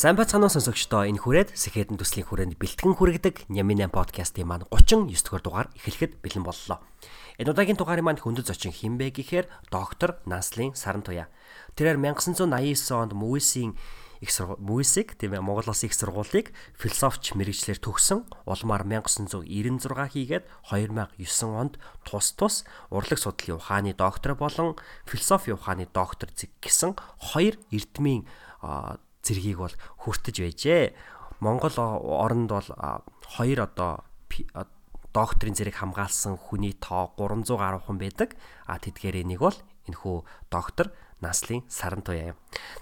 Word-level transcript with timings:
Сайн 0.00 0.16
бацгаано 0.16 0.48
сонсогчдоо 0.48 1.04
энэ 1.04 1.20
хүрээд 1.20 1.60
Сэхэдэн 1.60 2.00
төслийн 2.00 2.24
хүрээнд 2.24 2.56
бэлтгэн 2.56 2.96
хүрэгдэг 2.96 3.52
Нямин 3.52 3.84
8 3.84 3.92
подкастын 3.92 4.48
маань 4.48 4.64
39 4.72 5.12
дугаар 5.12 5.44
дугаар 5.44 5.68
эхлэхэд 5.76 6.24
бэлэн 6.24 6.40
боллоо. 6.40 6.80
Энэ 7.36 7.52
удаагийн 7.52 7.76
дугаарын 7.76 8.08
маань 8.08 8.22
хөндөд 8.24 8.48
зочин 8.48 8.72
хинбэ 8.72 9.12
гэхээр 9.12 9.44
доктор 9.68 10.16
Наслын 10.24 10.72
Саран 10.72 11.04
туяа. 11.04 11.28
Тэрээр 11.76 12.00
1989 12.00 12.96
онд 12.96 13.12
Мөвисийн 13.12 13.76
их 14.24 14.32
Мөвисийг 14.40 15.20
тийм 15.20 15.36
ээ 15.36 15.44
Монгол 15.44 15.68
Улсын 15.68 15.92
их 15.92 15.96
сургуулийг 16.00 16.56
философч 16.80 17.36
мэрэгчлэр 17.36 17.76
төгсөн 17.84 18.24
улмаар 18.48 18.88
1996 18.88 19.84
хийгээд 20.16 20.48
2009 20.72 21.20
онд 21.52 21.76
тус 22.08 22.32
тус 22.40 22.64
урлаг 22.88 23.20
судлалын 23.20 23.60
ухааны 23.60 23.92
доктор 23.92 24.32
болон 24.32 24.80
философи 25.04 25.52
ухааны 25.52 25.92
доктор 25.92 26.32
гэсэн 26.32 26.96
хоёр 27.20 27.60
эрдмийн 27.68 28.24
зэргийг 29.22 29.58
бол 29.60 29.74
хүртэж 30.04 30.36
байжээ. 30.40 30.94
Монгол 31.40 31.76
оронд 31.76 32.50
бол 32.50 32.68
хоёр 33.24 33.58
одоо 33.64 34.04
докторийн 35.12 35.56
зэрэг 35.58 35.76
хамгаалсан 35.80 36.38
хүний 36.38 36.76
тоо 36.78 37.10
300 37.18 37.58
гаруй 37.58 37.80
хүн 37.82 37.98
байдаг. 37.98 38.36
А 38.66 38.78
тэдгээр 38.78 39.26
нэг 39.26 39.40
бол 39.42 39.56
энэхүү 39.90 40.16
доктор 40.50 40.94
Наслын 41.20 41.60
Саран 41.68 42.00
туяа 42.00 42.32
юм. 42.32 42.36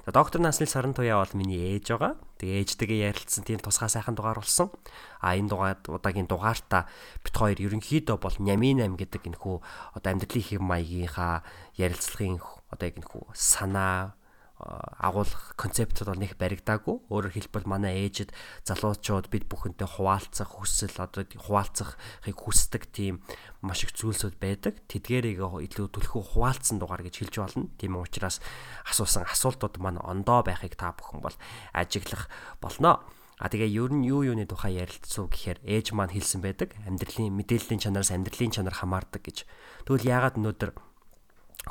За 0.06 0.12
доктор 0.12 0.40
Наслын 0.40 0.70
Саран 0.70 0.94
туяа 0.94 1.18
бол 1.18 1.34
миний 1.34 1.74
ээж 1.74 1.90
байгаа. 1.90 2.14
Тэгээ 2.38 2.62
ээжтэйгээ 2.62 3.10
ярилцсан 3.10 3.42
тийм 3.42 3.58
тусгай 3.58 3.90
сайхан 3.90 4.14
дугаар 4.14 4.38
болсон. 4.38 4.70
А 5.18 5.34
энэ 5.34 5.50
дугаар 5.50 5.78
удаагийн 5.82 6.30
дугаартаа 6.30 6.86
бит 7.26 7.34
хоёр 7.34 7.58
ерөнхийдөө 7.58 8.16
бол 8.22 8.36
Нямин 8.38 8.78
8 8.78 8.94
гэдэг 8.94 9.22
энэхүү 9.34 9.56
одоо 9.98 10.10
амьдралын 10.14 10.46
хэм 10.46 10.62
маягийнхаа 10.62 11.42
ярилцлагын 11.82 12.38
одоо 12.70 12.86
яг 12.86 12.96
энэхүү 13.02 13.22
санаа 13.34 14.14
агуулгах 14.58 15.54
концептууд 15.54 16.10
бол 16.10 16.22
нэг 16.22 16.34
баригдаагүй. 16.34 17.06
Өөрөөр 17.06 17.34
хэлбэл 17.34 17.70
манай 17.70 18.02
ээжид 18.02 18.34
залуучууд 18.66 19.30
бид 19.30 19.46
бүхэнтэй 19.46 19.86
хуваалцах 19.86 20.58
хүсэл 20.58 20.98
одоо 20.98 21.22
хуваалцахыг 21.22 22.34
хүсдэг 22.34 22.90
тийм 22.90 23.22
маш 23.62 23.86
их 23.86 23.94
зүйлсүүд 23.94 24.34
байдаг. 24.42 24.82
Тэдгээрийг 24.90 25.38
илүү 25.38 25.86
төлхөө 25.94 26.22
хуваалцсан 26.34 26.82
дугаар 26.82 27.06
гэж 27.06 27.22
хэлж 27.22 27.34
болно. 27.38 27.70
Тийм 27.78 28.02
учраас 28.02 28.42
асуусан 28.82 29.30
асуултууд 29.30 29.78
маань 29.78 30.02
ондоо 30.02 30.42
байхыг 30.42 30.74
та 30.74 30.90
бүхэн 30.90 31.22
бол 31.22 31.36
ажиглах 31.70 32.26
болно. 32.58 33.06
А 33.38 33.46
тэгээ 33.46 33.70
ер 33.70 33.94
нь 33.94 34.10
юу 34.10 34.26
юуны 34.26 34.50
тухай 34.50 34.82
ярилцсуу 34.82 35.30
гэхээр 35.30 35.62
ээж 35.62 35.94
маань 35.94 36.10
хэлсэн 36.10 36.42
байдаг. 36.42 36.74
Амьдралын 36.82 37.30
мэдээллийн 37.30 37.78
чанараас 37.78 38.10
амьдралын 38.10 38.50
чанар 38.50 38.74
хамаардаг 38.74 39.22
гэж. 39.22 39.46
Тэгвэл 39.86 40.10
яагаад 40.10 40.42
өнөөдөр 40.42 40.70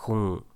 хүн 0.08 0.48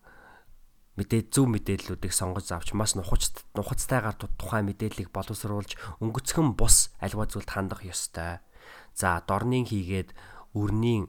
мэдээ 1.00 1.31
зөв 1.31 1.47
мэдээллүүдийг 1.47 2.11
сонгож 2.11 2.52
авч 2.52 2.75
маш 2.75 3.00
нухац 3.00 3.31
нухацтайгаар 3.56 4.17
тухайн 4.20 4.67
мэдээллийг 4.67 5.09
боловсруулж 5.16 5.80
өнгөцгөн 6.03 6.59
бус 6.59 6.92
альва 7.00 7.25
зүйлд 7.28 7.48
хандах 7.48 7.88
ёстой. 7.88 8.44
За 8.92 9.23
дорнын 9.23 9.64
хийгээд 9.64 10.11
өрнийн 10.52 11.08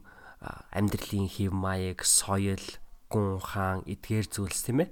амьдралын 0.71 1.27
хэв 1.27 1.51
маяг, 1.51 2.07
соёл, 2.07 2.63
гүн 3.11 3.43
хаан 3.43 3.83
эдгээр 3.87 4.27
зүйлс 4.31 4.63
тийм 4.67 4.87
ээ 4.87 4.91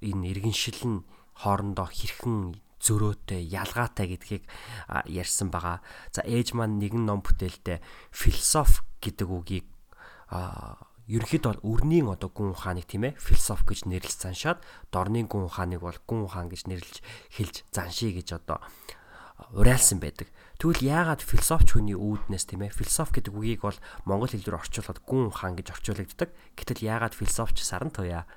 энэ 0.00 0.28
иргэншил 0.32 0.80
нь 0.84 1.04
хоорондоо 1.38 1.88
хэрхэн 1.88 2.56
зөрөөтэй, 2.82 3.46
ялгаатай 3.46 4.06
гэдгийг 4.10 4.44
ярьсан 5.06 5.48
байгаа. 5.54 5.80
За 6.10 6.26
ээж 6.26 6.52
маань 6.58 6.82
нэгэн 6.82 7.06
ном 7.06 7.22
бүтээлтэй 7.22 7.78
философи 8.10 8.82
гэдэг 8.98 9.28
үгийг 9.30 9.66
ерөнхийдөө 11.10 11.58
бол 11.58 11.66
өрнийн 11.82 12.06
одоо 12.06 12.30
гүн 12.30 12.54
ухааныг 12.54 12.86
тийм 12.86 13.10
ээ 13.10 13.18
философи 13.18 13.66
гэж 13.66 13.80
нэрлэж 13.90 14.14
заншаад 14.22 14.58
дорны 14.94 15.26
гүн 15.26 15.50
ухааныг 15.50 15.82
бол 15.82 15.98
гүн 16.06 16.30
ухаан 16.30 16.46
гэж 16.46 16.70
нэрлэж 16.70 16.96
хэлж 17.34 17.66
заншия 17.74 18.14
гэж 18.14 18.38
одоо 18.38 18.62
уриалсан 19.50 19.98
байдаг. 19.98 20.30
Тэгвэл 20.62 20.86
яагаад 20.86 21.26
философч 21.26 21.74
хүний 21.74 21.98
үүднээс 21.98 22.46
тийм 22.46 22.62
ээ 22.62 22.70
философи 22.70 23.18
гэдэг 23.18 23.34
үгийг 23.34 23.66
бол 23.66 23.78
монгол 24.06 24.30
хэл 24.30 24.46
рүү 24.46 24.62
орчуулад 24.62 25.02
гүн 25.02 25.34
ухаан 25.34 25.58
гэж 25.58 25.74
орчуулагддаг. 25.74 26.30
Гэтэл 26.54 26.86
яагаад 26.86 27.18
философч 27.18 27.58
саран 27.66 27.90
туяа 27.90 28.30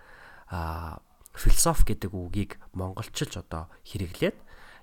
а 0.49 0.97
философи 1.37 1.93
гэдэг 1.93 2.09
үгийг 2.09 2.57
монголчилж 2.73 3.45
одоо 3.45 3.69
хэрэглээд 3.85 4.37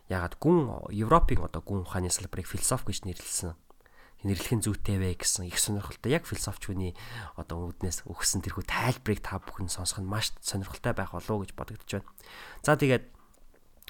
яагаад 0.06 0.38
гүн 0.38 0.87
Европын 0.94 1.42
одоо 1.42 1.62
гүн 1.66 1.82
ухааны 1.82 2.15
салбарыг 2.15 2.47
философи 2.47 2.94
гэж 2.94 3.10
нэрлсэн 3.10 3.59
нэрлэх 4.22 4.53
нь 4.55 4.65
зүйтэй 4.65 4.99
вэ 4.99 5.19
гэсэн 5.19 5.50
их 5.50 5.59
сонирхолтой 5.59 6.15
яг 6.15 6.27
философч 6.27 6.71
хүний 6.71 6.94
одоо 7.34 7.71
үүднээс 7.71 8.06
өгсөн 8.06 8.43
тэрхүү 8.43 8.65
тайлбарыг 8.66 9.21
та 9.22 9.43
бүхэн 9.43 9.71
сонсох 9.71 10.03
нь 10.03 10.09
маш 10.09 10.31
сонирхолтой 10.41 10.94
байх 10.94 11.10
болов 11.15 11.31
уу 11.31 11.43
гэж 11.43 11.53
бодогдож 11.59 11.91
байна. 11.91 12.10
За 12.62 12.78
тэгээд 12.78 13.05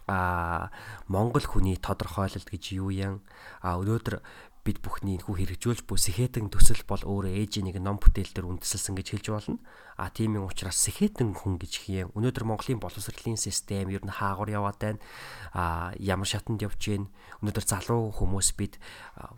а 0.09 0.71
Монгол 1.07 1.45
хүний 1.47 1.79
тодорхойлолт 1.79 2.49
гэж 2.51 2.75
юу 2.75 2.91
юм? 2.91 3.23
А 3.63 3.79
өнөөдөр 3.79 4.19
бид 4.63 4.79
бүхний 4.79 5.19
энэхүү 5.19 5.59
хэрэгжүүлж 5.59 5.83
буй 5.91 5.99
сэхэтэн 5.99 6.47
төсөл 6.47 6.87
бол 6.87 7.03
өөрөө 7.03 7.35
ээжийн 7.35 7.67
нэг 7.67 7.83
ном 7.83 7.99
бүтээл 7.99 8.31
дээр 8.31 8.47
үндэслэлсэн 8.47 8.95
гэж 8.95 9.07
хэлж 9.11 9.27
болно. 9.35 9.59
А 9.99 10.07
тийм 10.15 10.39
юм 10.39 10.47
учраас 10.47 10.79
сэхэтэн 10.87 11.35
хүн 11.35 11.59
гэж 11.59 11.73
хийе. 11.83 12.07
Өнөөдөр 12.15 12.47
Монголын 12.47 12.79
боловсролын 12.79 13.35
систем 13.35 13.91
ер 13.91 14.07
нь 14.07 14.15
хаагур 14.15 14.55
яваад 14.55 14.79
байна. 14.79 15.03
А 15.51 15.91
ямар 15.99 16.31
шатанд 16.31 16.63
явж 16.63 16.79
гин. 16.79 17.11
Өнөөдөр 17.43 17.67
залуу 17.67 18.15
хүмүүс 18.15 18.55
бид 18.55 18.79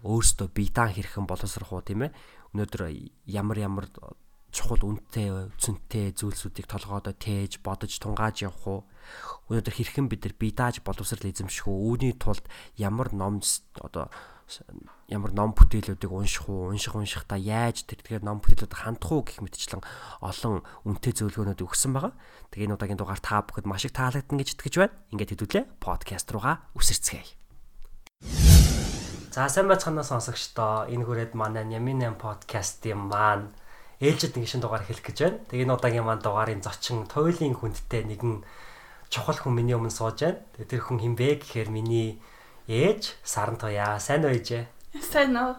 өөрсдөө 0.05 0.49
биедан 0.53 0.93
хэрхэн 0.93 1.25
боловсрох 1.25 1.73
уу 1.73 1.81
тийм 1.81 2.05
ээ. 2.05 2.13
Өнөөдөр 2.53 2.93
ямар 3.25 3.59
ямар 3.65 3.87
чухал 4.55 4.87
үнэтэй 4.87 5.51
цөнтэй 5.59 6.15
зүйлсүүдийг 6.15 6.71
толгойдоо 6.71 7.11
тээж 7.19 7.59
бодож 7.59 7.91
тунгааж 7.99 8.47
явах 8.47 8.65
уу 8.71 8.81
өнөөдөр 9.51 9.75
хэрхэн 9.75 10.07
бид 10.07 10.23
нар 10.25 10.35
бие 10.39 10.55
дааж 10.55 10.79
боловсрал 10.87 11.27
эзэмших 11.27 11.67
үү 11.67 11.79
үүний 11.91 12.15
тулд 12.15 12.47
ямар 12.79 13.11
ном 13.11 13.43
одоо 13.83 14.15
ямар 15.09 15.33
ном 15.33 15.57
бүтээлүүдийг 15.57 16.13
унших 16.13 16.49
уу, 16.49 16.71
унших 16.73 16.95
уншихтаа 16.95 17.41
яаж 17.41 17.89
тэр 17.89 18.01
тэгэхээр 18.01 18.25
ном 18.29 18.45
бүтээлүүд 18.45 18.75
хандах 18.77 19.11
уу 19.11 19.25
гэх 19.25 19.41
мэтчлэн 19.41 19.81
олон 20.21 20.61
үнэтэй 20.85 21.13
зөвлөгөөнүүд 21.17 21.65
өгсөн 21.65 21.93
байгаа. 21.97 22.13
Тэгээ 22.53 22.67
энэ 22.69 22.77
удаагийн 22.77 23.01
дугаар 23.01 23.21
та 23.25 23.41
бүхэд 23.41 23.65
маш 23.65 23.89
их 23.89 23.97
таалагдсан 23.97 24.37
гэж 24.37 24.49
итгэж 24.57 24.75
байна. 24.79 24.97
Ингээд 25.17 25.33
хэдүүлээ 25.33 25.65
подкаст 25.81 26.29
руугаа 26.29 26.69
үсэрцгээе. 26.77 27.41
За 29.35 29.49
сайн 29.51 29.67
байцгаана 29.67 30.07
сонсогчдоо. 30.07 30.87
Энэ 30.93 31.05
хүрээд 31.09 31.33
манай 31.35 31.67
Нямин 31.67 32.05
8 32.07 32.21
подкастын 32.21 33.01
маань 33.11 33.51
ээлжид 33.99 34.39
нэг 34.39 34.47
шин 34.47 34.63
дугаар 34.63 34.87
хэлэх 34.87 35.03
гэж 35.03 35.19
байна. 35.25 35.39
Тэгээ 35.51 35.65
энэ 35.67 35.75
удаагийн 35.75 36.07
маань 36.07 36.23
дугаарын 36.23 36.63
зочин 36.63 37.03
туйлын 37.11 37.59
хүндтэй 37.59 38.07
нэгэн 38.07 38.47
чухал 39.11 39.35
хүн 39.35 39.59
миний 39.59 39.75
өмнө 39.75 39.91
сууж 39.91 40.23
байна. 40.23 40.39
Тэгээ 40.55 40.71
тэр 40.71 40.83
хүн 40.87 40.99
хин 41.03 41.15
бэ 41.19 41.43
гэхээр 41.43 41.67
миний 41.67 42.23
ээж 42.69 43.19
саран 43.25 43.57
туяа 43.61 44.01
сайн 44.01 44.25
уу 44.25 44.33
ээжээ? 44.33 44.65
Сайн 45.13 45.37
уу. 45.37 45.59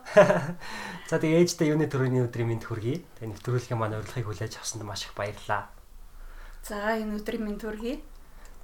За 1.09 1.19
тэгээ 1.21 1.43
ээжтэй 1.45 1.69
юуны 1.75 1.85
төрөний 1.91 2.25
өдрийн 2.25 2.49
мэнд 2.49 2.65
хүргэе. 2.65 3.03
Тэгээ 3.19 3.29
нэвтрүүлгийн 3.35 3.77
маань 3.77 3.99
урилгыг 4.01 4.25
хүлээж 4.25 4.57
авсанд 4.57 4.87
маш 4.87 5.05
их 5.05 5.13
баярлалаа. 5.13 5.69
За 6.65 6.97
энэ 6.97 7.21
өдрийн 7.21 7.45
мэнд 7.45 7.61
хүргэе. 7.61 8.01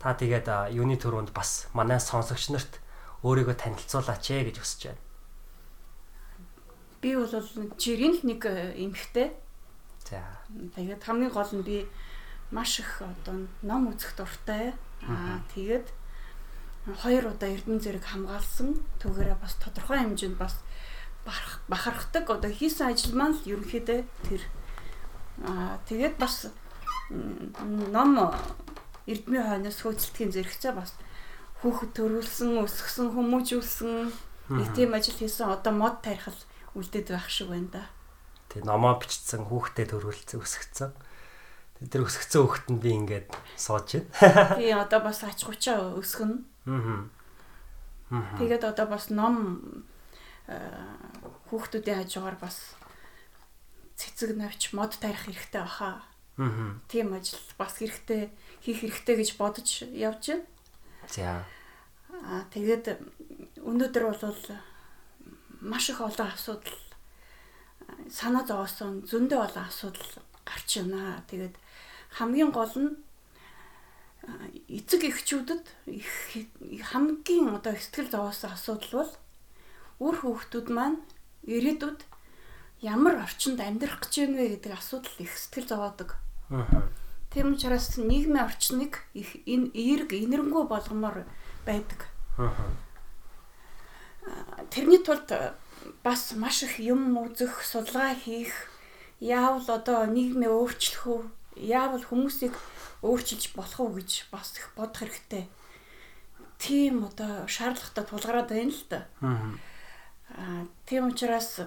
Та 0.01 0.17
тэгээд 0.17 0.73
юуны 0.73 0.97
төрөнд 0.97 1.35
бас 1.35 1.69
манай 1.77 2.01
сонсогч 2.01 2.49
нарт 2.49 2.81
өөрийгөө 3.21 3.55
танилцуулаач 3.61 4.25
ээ 4.33 4.49
гэж 4.49 4.57
хүсэж 4.57 4.81
байна. 4.89 5.01
Би 7.01 7.13
бол 7.13 7.29
жирийн 7.77 8.17
л 8.17 8.25
нэг 8.25 8.41
э, 8.49 8.73
эмэгтэй. 8.81 9.29
За. 10.09 10.25
Тэгээд 10.49 11.05
хамгийн 11.05 11.29
гол 11.29 11.51
нь 11.53 11.61
би 11.61 11.85
маш 12.49 12.81
их 12.81 13.05
одоо 13.05 13.45
ном 13.61 13.93
үзэх 13.93 14.17
дуртай. 14.17 14.73
Аа 15.05 15.45
тэгээд 15.53 15.85
хоёр 16.85 17.33
удаа 17.33 17.49
эрдэнэ 17.49 17.79
зэрэг 17.79 18.05
хамгаалсан. 18.05 18.81
Түүгээрээ 19.01 19.37
бас 19.37 19.53
тодорхой 19.61 20.01
хэмжээнд 20.01 20.37
бас 20.37 20.57
бахархдаг 21.69 22.25
одоо 22.29 22.49
хийсэн 22.49 22.89
ажил 22.89 23.13
маань 23.13 23.37
л 23.37 23.45
ерөнхийдөө 23.45 23.99
тэр 24.25 24.41
аа 25.45 25.77
тэгээд 25.85 26.17
бас 26.17 26.49
ном 27.93 28.33
эрдмийн 29.05 29.45
хойноос 29.45 29.77
хөөцөлтгийн 29.81 30.33
зэрэгцээ 30.33 30.73
бас 30.73 30.97
хүүхэд 31.61 31.91
төрүүлсэн, 31.93 32.57
өсгсөн, 32.65 33.13
хүмүүжүүлсэн 33.13 33.93
нэг 34.57 34.69
тийм 34.73 34.97
ажил 34.97 35.17
хийсэн. 35.17 35.53
Одоо 35.53 35.73
мод 35.77 36.01
тарих 36.01 36.25
л 36.25 36.41
үлдээд 36.73 37.13
байх 37.13 37.29
шиг 37.29 37.53
байна 37.53 37.69
да. 37.69 37.83
Тэг 38.49 38.65
номоо 38.65 38.97
бичсэн, 38.97 39.45
хүүхдэд 39.45 39.93
төрүүлсэн, 39.93 40.41
өсгцэн. 40.41 40.91
Тэр 41.85 42.05
өсгцэн 42.05 42.41
хүүхэнд 42.41 42.79
би 42.81 42.89
ингээд 42.97 43.27
сууж 43.57 44.01
байна. 44.17 44.57
Тий, 44.57 44.73
одоо 44.73 44.99
бас 45.05 45.21
ач 45.21 45.45
гучаа 45.45 45.97
өсгөн. 46.01 46.49
Аа. 46.65 48.37
Тэгээд 48.37 48.63
одоо 48.67 48.85
бас 48.85 49.09
ном 49.09 49.85
э, 50.47 50.57
хүүхдүүдийн 51.49 52.03
хажуугаар 52.05 52.37
бас 52.37 52.75
цэцэг 53.97 54.35
навч 54.35 54.73
мод 54.73 54.93
тарих 54.99 55.25
хэрэгтэй 55.25 55.61
баха. 55.61 56.03
Аа. 56.37 56.77
Тийм 56.87 57.13
ажил 57.13 57.39
бас 57.57 57.79
хэрэгтэй 57.79 58.29
хийх 58.61 58.83
хэрэгтэй 58.83 59.15
гэж 59.15 59.29
бодож 59.37 59.69
явж 59.89 60.35
байна. 60.35 60.45
За. 61.07 61.45
Аа 62.11 62.45
тэгээд 62.53 62.99
өнөөдөр 63.63 64.03
бол 64.11 64.37
маш 65.61 65.89
их 65.89 66.01
олон 66.01 66.29
асуудал 66.29 66.77
санаа 68.09 68.45
зовоосон 68.45 69.05
зөндөө 69.05 69.39
олон 69.39 69.65
асуудал 69.65 70.11
гарч 70.45 70.77
байна. 70.77 71.23
Тэгээд 71.29 71.55
хамгийн 72.17 72.51
гол 72.51 72.73
нь 72.75 72.91
эцэг 74.69 75.01
эхчүүдэд 75.09 75.65
хамгийн 76.94 77.57
одоо 77.57 77.73
сэтгэл 77.73 78.13
зовоосон 78.13 78.51
асуудал 78.53 78.94
бол 78.94 79.12
үр 80.01 80.15
хүүхдүүд 80.21 80.68
маань 80.69 81.01
ирээдүйд 81.50 82.00
ямар 82.85 83.25
орчинд 83.25 83.62
амьдрах 83.62 84.01
гэж 84.06 84.13
байна 84.21 84.38
вэ 84.38 84.47
гэдэг 84.57 84.73
асуудал 84.77 85.18
их 85.21 85.33
сэтгэл 85.33 85.68
зовоодог. 85.69 86.09
Тийм 87.33 87.53
учраас 87.53 87.97
нийгмийн 87.97 88.45
орчныг 88.45 89.01
их 89.13 89.41
энэ 89.45 89.73
эерэг 89.73 90.13
инэрэнгүү 90.13 90.63
болгомоор 90.69 91.25
байдаг. 91.65 92.06
Тэрний 94.69 95.01
тулд 95.01 95.29
бас 96.03 96.33
маш 96.38 96.63
их 96.63 96.77
юм 96.77 97.17
үзэх, 97.17 97.65
судалгаа 97.65 98.13
хийх, 98.13 98.53
яавал 99.19 99.65
одоо 99.65 100.06
нийгмээ 100.06 100.50
өөрчлөх 100.50 101.06
үү, 101.07 101.21
яавал 101.57 102.03
хүмүүсийг 102.06 102.53
өөрчилж 103.01 103.53
болох 103.56 103.80
уу 103.80 103.94
гэж 103.98 104.30
бас 104.31 104.53
их 104.57 104.71
бодох 104.77 105.01
хэрэгтэй. 105.01 105.50
Тийм 106.62 107.06
одоо 107.06 107.48
шаардлагатай 107.50 108.06
тулгараад 108.06 108.50
байна 108.50 108.71
л 108.71 108.83
да. 108.89 109.07
Аа. 109.21 109.57
Аа 110.38 110.65
тийм 110.86 111.09
учраас 111.09 111.59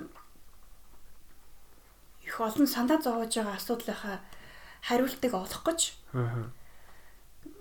их 2.23 2.41
олон 2.41 2.67
сандаа 2.67 3.03
зовоож 3.03 3.35
байгаа 3.35 3.57
асуудлынхаа 3.59 4.21
хариултыг 4.87 5.35
олох 5.35 5.63
гэж 5.67 5.81
Аа. 6.15 6.51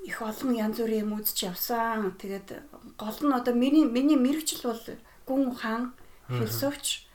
их 0.06 0.22
олон 0.22 0.54
янз 0.54 0.78
бүрийн 0.78 1.10
юм 1.10 1.18
үзэж 1.18 1.50
явсан. 1.50 2.14
Тэгээд 2.22 2.62
гол 2.98 3.18
нь 3.26 3.34
одоо 3.34 3.54
миний 3.56 3.86
миний 3.86 4.20
мэрэгжил 4.20 4.62
бол 4.70 4.84
гүн 5.26 5.48
ухаан 5.50 5.94
философч. 6.30 7.08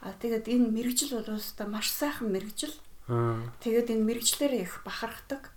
А 0.00 0.12
тэгээд 0.16 0.48
энэ 0.48 0.70
мэрэгжил 0.72 1.20
бол 1.20 1.36
өстой 1.36 1.66
маш 1.66 1.90
сайхан 1.90 2.32
мэрэгжил. 2.32 2.74
Аа. 3.08 3.44
Тэгээд 3.60 3.90
энэ 3.92 4.06
мэрэгчлэр 4.08 4.52
их 4.56 4.82
бахархдаг. 4.84 5.52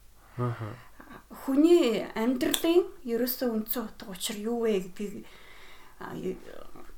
Хүний 1.30 2.07
амьдралын 2.15 2.88
ерөөсөө 3.06 3.50
үндсэн 3.53 3.83
утга 3.86 4.09
учир 4.09 4.38
юу 4.39 4.65
вэ 4.65 4.89
гэдгийг 4.89 5.27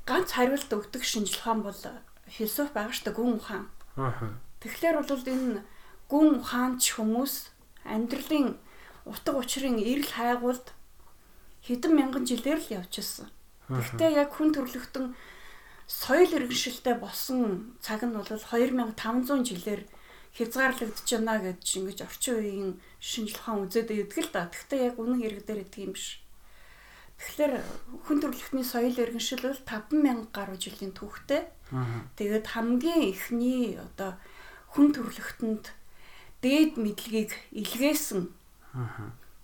ганц 0.06 0.30
хариулт 0.38 0.72
өгдөг 0.72 1.04
шинжлэх 1.04 1.42
ухаан 1.42 1.62
бол 1.66 1.82
философи 2.30 2.74
байгаа 2.74 2.94
шүү 2.96 3.06
дээ 3.10 3.18
гүн 3.18 3.34
ухаан. 3.38 3.66
Аа. 3.98 4.38
Тэгэхээр 4.62 4.96
бол 5.02 5.26
энэ 5.26 5.62
гүн 6.12 6.28
ухаанч 6.40 6.84
хүмүүс 6.96 7.34
амьдралын 7.86 8.56
утга 9.06 9.32
учирын 9.36 9.82
эрэл 9.82 10.12
хайгуулд 10.16 10.72
хэдэн 11.66 11.94
мянган 11.98 12.26
жилээр 12.26 12.60
л 12.62 12.74
явж 12.78 12.94
ирсэн. 13.02 13.28
Гэхдээ 13.70 14.12
яг 14.22 14.36
хүн 14.38 14.54
төрлөختөн 14.54 15.16
соёл 15.88 16.32
иргэншилтэй 16.38 16.96
болсон 17.00 17.74
цаг 17.82 18.06
нь 18.06 18.14
бол 18.16 18.28
2500 18.28 19.44
жилээр 19.50 19.82
хязгаарлагдаж 20.38 21.08
байна 21.12 21.36
гэж 21.44 21.66
ингэж 21.78 22.00
орчин 22.08 22.36
үеийн 22.40 22.72
шинжил 23.04 23.40
ухаан 23.40 23.68
үзээд 23.68 23.92
өгдөг 23.92 24.24
л 24.24 24.32
да. 24.32 24.48
Гэхдээ 24.48 24.82
яг 24.88 24.96
үнэн 24.96 25.20
хэрэг 25.20 25.44
дээр 25.44 25.64
идэг 25.68 25.84
юм 25.84 25.94
биш. 25.94 26.24
Тэгэхээр 27.22 27.54
хүн 28.08 28.18
төрөлхтний 28.18 28.66
соёл 28.66 28.98
иргэншил 28.98 29.46
бол 29.46 29.62
50000 29.68 30.34
гаруй 30.34 30.58
жилийн 30.58 30.94
түүхтэй. 30.96 31.46
Тэгээд 32.18 32.48
хамгийн 32.48 33.14
эхний 33.14 33.78
одоо 33.78 34.18
хүн 34.74 34.96
төрөлхтөнд 34.96 35.70
дээд 36.42 36.82
мэдлэгийг 36.82 37.32
илгээсэн. 37.52 38.32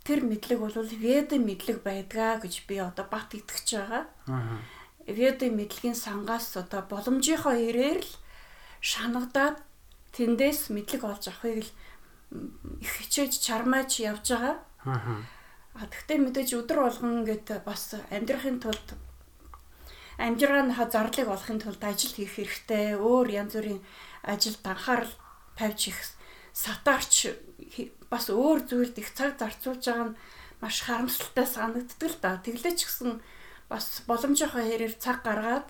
Тэр 0.08 0.20
мэдлэг 0.24 0.58
бол 0.58 0.74
веда 0.74 1.36
мэдлэг 1.38 1.84
байдгаа 1.84 2.42
гэж 2.42 2.66
би 2.66 2.80
одоо 2.82 3.06
бат 3.06 3.36
итгэж 3.36 3.68
байгаа. 3.76 4.04
Веда 5.06 5.46
мэдлэгийн 5.52 5.94
сангаас 6.00 6.58
одоо 6.58 6.82
боломжийнхоо 6.88 7.54
ирээр 7.54 8.02
л 8.02 8.12
шанагдаад 8.82 9.67
тэндээс 10.18 10.74
мэдлэг 10.74 11.04
олж 11.06 11.30
авахыг 11.30 11.62
л 11.64 11.72
их 12.82 12.92
хичээж 12.98 13.38
чармааж 13.40 14.02
явж 14.02 14.26
байгаа. 14.34 14.56
Аа. 14.84 15.22
А 15.78 15.86
тэгвэл 15.86 16.26
мэдээж 16.34 16.50
өдөр 16.58 16.80
болгон 16.90 17.22
ингээд 17.22 17.62
бас 17.62 17.94
амьдрахын 18.10 18.58
тулд 18.58 18.98
амжиргааныхаа 20.18 20.90
зарлыг 20.90 21.28
олохын 21.30 21.62
тулд 21.62 21.82
ажил 21.86 22.14
хийх 22.18 22.34
хэрэгтэй. 22.36 22.98
Өөр 22.98 23.28
янз 23.30 23.54
бүрийн 23.54 23.82
ажилд 24.26 24.64
анхаарал 24.66 25.14
тавьж 25.54 25.82
их 25.94 26.00
сатаарч 26.54 27.14
хи- 27.74 27.94
бас 28.10 28.34
өөр 28.34 28.66
зүйлд 28.66 28.98
их 28.98 29.14
цаг 29.14 29.38
зарцуулж 29.38 29.84
байгаа 29.86 30.08
нь 30.10 30.18
маш 30.62 30.82
харамсалтай 30.82 31.46
санагддаг 31.46 32.10
л 32.10 32.18
да. 32.18 32.42
Тэглээ 32.42 32.74
ч 32.74 32.90
гэсэн 32.90 33.22
бас 33.70 34.02
боломжийнхоо 34.10 34.66
хэрээр 34.66 34.98
цаг 34.98 35.22
гаргаад 35.22 35.70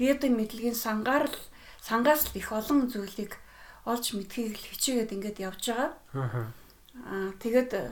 ведэ 0.00 0.32
мэдлэгийн 0.32 0.78
сангаар 0.78 1.28
л 1.28 1.36
сангаас 1.84 2.32
л 2.32 2.38
их 2.40 2.48
олон 2.48 2.88
зүйлийг 2.88 3.36
олж 3.84 4.14
мэдхийг 4.14 4.54
л 4.54 4.68
хичээгээд 4.70 5.14
ингээд 5.14 5.38
явж 5.42 5.62
байгаа. 5.70 5.90
Аа. 6.14 6.46
Аа 7.08 7.30
тэгээд 7.42 7.70
э, 7.74 7.84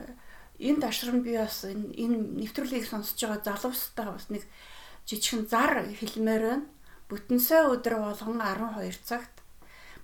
энэ 0.61 0.83
ташрам 0.87 1.25
би 1.25 1.35
бас 1.35 1.65
энэ 1.67 2.39
нэвтрүүлгийг 2.39 2.87
сонсож 2.87 3.19
байгаа 3.19 3.43
залуустай 3.43 4.07
бас 4.07 4.27
нэг 4.31 4.45
жижигхэн 5.09 5.49
зар 5.51 5.83
хэлмээр 5.89 6.43
байна. 6.47 6.67
Бүтэн 7.11 7.41
сая 7.43 7.67
өдөр 7.73 7.99
болгон 7.99 8.39
12 8.39 9.03
цагт 9.03 9.35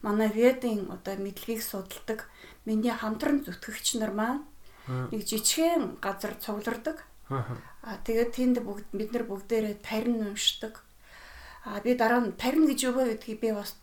манай 0.02 0.28
ведийн 0.32 0.90
одоо 0.90 1.14
мэдлэгийг 1.14 1.62
судалдаг 1.62 2.26
миний 2.66 2.90
хамтран 2.90 3.46
зүтгэгч 3.46 4.02
нар 4.02 4.10
маань 4.10 4.42
нэг 4.86 5.22
жижигхэн 5.22 6.02
газар 6.02 6.34
цуглардаг. 6.34 7.06
Аа 7.30 7.98
тэгээд 8.02 8.30
тэнд 8.34 8.56
бүгд 8.62 8.86
бид 8.90 9.10
нар 9.14 9.24
бүгдээрээ 9.26 9.82
тарин 9.86 10.34
уншдаг. 10.34 10.85
Аа 11.66 11.82
би 11.82 11.98
дараа 11.98 12.22
нь 12.22 12.38
тарин 12.38 12.70
гэж 12.70 12.78
юу 12.86 12.94
вэ 12.94 13.18
гэдгийг 13.18 13.40
би 13.42 13.50
бас 13.50 13.74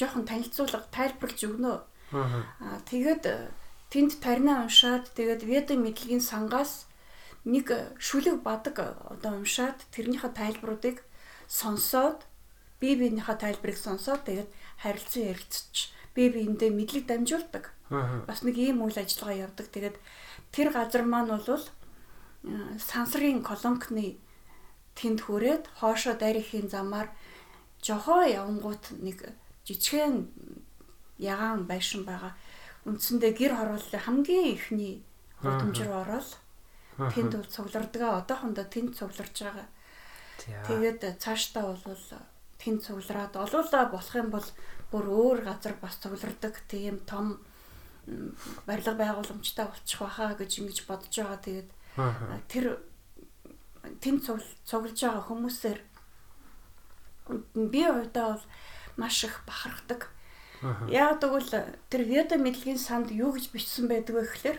жоохон 0.00 0.24
танилцуулга 0.24 0.88
тайлбарлаж 0.88 1.40
өгнө. 1.44 1.84
Аа. 2.16 2.80
Тэгээд 2.88 3.24
э, 3.28 3.52
тэнд 3.92 4.24
таринаа 4.24 4.64
уншаад 4.64 5.12
тэгээд 5.12 5.44
ведийн 5.44 5.84
мэдлэгийн 5.84 6.24
сангаас 6.24 6.88
нэг 7.44 7.68
э, 7.76 7.92
шүлэг 8.00 8.40
бадаг 8.40 8.76
э, 8.80 8.88
одоо 9.12 9.36
уншаад 9.36 9.84
тэрнийхээ 9.92 10.32
тайлбаруудыг 10.32 11.04
сонсоод 11.44 12.24
бие 12.80 12.96
биенийхээ 12.96 13.36
тайлбарыг 13.36 13.76
сонсоод 13.76 14.24
тэгээд 14.24 14.48
харилцан 14.80 15.22
ярилцчих 15.36 15.92
бие 16.16 16.32
биендээ 16.32 16.72
мэдлэг 16.72 17.04
дамжуулдаг. 17.04 17.70
Бас 18.24 18.40
нэг 18.42 18.56
ийм 18.56 18.80
үйл 18.80 18.96
ажиллагаа 18.96 19.44
явдаг. 19.44 19.66
Тэгээд 19.68 19.96
тэр 20.56 20.72
газар 20.72 21.04
маань 21.04 21.36
бол 21.36 21.64
сансрын 22.80 23.44
колонкны 23.44 24.16
тэнд 24.98 25.20
хүрээд 25.24 25.64
хоошоо 25.78 26.14
дайрхийн 26.18 26.68
замаар 26.68 27.08
жохоо 27.82 28.24
явангууд 28.24 28.84
нэг 29.00 29.18
жижигхэн 29.64 30.28
ягаан 31.18 31.64
байшин 31.66 32.04
байгаа. 32.04 32.32
Үндсэндээ 32.88 33.32
гэр 33.36 33.52
хорооллын 33.56 34.04
хамгийн 34.04 34.56
ихний 34.56 35.04
худамж 35.40 35.76
руу 35.84 36.00
ороод 36.04 36.30
тэнд 37.12 37.32
цуглардгаа 37.48 38.20
одоохондоо 38.20 38.64
тэнд 38.64 38.96
цугларж 38.96 39.36
байгаа. 39.44 39.68
Тэгээд 40.40 41.00
цаашдаа 41.20 41.76
бол 41.76 42.04
тэнд 42.60 42.80
цуглараад 42.84 43.36
олоолаа 43.36 43.84
болох 43.88 44.14
юм 44.16 44.28
бол 44.32 44.48
бүр 44.92 45.04
өөр 45.08 45.38
газар 45.48 45.74
бас 45.80 45.96
цуглардаг 46.00 46.60
тийм 46.68 47.00
том 47.04 47.40
барилга 48.66 48.94
байгууламжтай 48.96 49.66
болчих 49.68 50.00
واخа 50.00 50.34
гэж 50.36 50.60
ингэж 50.60 50.78
бодож 50.88 51.14
байгаа. 51.14 51.40
Тэгээд 51.44 51.68
тэр 52.48 52.66
тэнд 54.00 54.20
цуглаж 54.68 54.98
байгаа 55.00 55.24
хүмүүсээр 55.28 55.78
би 57.54 57.84
хувьдаа 57.84 58.34
бол 58.34 58.44
маш 58.96 59.24
их 59.24 59.42
бахархдаг. 59.46 60.08
Яг 60.92 61.20
тэгвэл 61.20 61.72
тэр 61.88 62.02
веда 62.04 62.36
мэдлэгийн 62.36 62.78
санд 62.78 63.08
юу 63.10 63.32
гэж 63.32 63.48
бичсэн 63.48 63.88
байдаг 63.88 64.16
вэ 64.16 64.22
гэхээр 64.28 64.58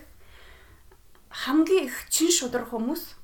хамгийн 1.29 1.85
их 1.85 2.09
чин 2.09 2.33
шудар 2.33 2.65
хүмүүс 2.65 3.15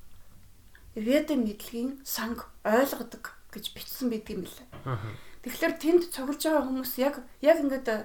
веда 0.94 1.34
мэдлэгийн 1.34 1.98
санг 2.06 2.46
ойлгодог 2.62 3.34
гэж 3.50 3.74
бичсэн 3.74 4.10
байдаг 4.14 4.30
юм 4.30 4.44
лээ. 4.46 4.66
Тэгэхээр 5.42 5.74
тэнд 5.78 6.02
цуглаж 6.14 6.38
байгаа 6.38 6.64
хүмүүс 6.66 6.92
яг 7.02 7.14
яг 7.42 7.58
ингээд 7.62 7.88
э, 7.88 8.04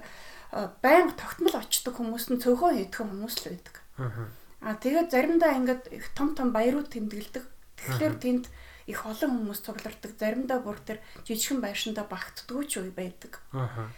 байнга 0.82 1.14
тогтмол 1.18 1.54
очдог 1.54 1.94
хүмүүс 1.94 2.30
нь 2.30 2.42
цөөхөн 2.42 2.78
хийдэх 2.78 2.98
хүмүүс 3.02 3.34
л 3.42 3.48
байдаг. 3.50 3.74
Аа. 3.98 4.74
Тэгээд 4.80 5.12
заримдаа 5.12 5.52
ингээд 5.58 5.82
их 5.92 6.06
том 6.14 6.34
том 6.34 6.50
баярууд 6.54 6.88
тэмдэглэдэг. 6.90 7.44
Тэгэхээр 7.78 8.14
тэнд 8.22 8.44
их 8.86 9.06
олон 9.06 9.30
хүмүүс 9.44 9.60
цуглардаг. 9.64 10.12
Заримдаа 10.18 10.58
бүр 10.60 10.78
тэр 10.84 10.98
жижигхэн 11.24 11.60
байшиндаа 11.64 12.04
багтдаггүй 12.08 12.64
ч 12.68 12.72
үе 12.80 12.92
байдаг. 12.92 13.40
Аа. 13.52 13.88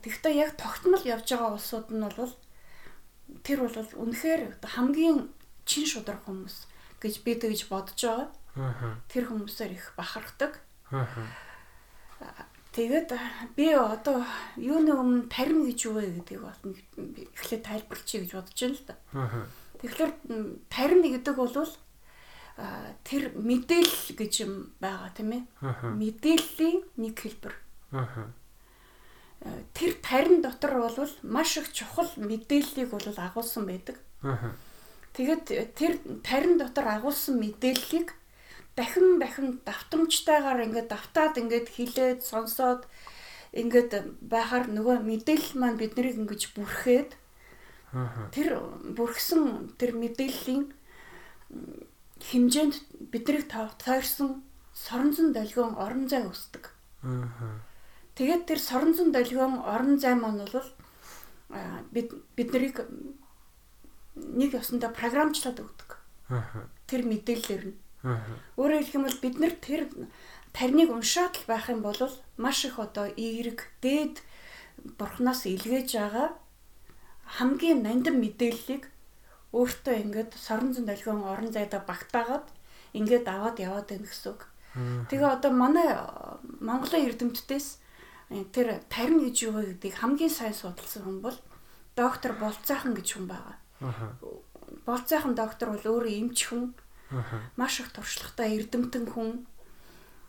Тэгвэл 0.00 0.36
яг 0.36 0.56
тогтмол 0.56 1.04
явж 1.04 1.26
байгаа 1.28 1.56
улсууд 1.56 1.88
нь 1.92 2.00
бол 2.00 2.34
тэр 3.44 3.58
бол 3.66 3.76
үнэхээр 3.76 4.62
хамгийн 4.62 5.28
чин 5.68 5.84
шудар 5.84 6.16
хүмүүс 6.24 6.70
гэж 7.02 7.14
би 7.26 7.32
тэгж 7.36 7.68
бодож 7.68 8.00
байгаа. 8.00 8.28
Аа. 8.56 8.96
Тэр 9.12 9.28
хүмүүсээр 9.28 9.72
их 9.76 9.92
бахархдаг. 9.98 10.60
Аа. 10.90 11.06
Тэгээд 12.76 13.12
би 13.56 13.72
одоо 13.72 14.20
юуны 14.60 14.92
өмнө 14.92 15.32
тарим 15.32 15.64
гэж 15.64 15.78
юу 15.88 15.96
вэ 15.96 16.20
гэдгийг 16.20 16.44
бол 16.44 16.76
эхлээд 17.32 17.64
тайлбарлачих 17.64 18.28
гэж 18.28 18.32
бодож 18.36 18.56
байна 18.60 18.76
л 18.76 18.84
да. 18.84 18.96
Тэгэхээр 19.80 20.12
тарим 20.68 21.00
гэдэг 21.00 21.34
бол 21.40 21.56
тэр 23.04 23.36
мэдээлэл 23.36 24.16
гэж 24.16 24.32
юм 24.48 24.72
байгаа 24.80 25.12
тийм 25.12 25.30
ээ. 25.32 25.42
Мэдээллийн 25.92 26.78
нэг 26.96 27.14
хэлбэр. 27.20 27.54
Тэр 29.76 29.92
тарин 30.00 30.40
дотор 30.40 30.80
бол 30.80 30.96
маш 31.22 31.56
их 31.60 31.72
чухал 31.72 32.08
мэдээллийг 32.16 32.90
бол 32.90 33.04
агуулсан 33.04 33.68
байдаг. 33.68 34.00
Тэгээд 35.12 35.76
тэр 35.76 36.00
тарин 36.24 36.56
дотор 36.56 36.88
агуулсан 36.88 37.36
мэдээллийг 37.40 38.16
дахин 38.76 39.18
дахин 39.18 39.60
давтамжтайгаар 39.64 40.64
ингээд 40.68 40.88
давтаад 40.92 41.34
ингээд 41.40 41.68
хилээд 41.72 42.20
сонсоод 42.20 42.84
ингээд 43.56 44.20
байхаар 44.20 44.68
нөгөө 44.68 45.00
мэдээлэл 45.00 45.56
маань 45.56 45.80
биднийг 45.80 46.20
ингэж 46.20 46.52
бүрхээд 46.52 47.10
тэр 48.36 48.48
бүрхсэн 48.92 49.72
тэр 49.80 49.96
мэдээллийн 49.96 50.68
хэмжээнд 52.20 52.74
биднийг 53.12 53.48
тойрсон 53.52 54.42
соронзон 54.72 55.32
долгион 55.32 55.76
орон 55.76 56.08
зай 56.08 56.24
өсдөг. 56.24 56.72
Тэгээд 58.16 58.46
тэр 58.48 58.60
соронзон 58.60 59.12
долгион 59.12 59.60
орон 59.60 59.98
зай 59.98 60.14
маань 60.14 60.44
бол 60.44 60.68
бид 61.92 62.08
биднийг 62.36 62.80
нэг 64.16 64.50
ёсондоо 64.54 64.90
програмчлаад 64.90 65.60
өгдөг. 65.60 65.90
Тэр 66.88 67.02
мэдээллээр 67.04 67.64
нь 67.68 67.76
Өөрөөр 68.06 68.82
хэлэх 68.86 68.96
юм 68.96 69.04
бол 69.06 69.18
бид 69.18 69.36
нар 69.42 69.54
тэр 69.58 69.82
тарныг 70.54 70.90
уншаад 70.94 71.34
л 71.42 71.48
байх 71.50 71.66
юм 71.74 71.82
бол 71.82 71.98
маш 72.38 72.62
их 72.62 72.78
одоо 72.78 73.10
эерэг 73.10 73.66
дээд 73.82 74.22
бурхнаас 74.98 75.42
илгээж 75.50 75.88
байгаа 75.98 76.28
хамгийн 77.36 77.82
нандин 77.82 78.22
мэдээллийг 78.22 78.86
өөртөө 79.56 79.96
ингээд 80.04 80.32
сорон 80.36 80.76
зүүн 80.76 80.86
долгион 80.86 81.24
орон 81.24 81.50
зайдаа 81.52 81.80
багтаагаад 81.80 82.46
ингээд 82.92 83.26
аваад 83.26 83.56
яваад 83.56 83.88
байна 83.88 84.06
гэсэн 84.06 84.28
үг. 84.36 84.42
Тэгээ 85.08 85.34
одоо 85.40 85.52
манай 85.56 85.88
Монголын 86.60 87.08
эрдэмтдээс 87.08 87.68
э, 88.36 88.44
тэр 88.52 88.84
тарин 88.92 89.24
гэж 89.24 89.36
юу 89.48 89.64
гэдгийг 89.64 89.96
хамгийн 89.96 90.28
сайн 90.28 90.52
судалсан 90.52 91.02
хүн 91.08 91.18
бол 91.24 91.38
доктор 91.96 92.36
Болцаахан 92.36 92.92
гэж 92.92 93.08
хүн 93.16 93.26
байгаа. 93.32 93.56
Болцаахан 94.84 95.32
доктор 95.32 95.72
бол 95.72 95.84
өөрөө 95.96 96.12
эмч 96.20 96.52
хүн 96.52 96.76
Маш 97.56 97.80
их 97.80 97.92
туршлагатай 97.92 98.58
эрдэмтэн 98.58 99.06
хүн 99.14 99.46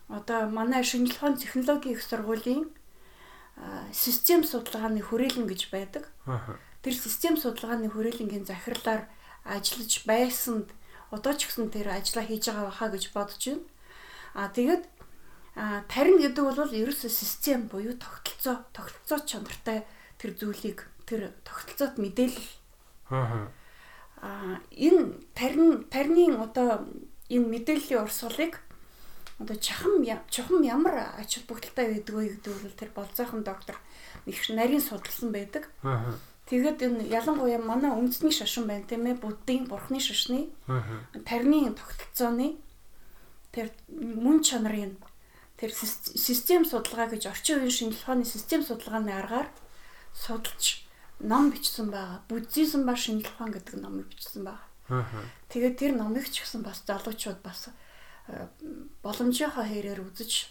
одоо 0.08 0.46
манай 0.48 0.84
шинжилгээ 0.86 1.18
ухааны 1.18 1.42
технологийн 1.42 1.94
их 1.98 2.02
сургуулийн 2.02 2.70
систем 3.92 4.44
судалгааны 4.46 5.02
хүрээлэн 5.02 5.50
гэж 5.50 5.74
байдаг. 5.74 6.06
Тэр 6.82 6.94
систем 6.94 7.34
судалгааны 7.36 7.90
хүрээлэнгийн 7.90 8.46
захирлаар 8.46 9.10
ажиллаж 9.44 9.92
байсанд 10.06 10.68
одоо 11.10 11.32
ч 11.34 11.48
гэсэн 11.48 11.70
тэр 11.70 11.92
ажиллаа 11.92 12.24
хийж 12.26 12.44
байгаа 12.48 12.66
баха 12.68 12.86
гэж 12.88 13.04
бодож 13.12 13.42
байна. 13.44 13.66
А 14.34 14.48
тэгээд 14.48 14.84
тарин 15.88 16.18
гэдэг 16.22 16.44
бол 16.44 16.70
ерөөсөө 16.70 17.10
систем 17.10 17.66
буюу 17.66 17.96
тогтолцоо, 17.98 18.62
тогтолцоо 18.72 19.18
чанартай 19.26 19.86
тэр 20.18 20.36
зүйлийг 20.38 20.86
тэр 21.08 21.34
тогтолцоот 21.42 21.98
мэдээлэл 21.98 22.48
а 24.20 24.60
энэ 24.74 25.14
тарин 25.34 25.84
тарины 25.90 26.36
одоо 26.36 26.86
энэ 27.30 27.46
мэдээллийн 27.48 28.02
урсгалыг 28.02 28.60
одоо 29.38 29.56
чахам 29.56 30.02
чухам 30.28 30.62
ямар 30.62 31.14
ач 31.16 31.38
холбогдолтой 31.38 31.86
байдаг 31.94 32.14
вэ 32.14 32.24
гэдэг 32.36 32.52
бол 32.52 32.78
тэр 32.78 32.90
болзоохон 32.94 33.42
доктор 33.42 33.76
их 34.26 34.48
нарийн 34.50 34.82
судалсан 34.82 35.30
байдаг. 35.30 35.70
Тэгээд 36.48 36.80
энэ 36.80 37.12
ялангуяа 37.12 37.60
манай 37.60 37.92
үндэсний 37.92 38.32
шашин 38.32 38.64
байна 38.64 38.88
тийм 38.88 39.04
ээ 39.04 39.20
буддын 39.20 39.68
бурхны 39.68 40.00
шашны 40.00 40.48
тарины 41.28 41.76
тогтолцооны 41.76 42.56
тэр 43.52 43.68
мөн 43.92 44.40
чанарын 44.40 44.96
тэр 45.60 45.70
систем 45.76 46.64
судалгаа 46.64 47.12
гэж 47.12 47.28
орчин 47.28 47.60
үеийн 47.60 47.92
шинжилгээ 47.92 48.00
ухааны 48.00 48.24
систем 48.24 48.64
судалгааны 48.64 49.12
аргаар 49.12 49.48
судалж 50.16 50.88
ном 51.20 51.50
бичсэн 51.50 51.90
байгаа. 51.90 52.22
Буддизм 52.28 52.86
ба 52.86 52.96
шинжлэх 52.96 53.34
ухаан 53.34 53.52
гэдэг 53.52 53.74
номыг 53.76 54.08
бичсэн 54.08 54.48
байгаа. 54.48 55.04
Тэгээд 55.52 55.76
тэр 55.76 55.92
номыг 55.98 56.30
ч 56.30 56.46
гэсэн 56.46 56.62
бас 56.62 56.80
залуучууд 56.86 57.42
бас 57.42 57.68
э, 58.32 58.46
боломжийнхоо 59.02 59.66
хэрээр 59.66 60.00
үзэж 60.00 60.48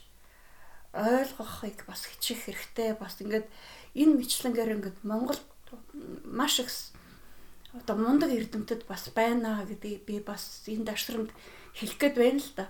ойлгохыг 0.94 1.88
бас 1.88 2.06
хичих 2.06 2.46
хэрэгтэй. 2.46 2.94
Бас 3.00 3.18
ингээд 3.24 3.48
энэ 3.96 4.14
мэтлэнгээр 4.20 4.76
ингээд 4.76 4.98
Монгол 5.08 5.40
маш 6.26 6.60
их 6.60 6.70
одоо 7.74 7.96
мундаг 7.96 8.32
эрдэмтэд 8.32 8.86
бас 8.88 9.10
байна 9.14 9.66
гэдэг 9.68 10.06
би 10.06 10.20
бас 10.20 10.64
энэ 10.68 10.86
дашрамд 10.86 11.32
хэлэх 11.74 11.98
гээд 11.98 12.16
байна 12.16 12.42
л 12.42 12.52
да. 12.56 12.66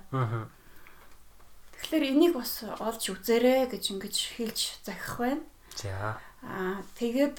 Тэгэхээр 1.77 2.05
энийг 2.11 2.33
бас 2.35 2.65
олж 2.65 3.03
үзээрэй 3.13 3.69
гэж 3.69 3.83
ингэж 3.93 4.15
хэлж 4.35 4.59
захих 4.83 5.15
байна. 5.21 5.43
За. 5.77 6.17
Аа 6.41 6.81
тэгээд 6.97 7.37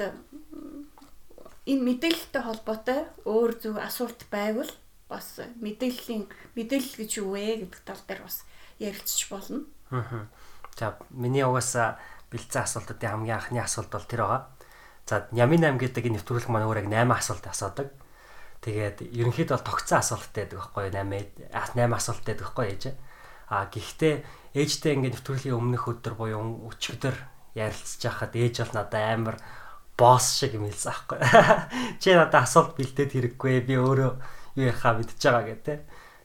энэ 1.66 1.82
мэдээлэлтэй 1.84 2.42
холбоотой 2.42 3.00
өөр 3.26 3.52
зүг 3.58 3.76
асуулт 3.82 4.22
байвал 4.30 4.70
бас 5.10 5.42
мэдээллийн 5.60 6.30
мэдээлэл 6.54 6.94
гэж 7.02 7.10
юу 7.18 7.34
вэ 7.34 7.66
гэдэг 7.66 7.82
тал 7.82 8.02
дээр 8.06 8.22
бас 8.22 8.46
ярилцчих 8.78 9.28
болно. 9.28 9.66
Аа. 9.90 10.30
За 10.78 10.96
миний 11.10 11.42
угаасаа 11.42 11.98
бэлдсэн 12.30 12.62
асуултуудын 12.62 13.10
хамгийн 13.10 13.36
анхны 13.36 13.60
асуулт 13.60 13.90
бол 13.90 14.06
тэр 14.06 14.22
байгаа. 14.22 14.42
За 15.08 15.24
Нямин 15.32 15.64
8 15.64 15.80
гэдэг 15.80 16.04
энэ 16.04 16.20
нэвтрүүлэг 16.20 16.52
маань 16.52 16.68
өөр 16.68 16.84
яг 16.84 16.88
8 16.92 17.16
асуулт 17.16 17.44
асуудаг. 17.48 17.88
Тэгээд 18.60 19.08
ерөнхийдөө 19.08 19.56
бол 19.56 19.68
тогтсон 19.72 20.04
асуулттай 20.04 20.44
байдаг 20.44 20.60
байхгүй 20.60 20.84
8 21.48 21.80
8 21.80 21.96
асуулттай 21.96 22.36
байдаг 22.36 22.44
байхгүй 22.44 22.66
ээж. 22.68 22.82
А 23.48 23.64
гэхдээ 23.72 24.14
ээжтэй 24.52 24.92
ингээд 25.00 25.16
нэвтрүүлгийн 25.16 25.56
өмнөх 25.56 25.88
өдөр 25.88 26.12
буюу 26.12 26.68
өчигдөр 26.68 27.16
ярилцж 27.56 28.04
байхад 28.04 28.36
ээж 28.36 28.54
бол 28.68 28.74
надад 28.76 29.00
амар 29.00 29.36
босс 29.96 30.36
шиг 30.36 30.60
юм 30.60 30.68
хэлсэн 30.68 30.92
аахгүй. 30.92 31.18
Чи 32.04 32.12
надад 32.12 32.44
асуулт 32.44 32.76
бэлдээд 32.76 33.16
хэрэггүй 33.16 33.64
би 33.64 33.80
өөрөө 33.80 34.12
юу 34.60 34.66
яхаа 34.68 35.00
мэдчихэж 35.00 35.24
байгаа 35.24 35.48
гэдэг. 35.48 35.78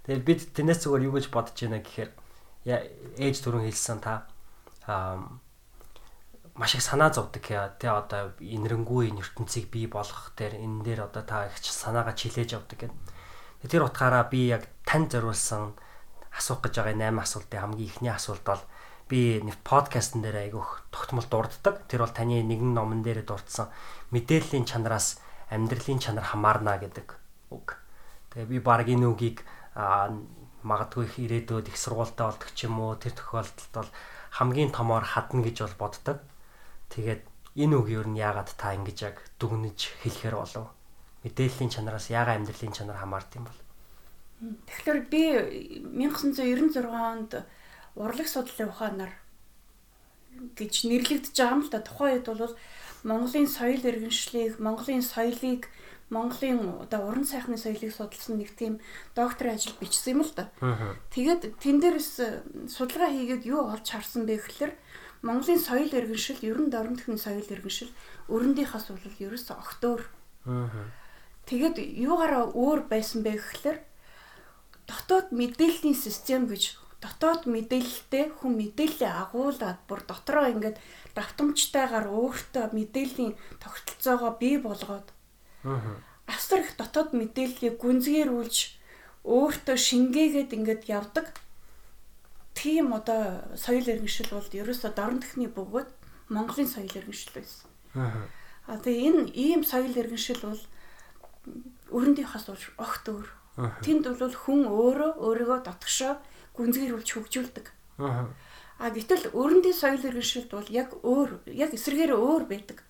Тэгээд 0.04 0.28
бид 0.28 0.40
тэрнээс 0.52 0.84
зүгээр 0.84 1.08
юу 1.08 1.16
гэж 1.16 1.26
бодож 1.32 1.56
байна 1.56 1.80
гэхээр 1.80 2.12
ээж 3.16 3.36
түрүүн 3.40 3.64
хэлсэн 3.64 4.04
та 4.04 4.28
аа 4.92 5.40
маш 6.56 6.76
их 6.76 6.82
санаа 6.82 7.10
зовдөг 7.10 7.42
тий 7.42 7.90
одоо 7.90 8.38
инэрэнгүй 8.38 9.10
ертөнцийг 9.18 9.74
бий 9.74 9.88
болгох 9.90 10.34
дээр 10.38 10.62
энэ 10.62 10.84
дээр 10.86 11.02
одоо 11.10 11.24
та 11.26 11.50
их 11.50 11.58
санаагаа 11.58 12.14
чилээж 12.14 12.54
явдаг 12.54 12.80
гэдэг. 12.80 13.00
Тэр 13.70 13.84
утгаараа 13.90 14.30
би 14.30 14.54
яг 14.54 14.70
тань 14.86 15.10
зориулсан 15.10 15.74
асуух 16.30 16.62
гэж 16.62 16.78
байгаа 16.78 17.10
8 17.10 17.26
асуултын 17.26 17.62
хамгийн 17.62 17.90
ихний 17.90 18.14
асуулт 18.14 18.46
бол 18.46 18.62
би 19.10 19.42
подкастн 19.64 20.22
дээр 20.22 20.54
айгүйх 20.54 20.86
тогтмол 20.94 21.26
дурддаг. 21.26 21.90
Тэр 21.90 22.06
бол 22.06 22.14
таны 22.14 22.44
нэгэн 22.46 22.74
номон 22.74 23.02
дээр 23.02 23.26
дурдсан 23.26 23.74
мэдээллийн 24.14 24.70
чанараас 24.70 25.18
амьдралын 25.50 25.98
чанар 25.98 26.26
хамаарна 26.26 26.78
гэдэг 26.78 27.18
үг. 27.50 27.82
Тэгээ 28.34 28.50
би 28.50 28.58
баг 28.62 28.86
энэ 28.90 29.10
үгийг 29.10 29.42
магадгүй 30.64 31.06
их 31.06 31.16
ирээдүйд 31.18 31.70
их 31.70 31.78
сургуультай 31.78 32.26
болдог 32.30 32.50
ч 32.54 32.66
юм 32.70 32.78
уу 32.78 32.94
тэр 32.98 33.14
тохиолдолд 33.18 33.74
бол 33.74 33.90
хамгийн 34.38 34.72
томоор 34.72 35.06
хадна 35.06 35.42
гэж 35.42 35.66
бол 35.66 35.90
боддог. 35.90 36.18
Тэгээд 36.94 37.22
энэ 37.58 37.74
үг 37.74 37.88
юу 37.90 38.06
нь 38.06 38.22
яагаад 38.22 38.54
та 38.54 38.78
ингэж 38.78 38.98
яг 39.02 39.18
дүгнэж 39.42 39.98
хэлэхэр 40.06 40.38
болов? 40.38 40.70
Мэдээллийн 41.26 41.74
чанараас 41.74 42.14
яагаад 42.14 42.46
амьдралын 42.46 42.74
чанар 42.78 43.02
хамаард 43.02 43.34
юм 43.34 43.50
бол? 43.50 43.60
Тэгэхээр 44.70 45.00
би 45.10 45.22
1996 45.98 46.86
онд 46.86 47.42
урлаг 47.98 48.28
судлалын 48.30 48.70
ухаанаар 48.70 49.14
гэж 50.58 50.74
нэрлэгдэж 50.90 51.34
байгаа 51.34 51.54
юм 51.58 51.62
л 51.66 51.72
да. 51.74 51.80
Тухайн 51.82 52.14
үед 52.22 52.28
бол 52.30 52.54
Монголын 53.04 53.48
соёл 53.48 53.84
иргэншлийг, 53.84 54.60
Монголын 54.60 55.02
соёлыг, 55.02 55.70
Монголын 56.10 56.84
одоо 56.86 57.10
уран 57.10 57.26
сайхны 57.26 57.58
соёлыг 57.58 57.94
судалсан 57.94 58.38
нэг 58.38 58.54
тийм 58.54 58.80
докторийн 59.16 59.56
ажил 59.56 59.74
бичсэн 59.80 60.20
юм 60.20 60.22
л 60.22 60.34
да. 60.36 60.52
Тэгээд 61.14 61.58
тэн 61.58 61.78
дээрс 61.80 62.22
судалгаа 62.70 63.10
хийгээд 63.10 63.48
юу 63.50 63.66
олж 63.72 63.88
харсан 63.90 64.26
бэ 64.26 64.38
гэхээр 64.42 64.74
Монголын 65.24 65.60
соёл 65.60 65.88
иргэншил, 65.88 66.44
ерөн 66.44 66.68
дорн 66.70 67.00
төхний 67.00 67.18
соёл 67.18 67.48
иргэншил 67.48 67.92
өрөндийнхаас 68.28 68.92
бол 68.92 69.24
ерөөсөө 69.24 69.56
огтөөр. 69.56 70.02
Тэгээд 71.48 71.78
юугаараа 71.80 72.52
өөр 72.52 72.92
байсан 72.92 73.24
бэ 73.24 73.40
гэхээр 73.40 73.80
дотоод 74.88 75.32
мэдээллийн 75.32 75.96
систем 75.96 76.48
гэж 76.52 76.76
дотоод 77.04 77.48
мэдээлэлтэй 77.48 78.32
хүн 78.40 78.54
мэдээлэлээ 78.60 79.12
агуулад 79.12 79.80
бүр 79.88 80.02
дотроо 80.08 80.48
ингээд 80.52 80.80
давтамжтайгаар 81.16 82.08
өөртөө 82.08 82.66
мэдээллийн 82.72 83.34
тогтолцоогоо 83.60 84.32
бий 84.40 84.56
болгоод 84.60 85.08
асар 86.28 86.64
их 86.64 86.76
дотоод 86.80 87.12
мэдээллийг 87.12 87.76
гүнзгийрүүлж 87.80 88.58
өөртөө 89.24 89.78
шингээгээд 89.88 90.52
ингээд 90.56 90.84
явдаг. 90.88 91.28
Тийм 92.54 92.94
одоо 92.94 93.44
соёл 93.58 93.86
иргэншил 93.86 94.30
бол 94.32 94.48
ерөөсө 94.48 94.94
дорн 94.96 95.20
техний 95.20 95.50
бөгөөд 95.50 95.90
Монголын 96.30 96.70
соёл 96.70 96.90
иргэншил 96.90 97.34
байсан. 97.34 97.68
Аа. 97.96 98.26
А 98.68 98.78
тэгээ 98.78 99.08
энэ 99.10 99.24
ийм 99.34 99.62
соёл 99.64 99.92
иргэншил 99.92 100.42
бол 100.42 100.62
өрөндийнхөөс 101.92 102.46
бол 102.48 102.64
огт 102.78 103.06
өөр. 103.10 103.28
Тэнд 103.84 104.06
бол 104.08 104.34
хүн 104.34 104.62
өөрөө 104.66 105.12
өөрийгөө 105.22 105.60
дотгошоо 105.66 106.18
гүнзгийрүүлж 106.58 107.10
хөгжүүлдэг. 107.14 107.66
Аа. 108.00 108.30
А 108.80 108.90
гэтэл 108.90 109.34
өрөндийн 109.34 109.78
соёл 109.78 110.02
иргэншилд 110.02 110.50
бол 110.50 110.70
яг 110.70 110.90
өөр, 111.06 111.46
яг 111.54 111.74
эсрэгээр 111.78 112.14
өөр 112.18 112.44
байдаг. 112.50 112.82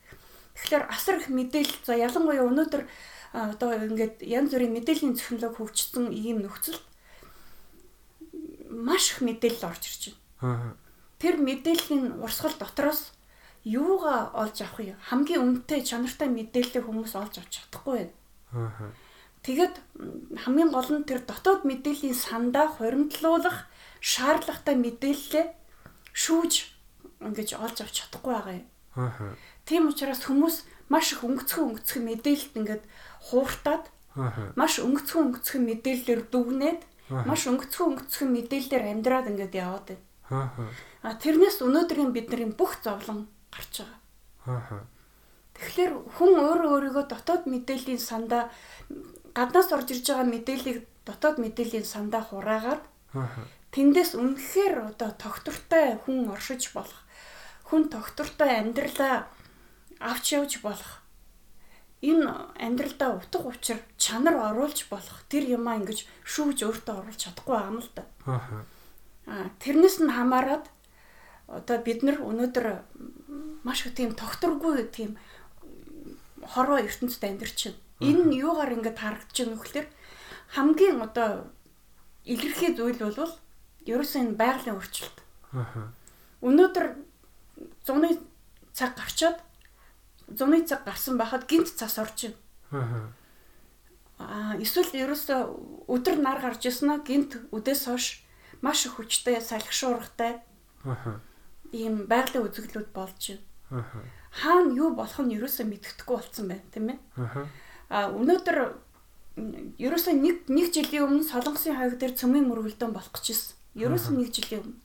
Тэгэхээр 0.56 0.86
асар 0.88 1.18
их 1.18 1.28
мэдээлэл 1.34 1.84
за 1.84 1.98
ялангуяа 1.98 2.46
өнөөдөр 2.46 2.84
одоо 3.34 3.70
ингээд 3.74 4.22
янз 4.22 4.54
бүрийн 4.54 4.74
мэдээллийн 4.78 5.18
технологи 5.18 5.58
хөгжсөн 5.58 6.14
ийм 6.14 6.46
нөхцөлд 6.46 6.86
маш 8.74 9.14
их 9.14 9.20
мэдээлэл 9.22 9.70
орж 9.70 9.84
ирж 9.86 10.04
байна. 10.42 10.76
Тэр 11.22 11.38
мэдээллийн 11.40 12.20
урсгал 12.20 12.56
дотроос 12.58 13.14
юугаа 13.64 14.34
олж 14.34 14.58
авах 14.66 14.82
юм? 14.82 15.00
Хамгийн 15.08 15.42
үнэтэй 15.42 15.86
чанартай 15.86 16.28
мэдээллийг 16.28 16.84
хүмүүс 16.84 17.14
олж 17.16 17.40
авч 17.40 17.64
чадахгүй 17.64 18.10
байна. 18.10 18.14
Аа. 18.52 18.92
Тэгээд 19.44 19.76
хамгийн 20.44 20.72
гол 20.72 20.90
нь 20.92 21.08
тэр 21.08 21.24
дотоод 21.24 21.64
мэдээллийн 21.64 22.16
сандаа 22.16 22.68
хуримтлуулах 22.68 23.68
шаардлагатай 24.00 24.76
мэдээлэлээ 24.76 25.46
шүүж 26.12 26.54
ингэж 27.24 27.50
олж 27.60 27.78
авч 27.84 27.96
чадахгүй 28.04 28.34
байгаа 28.36 28.56
юм. 28.60 28.68
Тийм 29.68 29.88
учраас 29.88 30.28
хүмүүс 30.28 30.68
маш 30.92 31.16
их 31.16 31.24
өнгөцхөн 31.24 31.76
өнгөцхөн 31.76 32.04
мэдээлэлд 32.08 32.56
ингээд 32.60 32.84
хууртаад 33.32 33.88
Аа. 34.16 34.54
маш 34.56 34.78
өнгөцхөн 34.78 35.34
өнгөцхөн 35.34 35.64
мэдээллээр 35.66 36.22
дүгнээд. 36.30 36.82
Маш 37.10 37.48
өнгөцхөн 37.50 37.88
өнгөцхөн 38.00 38.30
мэдээллээр 38.32 38.84
амьдраад 38.88 39.28
ингээд 39.32 39.54
яваад 39.60 39.86
байна. 39.92 40.06
Аа. 40.32 40.50
А 41.04 41.14
тэрнээс 41.20 41.60
өнөөдрийн 41.60 42.16
бидний 42.16 42.48
бүх 42.56 42.80
зовлон 42.80 43.28
гарч 43.52 43.84
байгаа. 43.84 44.00
Аа. 44.48 44.88
Тэгэхээр 45.54 45.92
хүн 46.18 46.32
өөрөө 46.40 46.72
өөрийгөө 46.74 47.06
дотоод 47.12 47.44
мэдээллийн 47.46 48.02
сандаа 48.02 48.50
гаднаас 49.36 49.70
орж 49.76 49.92
ирж 49.94 50.06
байгаа 50.10 50.28
мэдээллийг 50.32 50.80
дотоод 51.06 51.38
мэдээллийн 51.44 51.86
сандаа 51.86 52.24
хураагаад 52.24 52.82
Аа. 53.14 53.28
тэндээс 53.76 54.18
үнэхээр 54.18 54.96
одоо 54.96 55.12
тогтвортой 55.14 56.02
хүн 56.02 56.32
оршиж 56.34 56.74
болох 56.74 57.04
хүн 57.68 57.92
тогтвортой 57.94 58.64
амьдралаа 58.64 59.28
авч 60.00 60.26
явж 60.34 60.64
болох 60.66 61.03
энэ 62.04 62.28
амьдралдаа 62.60 63.16
утга 63.16 63.48
учир 63.48 63.80
чанар 63.96 64.36
оруулж 64.36 64.92
болох 64.92 65.24
тэр 65.32 65.48
юмаа 65.56 65.80
ингэж 65.80 66.04
шүүж 66.28 66.68
өөртөө 66.68 66.96
оруулж 67.00 67.20
чадахгүй 67.24 67.58
юм 67.64 67.80
л 67.80 67.90
да. 67.96 68.04
Аа. 68.28 69.48
Тэрнээс 69.64 70.04
нь 70.04 70.12
хамаарад 70.12 70.68
одоо 71.48 71.78
бид 71.80 72.04
нар 72.04 72.20
өнөөдөр 72.20 72.68
маш 73.64 73.88
их 73.88 73.96
тийм 73.96 74.12
тогтворгүй 74.20 74.92
тийм 74.92 75.16
хорвоо 76.44 76.84
ертөнцид 76.84 77.24
амьдарч 77.24 77.72
байна. 77.72 77.80
Энэ 78.04 78.24
нь 78.28 78.38
юугаар 78.44 78.76
ингэж 78.76 78.98
харагдаж 79.00 79.38
байгаа 79.40 79.54
нөхөлтөр 79.56 79.88
хамгийн 80.60 80.98
одоо 81.00 81.48
илэрхий 82.28 82.76
зүйл 82.76 83.00
бол 83.00 83.34
ерөөсөө 83.88 84.20
энэ 84.28 84.36
байгалийн 84.36 84.76
өөрчлөлт. 84.76 85.18
Аа. 85.56 85.88
Өнөөдөр 86.44 86.86
зуны 87.88 88.20
цаг 88.76 89.00
гарчаад 89.00 89.40
зуны 90.32 90.64
цаг 90.68 90.84
гарсан 90.86 91.18
байхад 91.18 91.48
гинт 91.50 91.68
цас 91.76 91.98
орж 92.00 92.32
байна. 92.72 93.12
Аа. 94.20 94.54
Аа 94.54 94.56
эсвэл 94.62 94.94
ерөөсөө 94.94 95.90
өдөр 95.90 96.18
нар 96.22 96.40
гарч 96.40 96.64
ирсэн 96.70 96.90
нь 96.96 97.04
гинт 97.04 97.32
үдээс 97.52 97.90
хойш 97.90 98.24
маш 98.62 98.86
их 98.86 98.96
хүчтэй 98.96 99.42
салхишуургатай 99.42 100.40
Аа. 100.86 101.20
ийм 101.74 102.06
байгалийн 102.08 102.46
үзэгдлүүд 102.48 102.90
болж 102.94 103.20
байна. 103.72 103.84
Аа. 103.84 104.06
Хаана 104.32 104.74
юу 104.74 104.94
болох 104.96 105.20
нь 105.20 105.34
ерөөсөө 105.36 105.66
мэддэхгүй 105.68 106.16
болсон 106.16 106.46
байна, 106.48 106.64
тийм 106.72 106.90
ээ. 106.94 107.00
Аа. 107.90 108.10
Өнөөдөр 108.14 108.58
м, 109.38 109.74
ерөөсөө 109.82 110.14
нэг 110.18 110.38
нэг 110.50 110.68
жилийн 110.74 111.04
өмнө 111.10 111.26
Солонгосын 111.28 111.76
хаяг 111.78 111.98
дээр 112.00 112.14
цөмийн 112.18 112.48
мөргөлдөөн 112.48 112.94
болох 112.94 113.12
гэжсэн. 113.14 113.58
Ерөөсөө 113.78 114.14
нэг 114.18 114.30
жилийн 114.34 114.62
өмнө. 114.62 114.80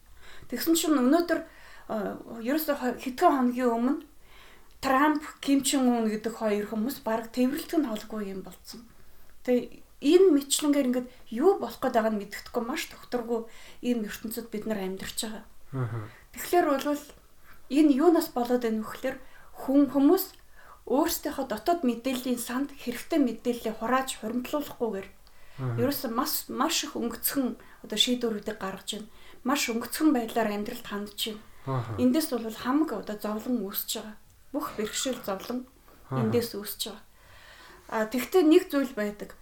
Тэгсэн 0.48 0.74
чинь 0.76 0.96
өнөөдөр 1.00 1.40
а, 1.88 2.16
ерөөсөө 2.40 2.74
хо- 2.80 2.96
хэдхэн 3.00 3.32
хоногийн 3.32 3.72
өмнө 3.72 3.94
Трамп, 4.80 5.22
Ким 5.40 5.62
Чен 5.66 5.88
Ун 5.88 6.06
гэдэг 6.06 6.34
хоёр 6.38 6.66
хүмүүс 6.70 7.02
баг 7.02 7.34
тэмрэлтэн 7.34 7.90
холгүй 7.90 8.30
юм 8.30 8.46
болцсон. 8.46 8.86
Тэгээ 9.42 9.82
энэ 9.98 10.28
мэтлэнгээр 10.38 10.88
ингээд 10.94 11.08
юу 11.34 11.58
болох 11.58 11.82
гээд 11.82 11.98
байгааг 11.98 12.14
нь 12.14 12.20
мэддэхгүй 12.22 12.62
маш 12.62 12.86
докторгүй 12.86 13.50
ийм 13.82 14.06
ертөнцид 14.06 14.46
бид 14.54 14.70
нар 14.70 14.78
амьдарч 14.78 15.18
байгаа. 15.26 15.44
Аа. 15.74 16.06
Тэгэхээр 16.30 16.66
бол 16.70 17.02
энэ 17.74 17.94
юунаас 17.98 18.30
болоод 18.30 18.62
байна 18.62 18.86
вэ 18.86 18.86
гэхээр 18.86 19.16
хүн 19.66 19.90
хүмүүс 19.90 20.24
өөрсдийнхөө 20.86 21.46
дотоод 21.50 21.80
мэдээллийн 21.82 22.38
санд 22.38 22.70
хэрэгтэй 22.78 23.18
мэдээллийг 23.18 23.76
хурааж 23.82 24.22
хуримтлуулахгүйгээр 24.22 25.08
ерөөсөн 25.58 26.12
маш 26.14 26.46
маш 26.48 26.86
их 26.86 26.94
өнгөцхөн 26.94 27.58
одоо 27.82 27.98
шийдвэрүүдийг 27.98 28.58
гаргаж 28.62 29.02
байна. 29.02 29.10
Маш 29.42 29.66
өнгөцхөн 29.68 30.14
байдлаар 30.14 30.54
амьдралд 30.54 30.86
хандж 30.86 31.34
байна. 31.66 31.82
Эндээс 31.98 32.30
бол 32.30 32.54
хамаг 32.54 32.90
одоо 32.94 33.16
зовлон 33.18 33.66
үүсэж 33.66 33.90
байгаа. 33.98 34.16
Бүх 34.52 34.72
бэрхшээл 34.76 35.20
зовлон 35.24 35.68
эндээс 36.10 36.56
үүсэж 36.56 36.82
байгаа. 36.88 37.04
А 37.88 38.04
тэгвэл 38.08 38.48
нэг 38.48 38.68
зүйл 38.68 38.92
байдаг. 38.96 39.36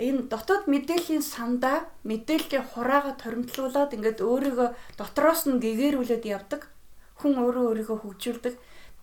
Энэ 0.00 0.32
дотоод 0.32 0.68
мэдээллийн 0.72 1.20
сандаа 1.20 1.88
мэдээллийг 2.08 2.64
хураагаад 2.72 3.20
хоримтлуулад 3.20 3.92
ингээд 3.92 4.24
өөрийгөө 4.24 4.68
дотроос 4.96 5.44
нь 5.44 5.60
гэгэрүүлээд 5.60 6.24
явдаг. 6.24 6.72
Хүн 7.20 7.36
өөрөө 7.36 7.64
өөрийгөө 7.68 7.98
хөгжүүлдэг. 8.00 8.54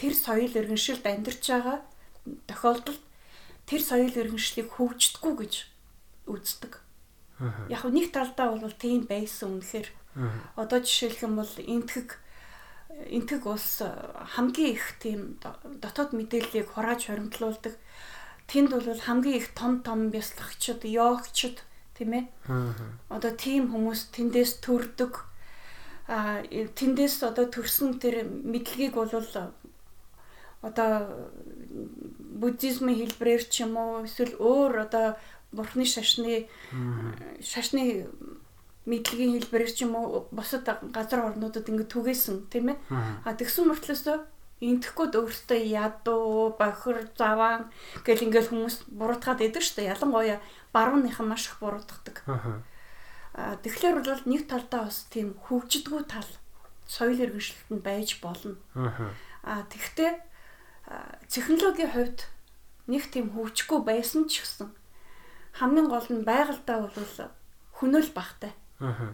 Тэр 0.02 0.14
соёл 0.18 0.50
иргэншилд 0.50 1.06
амьдарч 1.06 1.44
байгаа 1.46 1.78
тохиолдолд 2.50 3.02
тэр 3.70 3.82
соёл 3.86 4.10
иргэншлийг 4.10 4.74
хөгждөггүй 4.74 5.34
гэж 5.46 5.54
үздэг. 6.26 6.74
Яг 7.70 7.86
нэг 7.86 8.12
талдаа 8.12 8.58
бол 8.58 8.74
тийм 8.74 9.06
байсан 9.06 9.62
үнэхээр. 9.62 9.90
Одоо 10.58 10.80
жишээлх 10.82 11.22
юм 11.24 11.38
бол 11.40 11.54
энтэг 11.58 12.18
энтэг 13.08 13.46
улс 13.46 13.82
хамгийн 14.36 14.74
их 14.76 14.84
тийм 15.00 15.38
до- 15.42 15.56
дотоод 15.80 16.12
мэдээллийг 16.14 16.68
хурааж 16.74 17.08
хоримтлуулдаг. 17.08 17.78
Тэнд 18.48 18.70
бол 18.74 18.84
хамгийн 18.84 19.38
их 19.38 19.54
том 19.54 19.80
том 19.82 20.10
бясалгагчид, 20.10 20.84
йогчд 20.84 21.64
тийм 21.96 22.12
ээ. 22.14 22.26
Одоо 23.10 23.32
тийм 23.32 23.72
хүмүүс 23.72 24.12
тэндээс 24.12 24.60
төрдөг. 24.66 25.24
А 26.10 26.42
тэндээс 26.48 27.22
одоо 27.24 27.46
төрсөн 27.46 28.02
тэр 28.02 28.26
мэдлэгийг 28.26 28.98
бол 28.98 29.14
одоо 30.62 30.92
буддизмын 32.42 32.96
хэлбрээр 32.98 33.44
ч 33.48 33.64
юм 33.64 33.78
уу 33.78 34.04
эсвэл 34.04 34.36
өөр 34.42 34.90
одоо 34.90 35.16
бурхны 35.52 35.86
шашны 35.86 36.50
шашны 37.40 38.10
мэдлэгийн 38.86 39.36
хэлбэрээр 39.36 39.72
ч 39.74 39.84
юм 39.84 39.96
уу 39.96 40.28
бусад 40.32 40.64
газар 40.96 41.34
орнуудад 41.34 41.68
ингэ 41.68 41.92
түгээсэн 41.92 42.48
тийм 42.52 42.76
ээ. 42.76 42.78
А 43.26 43.36
тэгсэн 43.36 43.68
мөртлөөсөө 43.68 44.18
энтэхгүй 44.60 45.08
өөртөө 45.16 45.60
ядуу, 45.72 46.56
бохир, 46.60 47.08
заваан 47.16 47.72
гэл 48.04 48.28
ингээл 48.28 48.52
хүмүүс 48.52 48.92
буруутгаад 48.92 49.40
идэг 49.40 49.64
штэ. 49.64 49.88
Ялангуяа 49.88 50.44
барууныхан 50.76 51.28
маш 51.28 51.48
их 51.48 51.64
буруутгадаг. 51.64 52.24
Аа. 52.28 52.60
А 53.36 53.56
тэгэхээр 53.64 54.04
бол 54.04 54.24
нэг 54.28 54.52
талдаа 54.52 54.92
бас 54.92 55.08
тийм 55.08 55.40
хөгждгүү 55.48 56.02
тал 56.12 56.28
соёл 56.84 57.16
иргэншилт 57.16 57.72
нь 57.72 57.80
байж 57.80 58.20
болно. 58.20 58.60
Аа. 58.76 59.16
А 59.48 59.64
тэгвэл 59.72 60.20
технологийн 61.32 61.92
хувьд 61.94 62.20
нэг 62.90 63.08
тийм 63.14 63.32
хөгжихгүй 63.32 63.80
байсан 63.86 64.26
ч 64.26 64.42
гэсэн 64.42 64.74
хамгийн 65.56 65.88
гол 65.88 66.08
нь 66.10 66.26
байгальдаа 66.26 66.90
бол 66.90 67.10
хөнөөл 67.78 68.12
багтай. 68.12 68.52
Аа. 68.80 69.14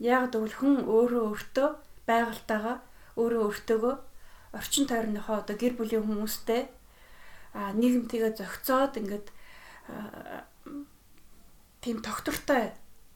Яг 0.00 0.32
гэвэл 0.32 0.56
хүн 0.60 0.74
өөрөө 0.84 1.22
өөртөө 1.30 1.68
байгальтайгаа 2.08 2.76
өөрөө 3.20 3.42
өөртөөгөө 3.48 3.94
орчин 4.56 4.84
тойрныхоо 4.88 5.36
одоо 5.40 5.56
гэр 5.56 5.74
бүлийн 5.76 6.04
хүмүүстэй 6.04 6.62
а 7.54 7.72
нийгэмтэйгээ 7.74 8.32
зохицоод 8.38 8.98
ингээд 9.00 9.26
тийм 11.82 11.96
тогтвортой 12.04 12.74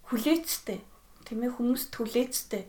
хүлээцтэй 0.09 0.81
тийм 1.25 1.41
ээ 1.45 1.53
хүмүүст 1.57 1.93
хүлээцтэй 1.95 2.65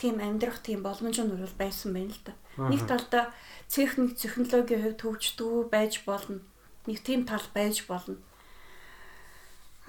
тийм 0.00 0.18
амьдрах 0.18 0.58
тийм 0.66 0.82
боломж 0.82 1.18
нь 1.22 1.30
бол 1.30 1.56
байсан 1.58 1.94
байна 1.94 2.12
л 2.12 2.22
да. 2.26 2.34
Нэг 2.58 2.82
талдаа 2.90 3.24
техник 3.68 4.18
технологийн 4.18 4.82
хувьд 4.82 5.00
хөгждөг 5.02 5.70
байж 5.70 6.02
болно. 6.04 6.40
Нэг 6.86 6.98
тийм 7.06 7.24
тал 7.24 7.44
байж 7.54 7.86
болно. 7.86 8.18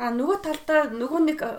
А 0.01 0.10
нөгөө 0.10 0.38
талдаа 0.41 0.89
нөгөө 0.89 1.21
нэг 1.21 1.39
э, 1.45 1.49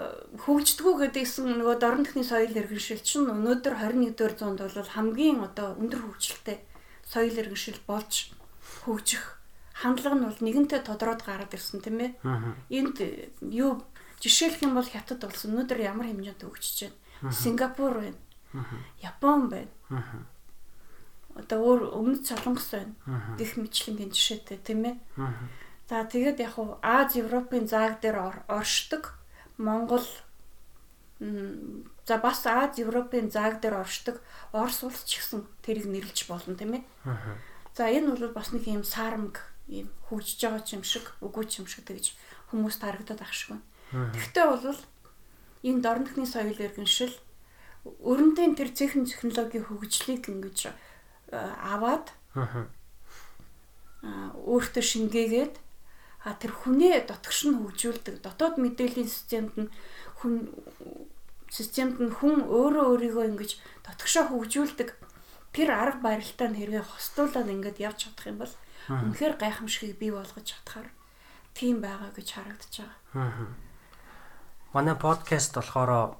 хөгждгүү 0.42 0.92
гэдгийгсэн 1.06 1.54
нөгөө 1.54 1.76
дорн 1.78 2.02
техний 2.02 2.26
соёл 2.26 2.50
иргэншил 2.50 2.98
чинь 2.98 3.30
өнөөдөр 3.30 3.78
21-р 3.78 4.32
зуунд 4.34 4.58
бол 4.58 4.90
хамгийн 4.90 5.38
одоо 5.46 5.78
өндөр 5.78 6.02
хөгжилтэй 6.02 6.58
соёл 7.06 7.30
иргэншил 7.30 7.78
болж 7.86 8.34
хөгжих 8.82 9.38
хандлага 9.70 10.18
нь 10.18 10.26
бол 10.26 10.40
нэгэнтээ 10.42 10.82
тодороод 10.82 11.22
гараад 11.22 11.54
ирсэн 11.54 11.78
тийм 11.78 11.98
ээ. 12.02 12.10
Энд 12.74 12.98
э, 13.06 13.30
юу 13.46 13.86
жишээлх 14.18 14.66
юм 14.66 14.74
бол 14.74 14.86
хятад 14.86 15.22
улс 15.22 15.46
өнөөдөр 15.46 15.78
ямар 15.78 16.10
хэмжээнд 16.10 16.42
хөгжиж 16.42 16.90
байна. 16.90 17.30
Сингапур 17.30 17.94
байна. 18.02 18.18
Япон 19.02 19.50
байна. 19.50 19.70
Одоо 21.34 21.58
өөр 21.62 21.80
өмнөд 21.98 22.22
Солонгос 22.26 22.70
байна. 22.74 22.94
Гэх 23.38 23.58
мэтчлэнгийн 23.58 24.14
жишээтэй 24.14 24.58
тийм 24.62 24.90
ээ. 24.90 24.96
За 25.88 26.04
тэгээд 26.04 26.40
яг 26.40 26.56
уу 26.58 26.78
Аз 26.80 27.16
Европын 27.16 27.68
зааг 27.68 28.00
дээр 28.00 28.44
оршдог. 28.48 29.20
Монгол 29.58 30.04
за 31.20 32.16
бас 32.18 32.46
Аз 32.46 32.78
Европын 32.78 33.30
зааг 33.30 33.60
дээр 33.60 33.84
оршдог. 33.84 34.20
Орос 34.52 34.82
улс 34.82 35.04
ч 35.04 35.20
гэсэн 35.20 35.44
тэрийг 35.60 35.86
нэрлэж 35.86 36.24
болно 36.28 36.56
тийм 36.56 36.80
ээ. 36.80 36.84
За 37.76 37.90
энэ 37.92 38.16
бол 38.16 38.32
бас 38.32 38.52
нэг 38.52 38.64
юм 38.64 38.84
саарамг 38.84 39.44
ийм 39.68 39.92
хөгжиж 40.08 40.40
байгаа 40.40 40.64
юм 40.72 40.84
шиг 40.84 41.04
үгүй 41.20 41.44
юм 41.60 41.68
шиг 41.68 41.84
тэгж 41.84 42.16
хүмүүст 42.48 42.80
харагдаад 42.80 43.20
ах 43.20 43.32
шиг 43.32 43.56
байна. 43.56 43.64
Тэгвэл 44.12 44.64
бол 44.64 44.80
энэ 45.64 45.80
дорнохны 45.84 46.24
соёл 46.24 46.56
иргэншил 46.56 47.12
өрөндийн 47.84 48.56
тэр 48.56 48.72
цэхэн 48.72 49.04
технологийн 49.04 49.68
хөгжлийг 49.68 50.28
ингэж 50.32 50.72
аваад 51.32 52.08
өөртөө 54.44 54.84
шингээгээд 54.84 55.54
а 56.24 56.32
тэр 56.40 56.52
хүнээ 56.56 57.04
дотгош 57.04 57.40
нь 57.44 57.58
хөгжүүлдэг 57.60 58.24
дотоод 58.24 58.56
мэдээллийн 58.56 59.08
системд 59.08 59.54
нь 59.60 59.68
хүн 60.18 60.48
системд 61.52 62.00
нь 62.00 62.16
хүн 62.16 62.48
өөрөө 62.48 62.84
өөрийгөө 62.96 63.24
ингэж 63.30 63.52
дотгошоо 63.84 64.32
хөгжүүлдэг 64.32 64.88
тэр 65.52 65.68
арга 65.70 66.00
барилтаа 66.00 66.48
нь 66.48 66.58
хэрвээ 66.58 66.82
хостуулаад 66.82 67.48
ингэж 67.52 67.76
явж 67.78 67.98
чадах 68.08 68.26
юм 68.32 68.38
бол 68.40 68.54
үнэхээр 68.88 69.34
гайхамшигыг 69.38 70.00
бий 70.00 70.10
болгож 70.10 70.44
чадхаар 70.48 70.88
тийм 71.54 71.78
байгаа 71.84 72.10
гэж 72.16 72.28
харагдаж 72.34 72.72
байгаа. 72.82 73.54
Манай 74.74 74.96
подкаст 74.98 75.54
болохоор 75.54 76.18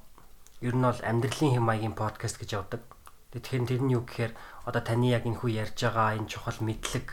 ер 0.62 0.74
нь 0.76 0.86
бол 0.86 1.00
амьдралын 1.02 1.52
хэм 1.58 1.64
маягийн 1.66 1.96
подкаст 1.98 2.38
гэж 2.38 2.50
явдаг. 2.54 2.82
Тэгэхээр 3.34 3.66
тэр 3.66 3.82
нь 3.82 3.94
юу 3.98 4.06
гэхээр 4.06 4.32
одоо 4.68 4.82
таны 4.84 5.10
яг 5.10 5.26
энэ 5.26 5.42
хүү 5.42 5.50
ярьж 5.50 5.78
байгаа 5.82 6.14
энэ 6.14 6.30
чухал 6.30 6.62
мэдлэг 6.62 7.08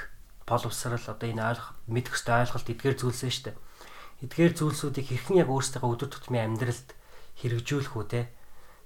боловсрал 0.48 1.06
одоо 1.08 1.28
энэ 1.30 1.44
ойлгох 1.44 1.70
мэдэх 1.88 2.14
хөстэй 2.14 2.36
ойлголт 2.46 2.68
эдгээр 2.70 2.96
зүйлс 2.98 3.24
нь 3.26 3.34
шүү 3.34 3.46
дээ. 3.52 3.58
Эдгээр 4.26 4.54
зүйлсүүдийг 4.58 5.08
хэрхэн 5.10 5.42
яг 5.42 5.50
өөрсдөө 5.50 5.82
өдөр 5.86 6.10
тутмын 6.12 6.46
амьдралд 6.54 6.90
хэрэгжүүлэх 7.42 7.96
үү 7.98 8.06
те. 8.10 8.22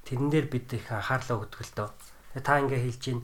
Тэрэн 0.08 0.30
дээр 0.32 0.48
бид 0.48 0.68
их 0.72 0.88
анхаарлаа 0.92 1.44
өгдөг 1.44 1.62
л 1.66 1.74
дөө. 1.76 1.90
Тэгээ 2.40 2.46
та 2.46 2.62
ингээ 2.62 2.82
хэлж 2.86 3.00
чинь 3.02 3.22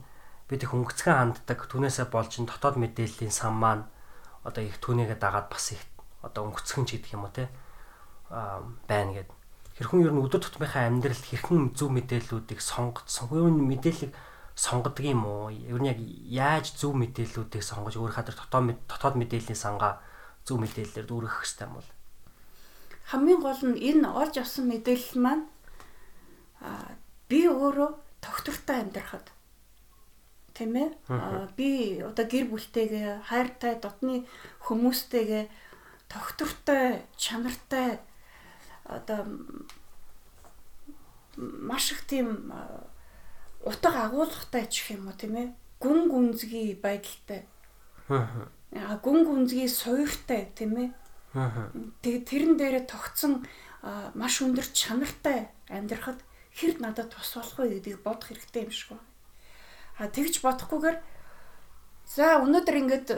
бид 0.50 0.60
их 0.66 0.74
өнгөцгөн 0.74 1.16
ханддаг 1.16 1.58
түүнээсээ 1.70 2.06
болж 2.12 2.32
ин 2.36 2.46
дотоод 2.50 2.76
мэдээллийн 2.76 3.32
сан 3.32 3.54
маань 3.56 3.88
одоо 4.44 4.60
их 4.60 4.76
түүнийгээ 4.82 5.16
дагаад 5.16 5.48
бас 5.48 5.72
их 5.72 5.82
одоо 6.20 6.50
өнгөцгөн 6.50 6.84
ч 6.84 7.00
гэдэг 7.00 7.14
юм 7.16 7.24
уу 7.24 7.32
те 7.32 7.48
аа 8.28 8.60
байна 8.90 9.16
гэдэг 9.16 9.36
хэрхэн 9.78 10.04
ер 10.04 10.12
нь 10.12 10.22
өдөр 10.22 10.40
тутмынхаа 10.42 10.84
амьдралд 10.90 11.24
хэрхэн 11.24 11.72
зөв 11.72 11.88
мэдээллүүдийг 11.96 12.60
сонгоцсон. 12.60 13.32
Ер 13.32 13.48
нь 13.48 13.64
мэдээллийг 13.72 14.12
сонгодог 14.62 15.02
юм 15.02 15.26
уу? 15.26 15.50
Ер 15.50 15.82
нь 15.82 15.90
яг 15.90 15.98
яаж 15.98 16.78
зөв 16.78 16.94
мэдээллүүдийг 16.94 17.66
сонгож 17.66 17.98
өөр 17.98 18.14
хадар 18.14 18.38
дотоод 18.38 18.78
дотоод 18.86 19.18
мэдээллийн 19.18 19.58
сангаа 19.58 19.98
зөв 20.46 20.62
мэдээллээр 20.62 21.06
дүүргэх 21.10 21.42
хэрэгтэй 21.42 21.66
юм 21.66 21.74
бол. 21.82 21.90
Хамгийн 23.10 23.40
гол 23.42 23.62
нь 23.66 23.82
энэ 23.90 24.06
олж 24.06 24.34
авсан 24.38 24.70
мэдээлэл 24.70 25.18
маань 25.18 25.44
аа 26.62 26.94
би 27.26 27.50
өөрөө 27.50 27.90
тогтвортой 28.22 28.76
амьдрахад 28.86 29.26
тийм 30.54 30.72
ээ 30.78 30.88
би 31.58 31.98
одоо 32.06 32.26
гэр 32.28 32.46
бүлтэйгээ 32.52 33.26
хайртай 33.26 33.82
дотны 33.82 34.28
хүмүүстэйгээ 34.62 35.44
тогтвортой 36.06 37.02
чанартай 37.18 37.98
одоо 38.84 39.26
маш 41.36 41.92
их 41.92 42.06
тийм 42.06 42.52
утга 43.62 44.06
агуулгатай 44.06 44.66
ч 44.66 44.82
гэх 44.82 44.98
юм 44.98 45.08
уу 45.08 45.16
тийм 45.16 45.34
ээ 45.36 45.48
гүн 45.82 46.00
гүнзгий 46.12 46.78
байдалтай 46.78 47.46
аа 48.08 48.96
гүн 49.02 49.24
гүнзгий 49.26 49.68
суйртай 49.68 50.52
тийм 50.54 50.72
ээ 50.78 50.88
тэгээ 52.02 52.22
тэрэн 52.28 52.54
дээрээ 52.58 52.84
тогтсон 52.90 53.42
маш 54.14 54.42
өндөр 54.44 54.66
чанартай 54.70 55.50
амьдрахад 55.72 56.20
хэр 56.54 56.78
надад 56.78 57.10
тус 57.10 57.34
болох 57.34 57.58
вэ 57.58 57.80
гэдгийг 57.80 58.02
бодох 58.04 58.28
хэрэгтэй 58.28 58.62
юм 58.68 58.70
шиг 58.70 58.88
байна. 58.92 59.08
А 59.98 60.06
тэгж 60.06 60.44
бодохгүйгээр 60.44 60.98
за 62.06 62.44
өнөөдөр 62.44 62.76
ингээд 62.76 63.08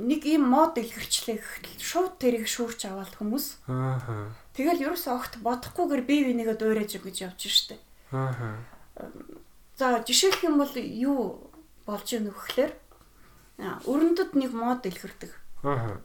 нэг 0.00 0.22
ийм 0.24 0.48
мод 0.48 0.80
илгэрчлээ 0.80 1.36
гэхэл 1.36 1.84
шууд 1.84 2.12
тэрийг 2.16 2.48
шүүрч 2.48 2.88
аваад 2.88 3.12
хүмүүс. 3.20 3.68
Аа. 3.68 4.32
Тэгэл 4.56 4.88
ерөөсөө 4.88 5.12
огт 5.12 5.34
бодохгүйгээр 5.44 6.02
бие 6.08 6.22
бинийгээ 6.32 6.56
дуурайж 6.56 6.96
гэж 6.96 7.16
явж 7.28 7.42
штэ. 7.44 7.76
Аа. 8.16 8.56
За 9.76 10.04
жишээлх 10.06 10.44
юм 10.44 10.58
бол 10.60 10.74
юу 10.76 11.50
болж 11.86 12.08
ийн 12.12 12.28
вөхлөөр 12.28 12.72
өрөндөд 13.88 14.34
нэг 14.36 14.52
мод 14.52 14.86
илгэрдэг. 14.86 15.32
Аа. 15.64 16.00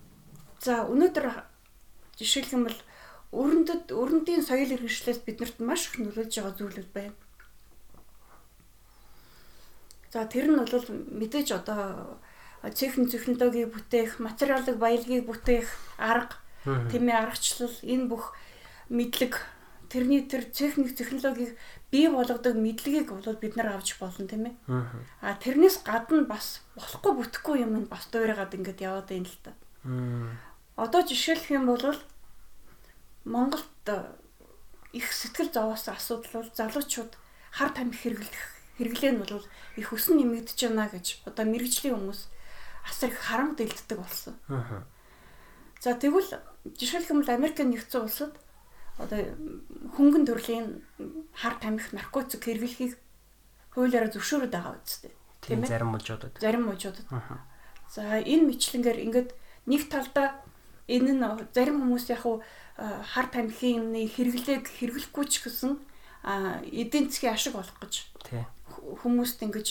За 0.60 0.88
өнөөдөр 0.88 1.28
жишээлх 2.18 2.54
юм 2.54 2.64
бол 2.70 2.80
өрөндөд 3.32 3.92
өрөндийн 3.92 4.44
соёл 4.46 4.72
иргэншлээс 4.72 5.20
биднэрт 5.26 5.60
маш 5.60 5.92
их 5.92 6.00
нөлөөлж 6.00 6.32
байгаа 6.32 6.56
зүйлүүд 6.58 6.90
байна. 6.96 7.18
За 10.14 10.26
тэр 10.26 10.48
нь 10.48 10.58
бол 10.58 10.88
мэдээж 11.20 11.52
одоо 11.52 12.18
цэхэн 12.64 13.12
технологиг 13.12 13.70
бүтээх, 13.76 14.24
материалыг 14.24 14.80
баялагийг 14.80 15.28
бүтээх 15.28 15.68
арга, 16.00 16.40
тэмээ 16.64 17.18
аргачлал 17.20 17.76
энэ 17.84 18.08
бүх 18.08 18.34
мэдлэг 18.90 19.36
тэрний 19.92 20.24
тэр 20.24 20.44
техник 20.48 20.96
технологиг 20.96 21.56
бий 21.92 22.10
болгодог 22.10 22.56
мэдлэгийг 22.56 23.12
бол 23.12 23.40
бид 23.40 23.56
нар 23.56 23.76
авч 23.76 23.96
болно 24.00 24.28
тийм 24.28 24.52
ээ. 24.52 24.56
Аа 25.22 25.36
тэрнээс 25.40 25.84
гадна 25.88 26.28
бас 26.28 26.62
болохгүй 26.76 27.14
бүтэхгүй 27.16 27.64
юм 27.64 27.88
бас 27.88 28.08
дуурайгаад 28.12 28.56
ингээд 28.56 28.84
яваад 28.84 29.08
байна 29.08 29.28
л 29.28 29.40
та. 29.44 29.52
Одоо 30.76 31.02
жишээлх 31.08 31.48
юм 31.52 31.66
бол 31.72 31.96
Монголд 33.24 33.68
их 34.94 35.12
сэтгэл 35.12 35.52
зовоосон 35.52 35.96
асуудал 35.96 36.44
бол 36.44 36.52
залуучууд 36.56 37.12
хар 37.52 37.70
тамхи 37.72 38.10
хэрэглэх 38.10 38.44
хэрэглээ 38.78 39.12
нь 39.12 39.22
бол 39.24 39.44
их 39.76 39.90
өсөн 39.94 40.20
нэмэгдэж 40.22 40.60
байна 40.68 40.88
гэж 40.92 41.24
одоо 41.26 41.46
мэрэгжлийн 41.46 41.96
хүмүүс 41.96 42.22
асар 42.88 43.10
их 43.12 43.20
харамд 43.20 43.60
илддэг 43.60 43.98
болсон. 44.00 44.36
За 45.82 45.94
тэгвэл 45.94 46.30
жишээлх 46.78 47.10
юм 47.12 47.22
бол 47.22 47.36
Америкийн 47.36 47.70
нэгдсэн 47.72 48.02
улсад 48.06 48.34
одоо 48.98 49.20
хөнгөн 49.96 50.26
төрлийн 50.26 50.82
хар 51.34 51.56
тамхи 51.62 51.94
наркотик 51.94 52.42
хэрэглэхийг 52.44 52.98
хуулиараа 53.74 54.10
зөвшөөрöd 54.10 54.52
байгаа 54.52 54.82
үстэй. 54.82 55.14
Тийм 55.42 55.66
зарим 55.66 55.94
мужуудад. 55.94 56.34
Зарим 56.42 56.66
мужуудад. 56.66 57.06
За 57.94 58.20
энэ 58.20 58.50
мэтлэнгээр 58.50 59.00
ингээд 59.06 59.30
нэг 59.70 59.82
талдаа 59.88 60.42
энэ 60.90 61.14
нь 61.14 61.24
зарим 61.54 61.86
хүмүүс 61.86 62.10
яг 62.10 62.26
хуу 62.26 62.42
хар 62.78 63.28
тамхины 63.30 64.10
хэрэглээг 64.10 64.66
хэрэглэхгүй 64.66 65.26
ч 65.30 65.46
гэсэн 65.46 65.78
эдийн 66.74 67.08
засгийн 67.10 67.34
ашиг 67.38 67.56
олох 67.56 67.78
гэж 67.82 68.10
хүмүүст 69.02 69.40
ингэж 69.46 69.68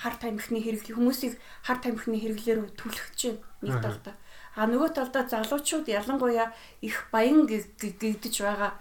хар 0.00 0.16
тамхины 0.16 0.60
хэрэглэх 0.64 0.96
хүмүүсийг 0.96 1.36
хар 1.62 1.78
тамхины 1.78 2.18
хэрэглээр 2.18 2.72
түлхэж 2.76 3.36
байна 3.36 3.42
нэг 3.62 3.76
талдаа. 3.84 4.14
А 4.56 4.68
нөгөө 4.68 4.90
талдаа 4.92 5.24
залуучууд 5.28 5.88
ялангуяа 5.88 6.52
их 6.84 7.08
баян 7.12 7.48
гэгдэж 7.48 8.34
байгаа 8.42 8.76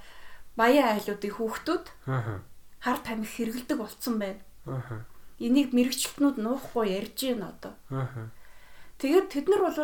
баян 0.56 1.00
айлуудын 1.00 1.32
хүүхдүүд 1.32 1.86
хар 2.84 3.00
тамхи 3.06 3.32
хэрэглэдэг 3.32 3.78
болцсон 3.80 4.20
байна. 4.20 4.44
Энийг 5.40 5.72
мэрэгчлэтнүүд 5.72 6.38
нуухгүй 6.44 6.86
ярьж 7.00 7.18
байна 7.32 7.56
одоо. 7.56 7.74
Тэгээд 9.00 9.28
тэд 9.32 9.46
нар 9.48 9.62
бол 9.66 9.80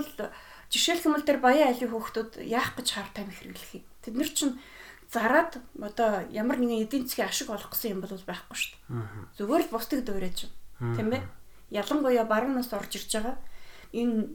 жишээлх 0.69 1.07
юм 1.07 1.15
бол 1.15 1.25
тэр 1.25 1.39
баян 1.39 1.71
айлын 1.71 1.91
хүүхдүүд 1.93 2.31
яах 2.43 2.75
гэж 2.75 2.87
хар 2.93 3.09
тамхи 3.15 3.47
хэрэглэх 3.47 3.71
юм. 3.79 3.85
Тэд 4.03 4.15
нар 4.19 4.29
чинь 4.29 4.59
зарад 5.07 5.63
одоо 5.79 6.27
ямар 6.35 6.59
нэгэн 6.59 6.83
эдийн 6.83 7.07
засгийн 7.07 7.31
ашиг 7.31 7.49
олох 7.49 7.71
гэсэн 7.71 7.95
юм 7.95 8.01
бол 8.03 8.11
байхгүй 8.11 8.57
шүү 8.59 8.75
дээ. 8.75 9.39
Зүгээр 9.39 9.63
л 9.65 9.71
бусдыг 9.71 10.03
дуурайж 10.03 10.51
байна 10.51 10.67
тийм 10.77 11.11
ээ 11.13 11.23
ялангуяа 11.71 12.25
баруунаас 12.27 12.71
орж 12.73 12.91
ирж 12.99 13.11
байгаа 13.15 13.35
энэ 13.93 14.29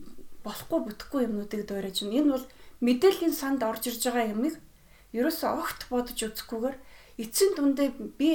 болохгүй 0.44 0.80
бүтэхгүй 0.86 1.20
юмнуудыг 1.26 1.62
дуурайж 1.66 2.02
байна 2.02 2.18
энэ 2.20 2.32
бол 2.34 2.46
мэдээллийн 2.82 3.34
санд 3.34 3.62
орж 3.62 3.82
ирж 3.90 4.02
байгаа 4.06 4.32
юмыг 4.34 4.54
ерөөсөө 5.14 5.50
огт 5.62 5.80
бодож 5.90 6.18
үзэхгүйгээр 6.18 6.76
эцсийн 7.22 7.52
дүндээ 7.54 7.88
би 8.18 8.30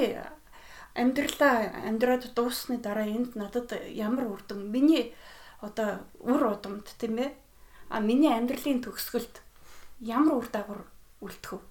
амьдралаа 0.95 1.55
амьдраад 1.89 2.23
дуусны 2.37 2.77
дараа 2.81 3.05
энд 3.05 3.35
надад 3.35 3.73
ямар 3.91 4.25
үрдэн 4.33 4.71
миний 4.73 5.13
одоо 5.61 6.05
үр 6.21 6.41
удамд 6.53 6.87
тийм 6.97 7.17
ээ 7.17 7.29
а 7.89 7.99
миний 7.99 8.33
амьдралын 8.33 8.81
төгсгөлд 8.81 9.41
ямар 10.01 10.41
үр 10.41 10.49
дагавар 10.53 10.85
үлдэх 11.21 11.57
вэ? 11.57 11.61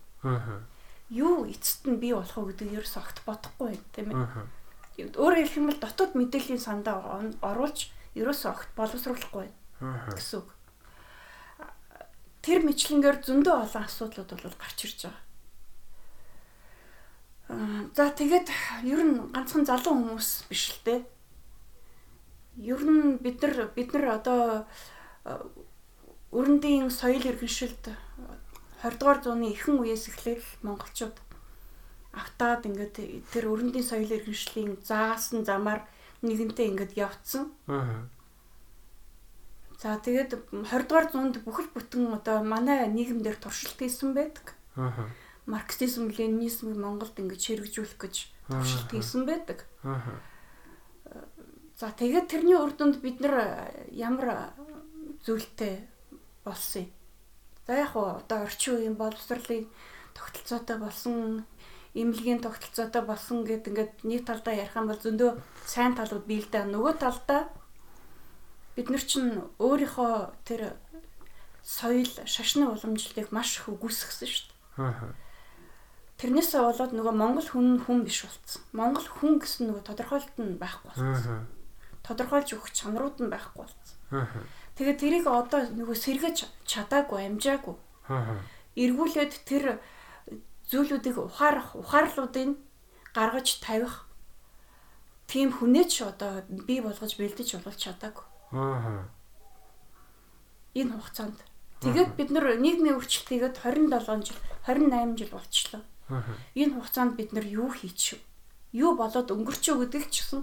Юу 1.11 1.47
эцэст 1.47 1.87
нь 1.87 2.01
бий 2.03 2.15
болох 2.15 2.37
вэ 2.37 2.55
гэдэг 2.55 2.77
ерөөс 2.83 2.97
огт 2.99 3.19
бодохгүй 3.27 3.79
тийм 3.95 4.11
ээ. 4.11 5.11
Өөрөөр 5.15 5.39
хэлэх 5.39 5.59
юм 5.59 5.71
бол 5.71 5.81
дотоод 5.83 6.13
мэдээллийн 6.19 6.63
сандаа 6.63 7.21
оруулж 7.43 7.91
ерөөсөө 8.19 8.51
огт 8.51 8.71
боловсруулахгүй 8.75 9.47
гэсэн 9.81 10.41
үг. 10.41 10.49
Тэр 12.41 12.63
мэтлэнгээр 12.65 13.19
зөндөө 13.27 13.57
олон 13.67 13.85
асуудлууд 13.85 14.31
бол 14.33 14.57
гарч 14.57 14.79
ирж 14.87 15.01
байгаа. 15.07 15.25
За 17.95 18.11
тэгээд 18.11 18.49
ер 18.87 19.01
нь 19.05 19.31
ганцхан 19.31 19.67
залуу 19.67 19.95
хүмүүс 19.95 20.51
биш 20.51 20.75
л 20.75 20.81
дээ. 20.87 21.01
Ер 22.59 22.81
нь 22.83 23.19
бид 23.23 23.43
нар 23.43 23.71
бид 23.71 23.93
нар 23.93 24.19
одоо 24.19 24.67
өрөндийн 26.33 26.91
соёл 26.91 27.23
иргэншилд 27.23 27.95
20 28.83 28.99
дугаар 28.99 29.19
зууны 29.23 29.53
ихэнх 29.55 29.83
үеэс 29.83 30.11
эхлээл 30.11 30.47
монголчууд 30.67 31.17
автаад 32.17 32.67
ингээд 32.67 32.97
тэр 33.31 33.45
өрөндийн 33.53 33.87
соёл 33.87 34.11
иргэншлийн 34.11 34.81
заасан 34.83 35.45
замаар 35.45 35.85
нэгэнтээ 36.25 36.67
ингээд 36.73 36.93
явцсан. 36.97 37.53
Аа. 37.69 38.09
За 39.87 40.03
тэгээд 40.03 40.51
20 40.51 40.91
дугаар 40.91 41.07
зуунд 41.15 41.39
бүхэл 41.47 41.71
бүтэн 41.71 42.11
одоо 42.19 42.43
манай 42.43 42.91
нийгэмдэр 42.91 43.39
туршилт 43.39 43.79
хийсэн 43.79 44.19
байдаг. 44.19 44.59
Аа 44.75 45.07
марксизм, 45.47 46.11
ленинизмыг 46.11 46.75
Монголд 46.75 47.15
ингэж 47.15 47.39
хэрэгжүүлэх 47.39 47.97
гэж 48.03 48.15
туршилт 48.51 48.91
хийсэн 48.91 49.23
байдаг. 49.31 49.63
За 51.79 51.95
тэгээд 51.95 52.27
тэрний 52.27 52.59
үр 52.59 52.75
дүнд 52.75 52.99
бид 52.99 53.23
нар 53.23 53.71
ямар 53.95 54.51
зүйлтэй 55.23 55.87
болсон 56.43 56.91
юм. 56.91 56.91
За 57.67 57.79
яг 57.79 57.95
уу 57.95 58.19
одоо 58.19 58.43
орчин 58.43 58.83
үеийн 58.83 58.99
боловсролын 58.99 59.71
тогтолцоотой 60.19 60.83
болсон 60.83 61.47
имлэгийн 61.95 62.43
тогтолцоотой 62.43 63.03
болсон 63.07 63.47
гэд 63.47 63.71
ингээд 63.71 63.93
нэг 64.03 64.27
талдаа 64.27 64.55
ярих 64.55 64.75
юм 64.75 64.91
бол 64.91 64.99
зөндөө 64.99 65.31
сайн 65.63 65.95
талууд 65.95 66.27
да. 66.51 66.67
Нөгөө 66.67 66.95
талдаа 66.99 67.55
бид 68.77 68.93
нар 68.93 69.01
чинь 69.01 69.41
өөрийнхөө 69.59 70.37
тэр 70.45 70.77
соёл 71.65 72.07
шашны 72.29 72.69
уламжлалыг 72.69 73.33
маш 73.33 73.59
их 73.59 73.73
үгүйсгэсэн 73.73 74.29
шүү 74.29 74.45
дээ. 74.77 75.17
Тэрнээсээ 76.21 76.63
болоод 76.63 76.93
нөгөө 76.93 77.15
монгол 77.17 77.49
хүн 77.49 77.81
хүн 77.85 78.05
биш 78.05 78.25
болсон. 78.25 78.63
Монгол 78.73 79.09
хүн 79.09 79.41
гэсэн 79.41 79.69
нөгөө 79.69 79.85
тодорхойлт 79.85 80.37
нь 80.39 80.61
байхгүй 80.61 80.89
болсон. 80.93 81.49
Тодорхойлж 82.07 82.49
өгөх 82.57 82.71
чанарууд 82.73 83.17
нь 83.21 83.33
байхгүй 83.33 83.65
болсон. 83.65 83.97
Тэгээд 84.77 85.01
тэрийг 85.01 85.27
одоо 85.27 85.67
нөгөө 85.73 85.97
сэргэж 85.97 86.37
чадаагүй, 86.69 87.21
амжаагүй. 87.33 87.77
Эргүүлээд 88.77 89.33
тэр 89.49 89.81
зүйлүүдийг 90.71 91.17
ухаарах, 91.17 91.77
ухаарлуудыг 91.77 92.61
гаргаж 93.17 93.49
тавих 93.65 94.05
тийм 95.27 95.51
хүнээч 95.53 96.05
одоо 96.05 96.45
бий 96.49 96.81
болгож 96.81 97.13
бэлдэж 97.17 97.49
олуулж 97.59 97.81
чадаагүй. 97.81 98.25
Энэ 100.75 100.93
хугацаанд 100.93 101.39
Тэгээд 101.81 102.17
бид 102.17 102.31
нар 102.33 102.57
нийгмийн 102.57 102.97
өөрчлөлтийгэд 102.97 103.61
27 103.61 104.25
жил, 104.25 104.41
28 104.65 105.21
жил 105.21 105.31
болчихлоо. 105.37 105.83
Энэ 106.57 106.73
хугацаанд 106.73 107.21
бид 107.21 107.37
нар 107.37 107.45
юу 107.45 107.69
хийчихв? 107.69 108.25
Юу 108.73 108.97
болоод 108.97 109.29
өнгөрчөө 109.29 109.85
гэдэг 109.85 110.09
ч 110.09 110.25
гэсэн 110.25 110.41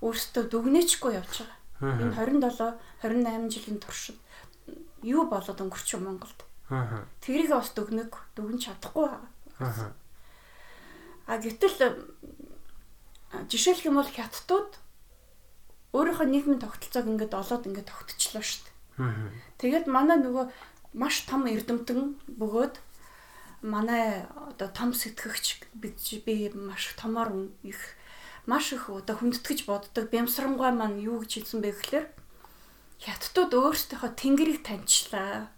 өөрсдөө 0.00 0.44
дүгнээчгүй 0.48 1.12
явж 1.20 1.44
байгаа. 1.44 2.00
Энэ 2.00 2.16
27 2.16 2.80
28 3.04 3.52
жилийн 3.52 3.78
туршид 3.78 4.18
юу 5.04 5.28
болоод 5.28 5.60
өнгөрчөө 5.60 6.00
Монголд. 6.00 6.40
Тэрийг 7.20 7.52
бас 7.52 7.68
дүгнэг 7.76 8.10
дүгнж 8.36 8.72
чадахгүй 8.72 9.04
байгаа. 9.04 9.92
А 11.28 11.36
гэтэл 11.36 11.76
жишээлх 13.52 13.84
юм 13.84 14.00
бол 14.00 14.08
хятадууд 14.08 14.80
өөрийнхөө 15.96 16.26
нийгмийн 16.30 16.62
тогтолцоог 16.62 17.06
ингээд 17.06 17.34
олоод 17.34 17.66
ингээд 17.66 17.90
тогтчлоо 17.90 18.42
шүү 18.42 18.62
дээ. 18.62 18.74
Тэгээд 19.58 19.86
манай 19.90 20.18
нөгөө 20.22 20.46
маш 20.94 21.26
том 21.26 21.46
эрдэмтэн 21.46 22.18
бөгөөд 22.40 22.74
манай 23.62 24.26
одоо 24.50 24.68
том 24.70 24.94
сэтгэгч 24.94 25.74
би 25.74 26.50
маш 26.54 26.94
томоор 26.96 27.50
их 27.62 27.80
маш 28.46 28.72
их 28.72 28.88
одоо 28.88 29.16
хүндэтгэж 29.16 29.66
боддог 29.66 30.10
бямсрангуй 30.10 30.72
маань 30.72 30.98
юу 30.98 31.20
гэж 31.20 31.44
хэлсэн 31.44 31.60
бэ 31.60 31.70
гэхээр 31.76 32.06
хятадууд 33.00 33.52
өөрсдийнхөө 33.54 34.10
тэнгэрийг 34.16 34.60
таньчлаа. 34.64 35.52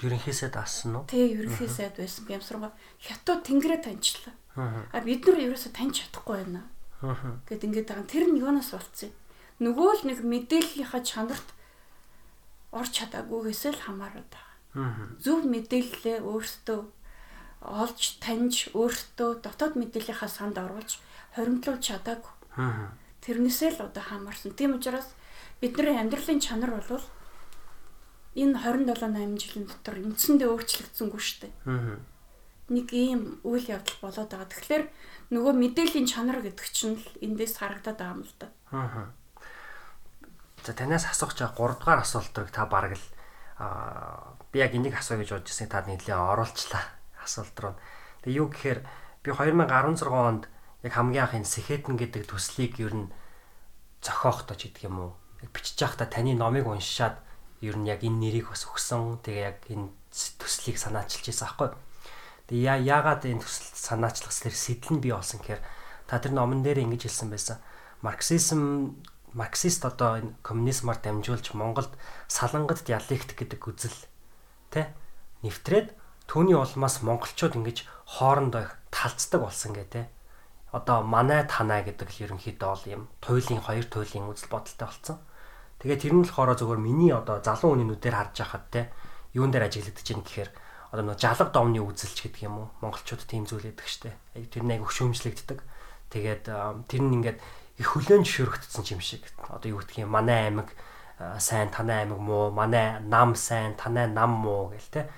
Ерөнхийсэд 0.00 0.56
асан 0.56 0.96
уу? 0.96 1.04
Тий, 1.08 1.32
ерөнхийсэд 1.36 1.96
байсан 1.96 2.24
бямсрангуй 2.28 2.72
хятад 3.00 3.44
тэнгэрээ 3.44 3.80
таньчлаа. 3.84 4.34
А 4.56 5.00
бид 5.00 5.24
нар 5.24 5.40
ерөөсө 5.40 5.72
таньж 5.72 6.04
чадахгүй 6.04 6.44
байна. 6.44 6.68
Гэт 7.48 7.62
ингээд 7.66 7.88
байгаа. 7.90 8.06
Тэр 8.06 8.24
нь 8.30 8.38
юунаас 8.38 8.70
болцсон 8.72 9.10
юм? 9.10 9.16
Нөгөө 9.62 9.90
л 10.00 10.02
нэг 10.08 10.18
мэдээллийнхаа 10.22 11.02
чанарт 11.02 11.48
орч 12.72 12.92
чадаагүйгээс 13.02 13.74
л 13.74 13.84
хамаарат 13.84 14.30
байгаа 14.30 14.52
зөв 15.20 15.44
мэдээлэлээ 15.44 16.24
өөртөө 16.24 16.80
олж 17.60 18.02
таньж 18.24 18.72
өөртөө 18.72 19.44
дотоод 19.44 19.76
мэдээллийнхаа 19.76 20.30
санд 20.32 20.56
оруулж 20.56 20.96
хоримтлуулж 21.36 21.82
чадаагүй. 21.84 22.32
Тэрнээсээ 23.20 23.76
л 23.76 23.84
одоо 23.86 24.02
хамаарсан. 24.02 24.56
Тийм 24.56 24.80
учраас 24.80 25.12
бидний 25.60 25.92
амьдралын 26.00 26.40
чанар 26.40 26.72
бол 26.72 27.04
энэ 28.32 28.56
27 28.64 28.96
8 28.96 29.36
жилийн 29.36 29.66
дотор 29.68 30.00
үндсэндээ 30.00 30.48
өөрчлөгдсөнгүй 30.48 31.20
шүү 31.20 31.38
дээ. 31.44 31.52
Нэг 32.72 32.88
ийм 32.96 33.44
үйл 33.44 33.68
явдал 33.68 33.98
болоод 34.00 34.32
байгаа. 34.32 34.48
Тэгэхээр 34.48 34.84
нөгөө 35.36 35.52
мэдээллийн 35.60 36.08
чанар 36.08 36.40
гэдэг 36.40 36.68
чинь 36.72 36.96
л 36.96 37.06
эндээс 37.20 37.60
харагдаад 37.60 37.98
байгаа 38.00 38.16
юм 38.16 38.24
л 38.24 38.34
да. 38.40 38.48
За 40.64 40.72
танаас 40.72 41.04
асуух 41.04 41.36
чаа 41.36 41.52
3 41.52 41.76
дугаар 41.76 42.00
асуултыг 42.00 42.48
та 42.48 42.64
бараг 42.64 42.96
л 42.96 43.06
аа 43.60 44.32
би 44.52 44.64
яг 44.64 44.72
энийг 44.72 44.96
асуу 44.96 45.20
гэж 45.20 45.36
бодож 45.36 45.52
ирсэн 45.52 45.68
та 45.68 45.84
нэлээд 45.84 46.16
оруулчлаа 46.16 46.84
асуулт 47.20 47.56
руу. 47.60 47.74
Тэгээ 48.24 48.38
юу 48.40 48.48
гэхээр 48.48 48.80
би 49.24 49.30
2016 49.30 50.08
онд 50.08 50.48
яг 50.82 50.92
хамгийн 50.92 51.24
анх 51.28 51.34
энэ 51.36 51.48
Сэхэтэн 51.48 51.96
гэдэг 52.00 52.24
төслийг 52.26 52.80
ер 52.80 52.94
нь 52.94 53.12
зохиохдоо 54.02 54.56
ч 54.58 54.70
гэдэг 54.70 54.88
юм 54.90 54.96
уу. 54.98 55.12
Бичиж 55.54 55.78
байхдаа 55.78 56.06
таны 56.10 56.34
номыг 56.34 56.66
уншаад 56.66 57.18
ер 57.62 57.76
нь 57.78 57.86
яг 57.86 58.02
энэ 58.02 58.18
нэрийг 58.18 58.50
бас 58.50 58.66
өгсөн. 58.66 59.22
Тэгээ 59.22 59.46
яг 59.46 59.58
энэ 59.70 59.90
төслийг 60.12 60.76
санаачилж 60.78 61.26
байсан 61.30 61.46
аахгүй. 61.48 61.70
Тэгээ 62.52 62.84
яагаад 62.84 63.24
энэ 63.24 63.40
төсөл 63.40 63.72
санаачлах 63.72 64.28
зэрэг 64.28 64.52
сэтэл 64.60 64.92
нь 64.92 65.00
бий 65.00 65.16
болсон 65.16 65.40
гэхээр 65.40 65.64
та 66.04 66.20
тэр 66.20 66.36
номон 66.36 66.60
дээр 66.60 66.84
ингэж 66.84 67.08
хэлсэн 67.08 67.32
байсан. 67.32 67.56
Марксизм 68.04 68.92
марксист 69.32 69.88
одоо 69.88 70.20
энэ 70.20 70.36
коммунизмаар 70.44 71.00
дамжуулж 71.00 71.56
Монголд 71.56 71.96
салангад 72.28 72.84
диалектик 72.84 73.40
гэдэг 73.40 73.56
үзэл 73.56 73.96
тэ 74.68 74.92
нэвтрээд 75.40 75.96
түүний 76.28 76.52
улмаас 76.52 77.00
монголчууд 77.00 77.56
ингэж 77.56 77.88
хоорондоо 78.20 78.68
их 78.68 78.76
талцдаг 78.92 79.40
болсон 79.40 79.72
гэ 79.72 79.88
тэ. 79.88 80.12
Одоо 80.76 81.00
манай 81.00 81.48
танаа 81.48 81.80
гэдэг 81.80 82.04
л 82.04 82.36
ерөнхийдөө 82.36 82.68
бол 82.68 82.84
юм 82.84 83.02
туйлын 83.24 83.64
хоёр 83.64 83.88
туйлын 83.88 84.28
үзэл 84.28 84.52
бодолтой 84.52 84.92
болсон. 84.92 85.16
Тэгээ 85.80 86.04
тэр 86.04 86.12
нь 86.20 86.24
болохоор 86.28 86.52
зөвхөн 86.60 86.84
миний 86.84 87.16
одоо 87.16 87.40
залуу 87.40 87.72
хүний 87.72 87.88
нүдээр 87.88 88.12
харж 88.12 88.44
байхад 88.44 88.68
те 88.68 88.92
юун 89.32 89.48
дээр 89.48 89.72
ажиглагдаж 89.72 90.04
байна 90.04 90.24
гэхээр 90.28 90.50
одоо 90.92 91.04
нэг 91.08 91.18
жалга 91.18 91.48
домны 91.48 91.80
үзэлч 91.80 92.28
гэдэг 92.28 92.46
юм 92.46 92.54
уу 92.62 92.68
монголчууд 92.84 93.24
тийм 93.24 93.48
зүйл 93.48 93.72
өгдөг 93.72 93.88
штэ. 93.88 94.12
Тэр 94.36 94.68
нэг 94.68 94.84
өгшөөмжлэгддэг. 94.84 95.58
Тэгээд 96.12 96.44
тэр 96.86 97.00
нь 97.00 97.16
ингээд 97.16 97.40
их 97.80 97.88
хүлэн 97.88 98.22
зөвшөөрөгдсөн 98.28 98.84
юм 98.92 99.00
шиг. 99.00 99.24
Одоо 99.48 99.72
юу 99.72 99.80
гэдгийг 99.80 100.06
манай 100.06 100.52
аймаг 100.52 100.76
сайн 101.38 101.70
танай 101.70 102.04
аймаг 102.04 102.18
муу 102.18 102.50
манай 102.50 103.00
нам 103.00 103.34
сайн 103.34 103.74
танай 103.74 104.06
нам 104.06 104.30
муу 104.30 104.70
гэл 104.70 104.90
те 104.90 105.08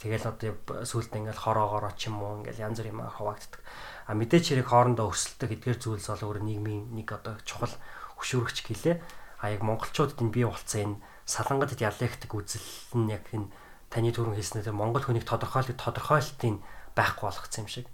тэгэл 0.00 0.26
одоо 0.34 0.84
сүулт 0.84 1.14
ингээл 1.14 1.38
хороогоороо 1.38 1.92
ч 1.94 2.10
юм 2.10 2.22
уу 2.22 2.42
ингээл 2.42 2.66
янз 2.66 2.82
бүр 2.82 2.90
юм 2.90 3.00
хуваагддаг 3.06 3.60
а 4.06 4.14
мэдээч 4.18 4.44
хэрэг 4.50 4.66
хоорондоо 4.66 5.14
өсөлтөг 5.14 5.50
эдгээр 5.54 5.78
зүйлс 5.78 6.08
бол 6.10 6.26
өөр 6.34 6.38
нийгмийн 6.42 6.90
нэг 6.90 7.08
одоо 7.14 7.38
чухал 7.46 7.70
хөшөөрөгч 8.18 8.58
гэлээ 8.66 8.96
а 9.38 9.44
яг 9.54 9.62
монголчуудад 9.62 10.18
энэ 10.18 10.34
бий 10.34 10.46
болцсон 10.46 10.98
энэ 10.98 11.00
салангад 11.26 11.78
диалектик 11.78 12.32
үзэл 12.34 12.98
нь 12.98 13.14
яг 13.14 13.24
энэ 13.30 13.46
таны 13.92 14.10
түрүүн 14.10 14.40
хэлснээр 14.40 14.72
монгол 14.72 15.04
хүнийг 15.04 15.28
тодорхойлох 15.28 15.76
тодорхойлтын 15.76 16.64
байхгүй 16.96 17.24
болгоцсон 17.28 17.64
юм 17.64 17.68
шиг 17.68 17.86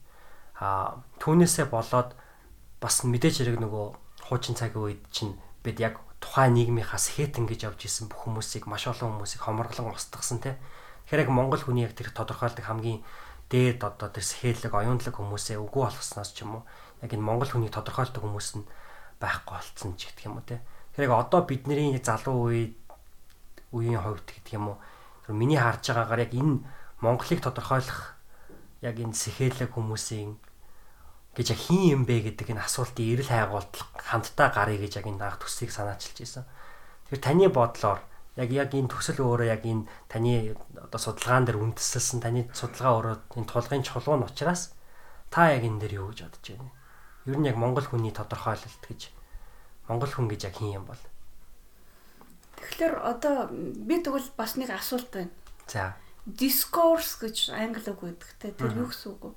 а 0.59 1.03
түүнээсээ 1.19 1.67
болоод 1.71 2.15
бас 2.79 3.03
мэдээж 3.03 3.43
хэрэг 3.43 3.59
нөгөө 3.59 3.87
хуучин 4.31 4.55
цагийн 4.55 4.83
үед 4.83 5.03
чинь 5.11 5.35
бид 5.63 5.79
яг 5.83 5.99
тухайн 6.23 6.55
нийгмийнхаас 6.55 7.15
хэтэн 7.15 7.47
гэж 7.47 7.71
явж 7.71 7.81
исэн 7.87 8.11
бүх 8.11 8.27
хүмүүсийг 8.27 8.67
маш 8.67 8.87
олон 8.91 9.19
хүмүүсийг 9.19 9.43
хоморглон 9.43 9.95
устгасан 9.95 10.43
те. 10.43 10.59
Тэгэхээр 11.07 11.25
яг 11.27 11.31
монгол 11.31 11.63
хүний 11.63 11.87
яг 11.87 11.95
тэр 11.95 12.11
тодорхойлдог 12.11 12.67
хамгийн 12.67 13.03
дээд 13.51 13.87
одоо 13.87 14.11
тэр 14.11 14.27
сэхэлэг 14.27 14.75
оюунлаг 14.75 15.15
хүмүүсээ 15.15 15.63
үгүй 15.63 15.83
болгосноос 15.87 16.31
ч 16.35 16.43
юм 16.43 16.61
уу 16.61 16.63
яг 17.03 17.11
энэ 17.15 17.23
монгол 17.23 17.51
хүний 17.51 17.71
тодорхойлдог 17.71 18.23
хүмүүс 18.23 18.49
нь 18.59 18.69
байхгүй 19.23 19.55
болцсон 19.55 19.95
ч 19.95 20.11
гэх 20.11 20.27
юм 20.27 20.43
уу 20.43 20.47
те. 20.47 20.59
Тэгэхээр 20.99 21.15
одоо 21.15 21.47
бидний 21.47 21.95
залуу 22.03 22.51
үе 22.51 22.75
үеийн 23.71 24.03
хувьд 24.03 24.27
гэдэг 24.27 24.55
юм 24.59 24.75
уу 24.75 24.79
миний 25.35 25.61
харж 25.61 25.93
байгаагаар 25.93 26.25
яг 26.29 26.33
энэ 26.33 26.63
монголыг 27.01 27.41
тодорхойлох 27.43 28.17
яг 28.81 28.97
энэ 28.97 29.15
сэхэлэг 29.15 29.75
хүмүүсийн 29.75 30.37
гэж 31.37 31.47
яг 31.53 31.61
хин 31.61 31.83
юм 31.89 32.03
бэ 32.07 32.33
гэдэг 32.33 32.55
энэ 32.55 32.65
асуултын 32.65 33.09
эрэл 33.13 33.31
хайгуулт 33.33 33.75
хамтдаа 33.99 34.49
гарыг 34.55 34.81
гэж 34.85 35.03
яг 35.03 35.07
энэ 35.07 35.25
анх 35.25 35.43
төслийг 35.43 35.75
санаачилж 35.75 36.19
байсан. 36.23 36.45
Тэгэхээр 37.11 37.25
таны 37.25 37.47
бодлоор 37.53 38.01
яг 38.39 38.51
яг 38.51 38.71
энэ 38.73 38.91
төсөл 38.91 39.23
өөрөө 39.25 39.49
яг 39.51 39.63
энэ 39.67 39.87
таны 40.09 40.55
одоо 40.77 41.01
судалгаан 41.01 41.45
дээр 41.45 41.61
үндэслэлсэн 41.61 42.21
таны 42.23 42.47
судалгаа 42.55 42.93
өөрөө 42.97 43.17
энэ 43.37 43.51
тулгын 43.51 43.85
чулуу 43.85 44.17
нь 44.19 44.27
учраас 44.27 44.79
Та 45.31 45.53
яг 45.53 45.63
энэ 45.65 45.81
дээр 45.85 45.95
юу 46.01 46.09
гэж 46.09 46.25
бодож 46.25 46.47
байна? 46.57 46.73
Ер 47.29 47.37
нь 47.37 47.49
яг 47.49 47.57
монгол 47.61 47.85
хүний 47.85 48.13
тодорхойлолт 48.17 48.85
гэж 48.89 49.13
монгол 49.89 50.09
хүн 50.09 50.29
гэж 50.33 50.41
яг 50.49 50.57
хин 50.57 50.81
юм 50.81 50.85
бол. 50.89 51.03
Тэгэхээр 52.59 52.95
одоо 52.99 53.49
би 53.51 54.03
тэгвэл 54.03 54.29
бас 54.37 54.59
нэг 54.59 54.75
асуулт 54.75 55.11
байна. 55.15 55.31
За. 55.71 55.95
Discourse 56.27 57.23
гэж 57.23 57.55
англи 57.55 57.87
үг 57.89 58.03
гэдэг 58.03 58.31
те 58.43 58.53
тэр 58.53 58.75
юу 58.75 58.91
гэсэн 58.91 59.15
үг 59.15 59.23
вэ? 59.23 59.33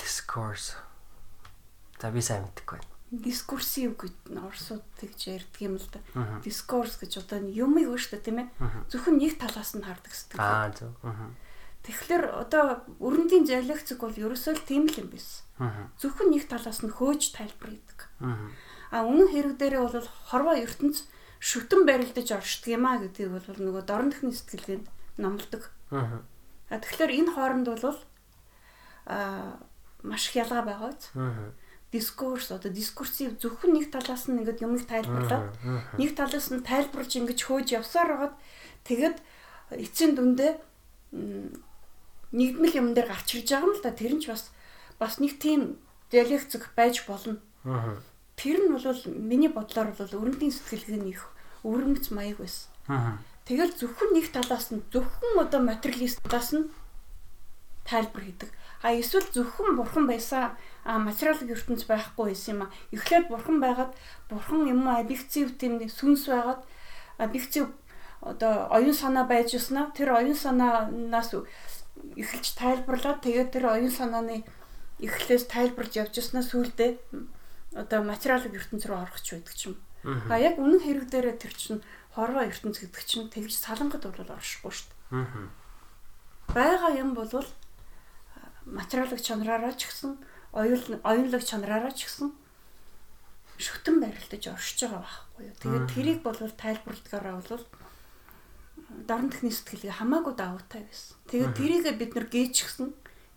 Discourse. 0.00 0.74
За 2.00 2.10
би 2.10 2.24
сайн 2.24 2.48
мэдэхгүй 2.48 2.80
байна. 2.80 2.92
Дискурсив 3.14 3.94
гэж 3.94 4.14
орсууд 4.34 4.82
тэгж 4.98 5.20
ярьдаг 5.30 5.60
юм 5.62 5.78
л 5.78 5.86
да. 5.92 6.00
Discourse 6.42 6.98
гэж 6.98 7.22
одоо 7.22 7.38
юмыг 7.46 7.86
вэ 7.86 7.98
шүү 8.00 8.18
дээ 8.18 8.26
тийм 8.26 8.38
ээ. 8.42 8.48
Зөвхөн 8.90 9.22
нэг 9.22 9.38
талаас 9.38 9.78
нь 9.78 9.86
хардаг 9.86 10.10
гэдэг. 10.10 10.40
Аа 10.40 10.72
зөв. 10.74 10.90
Тэгэхээр 11.84 12.24
одоо 12.32 12.82
өрөндийн 12.98 13.44
диалектик 13.44 14.00
бол 14.00 14.16
ерөөсөө 14.16 14.56
л 14.56 14.66
тийм 14.66 14.88
л 14.88 14.98
юм 14.98 15.12
биш. 15.12 15.44
Зөвхөн 16.00 16.32
нэг 16.32 16.48
талаас 16.48 16.80
нь 16.82 16.90
хөөж 16.90 17.36
тайлбар 17.36 17.76
хийдэг. 17.76 18.00
А 18.90 19.04
үнэн 19.04 19.30
хэрэг 19.30 19.54
дээрээ 19.60 19.82
бол 19.84 20.08
хорвоо 20.32 20.56
ертөнц 20.58 21.06
шүтэн 21.44 21.84
барилдаж 21.84 22.28
оршдог 22.32 22.72
юм 22.72 22.88
а 22.88 22.96
гэдгийг 22.96 23.28
бол 23.28 23.44
нөгөө 23.60 23.84
дорн 23.84 24.08
техний 24.08 24.32
сэтгэлгээнд 24.32 24.86
номлодог. 25.20 25.68
А 25.92 26.80
тэгэхээр 26.80 27.12
энэ 27.20 27.30
хооронд 27.36 27.68
бол 27.68 28.00
а 29.04 29.60
маш 30.00 30.32
их 30.32 30.40
ялгаа 30.40 30.64
байгаа 30.64 30.96
биз. 30.96 31.12
Дискурс 31.92 32.48
одоо 32.48 32.72
дискурсив 32.72 33.36
зөвхөн 33.36 33.76
нэг 33.76 33.92
талаас 33.92 34.24
нь 34.24 34.40
ингээд 34.40 34.64
юмыг 34.64 34.88
тайлбарлаад 34.88 35.52
нэг 36.00 36.16
талаас 36.16 36.48
нь 36.48 36.64
тайлбарж 36.64 37.12
ингэж 37.12 37.38
хөөж 37.44 37.68
явсаар 37.76 38.08
хагаад 38.08 38.34
тэгэд 38.88 39.16
эцсийн 39.84 40.16
дүндээ 40.16 40.52
нэгдмэл 42.32 42.78
юм 42.80 42.88
дээр 42.96 43.08
гарч 43.12 43.28
ирж 43.36 43.48
байгаа 43.52 43.68
юм 43.68 43.76
л 43.76 43.84
да 43.84 43.92
тэр 43.92 44.12
нь 44.16 44.22
ч 44.24 44.32
бас 44.32 44.48
бас 44.96 45.20
нэг 45.20 45.36
тийм 45.38 45.76
диалектик 46.08 46.72
байж 46.72 47.04
болно. 47.04 47.36
Тэр 48.34 48.58
нь 48.64 48.72
бол 48.72 49.00
миний 49.12 49.52
бодлоор 49.52 49.92
бол 49.92 50.18
өрөндийн 50.18 50.50
сэтгэлгээний 50.50 51.14
их 51.14 51.33
өрөмц 51.64 52.12
маяг 52.12 52.38
байсан. 52.38 52.70
Тэгэл 53.44 53.72
зөвхөн 53.76 54.10
нэг 54.16 54.32
талаас 54.32 54.72
нь 54.72 54.84
зөвхөн 54.92 55.32
одоо 55.40 55.60
материалистаас 55.60 56.52
нь 56.56 56.70
тайлбар 57.84 58.22
хийдэг. 58.24 58.50
А 58.84 58.92
эсвэл 58.92 59.28
зөвхөн 59.32 59.76
бурхан 59.76 60.06
байсан 60.06 60.56
а 60.84 60.98
материалын 60.98 61.52
ертөнц 61.52 61.84
байхгүй 61.88 62.32
байсан 62.32 62.54
юм 62.54 62.62
а. 62.64 62.72
Эхлээд 62.92 63.28
бурхан 63.28 63.60
байгаад 63.60 63.92
бурхан 64.28 64.68
юм 64.68 64.88
объектив 64.88 65.52
тийм 65.56 65.80
сүнс 65.88 66.28
байгаад 66.28 66.60
объектив 67.18 67.72
одоо 68.20 68.68
оюун 68.72 68.96
санаа 68.96 69.24
байж 69.24 69.52
яснаа 69.52 69.92
тэр 69.96 70.16
оюун 70.16 70.36
санаанаас 70.36 71.32
эхэлж 72.16 72.56
тайлбарлаад 72.56 73.20
тэгээд 73.20 73.52
тэр 73.52 73.64
оюун 73.72 73.92
санааны 73.92 74.44
эхлээс 75.00 75.44
тайлбарж 75.52 75.92
явж 76.00 76.16
яснаа 76.16 76.44
сүулдэ 76.44 76.96
одоо 77.76 78.00
материалын 78.04 78.56
ертөнц 78.56 78.84
рүү 78.88 78.96
орох 78.96 79.20
ч 79.20 79.36
байдаг 79.36 79.56
юм. 79.68 79.76
А 80.04 80.36
яг 80.36 80.60
үнэн 80.60 80.80
хэрэг 80.84 81.08
дээрээ 81.08 81.36
тэр 81.40 81.54
чинь 81.56 81.80
хорвоо 82.12 82.44
ертөнц 82.44 82.78
гэдэг 82.84 83.04
чинь 83.08 83.32
тэгж 83.32 83.56
салангад 83.56 84.04
бол 84.04 84.36
оршихгүй 84.36 84.72
шүү 84.72 84.88
дээ. 84.92 85.48
Бага 86.52 86.88
юм 86.92 87.16
бол 87.16 87.32
материалын 88.68 89.20
чанараараа 89.20 89.72
ч 89.72 89.88
гэсэн 89.88 90.20
оюун 90.52 91.00
оюунлог 91.02 91.42
чанараараа 91.42 91.92
ч 91.96 92.06
гэсэн 92.06 92.36
шүтэн 93.58 93.96
барилдаж 94.00 94.44
оршиж 94.52 94.78
байгаа 94.86 95.02
байхгүй 95.02 95.44
юу. 95.48 95.56
Тэгээд 95.62 95.86
тэрийг 95.94 96.20
бол 96.22 96.36
тайлбарлахаараа 96.36 97.34
бол 97.40 97.64
дорн 99.08 99.28
техний 99.30 99.54
сэтгэлгээ 99.54 99.98
хамаагүй 99.98 100.34
давуутай 100.36 100.82
байсан. 100.84 101.16
Тэгээд 101.30 101.52
тэрийг 101.56 101.84
бид 101.98 102.12
нар 102.14 102.26
гээчихсэн. 102.28 102.88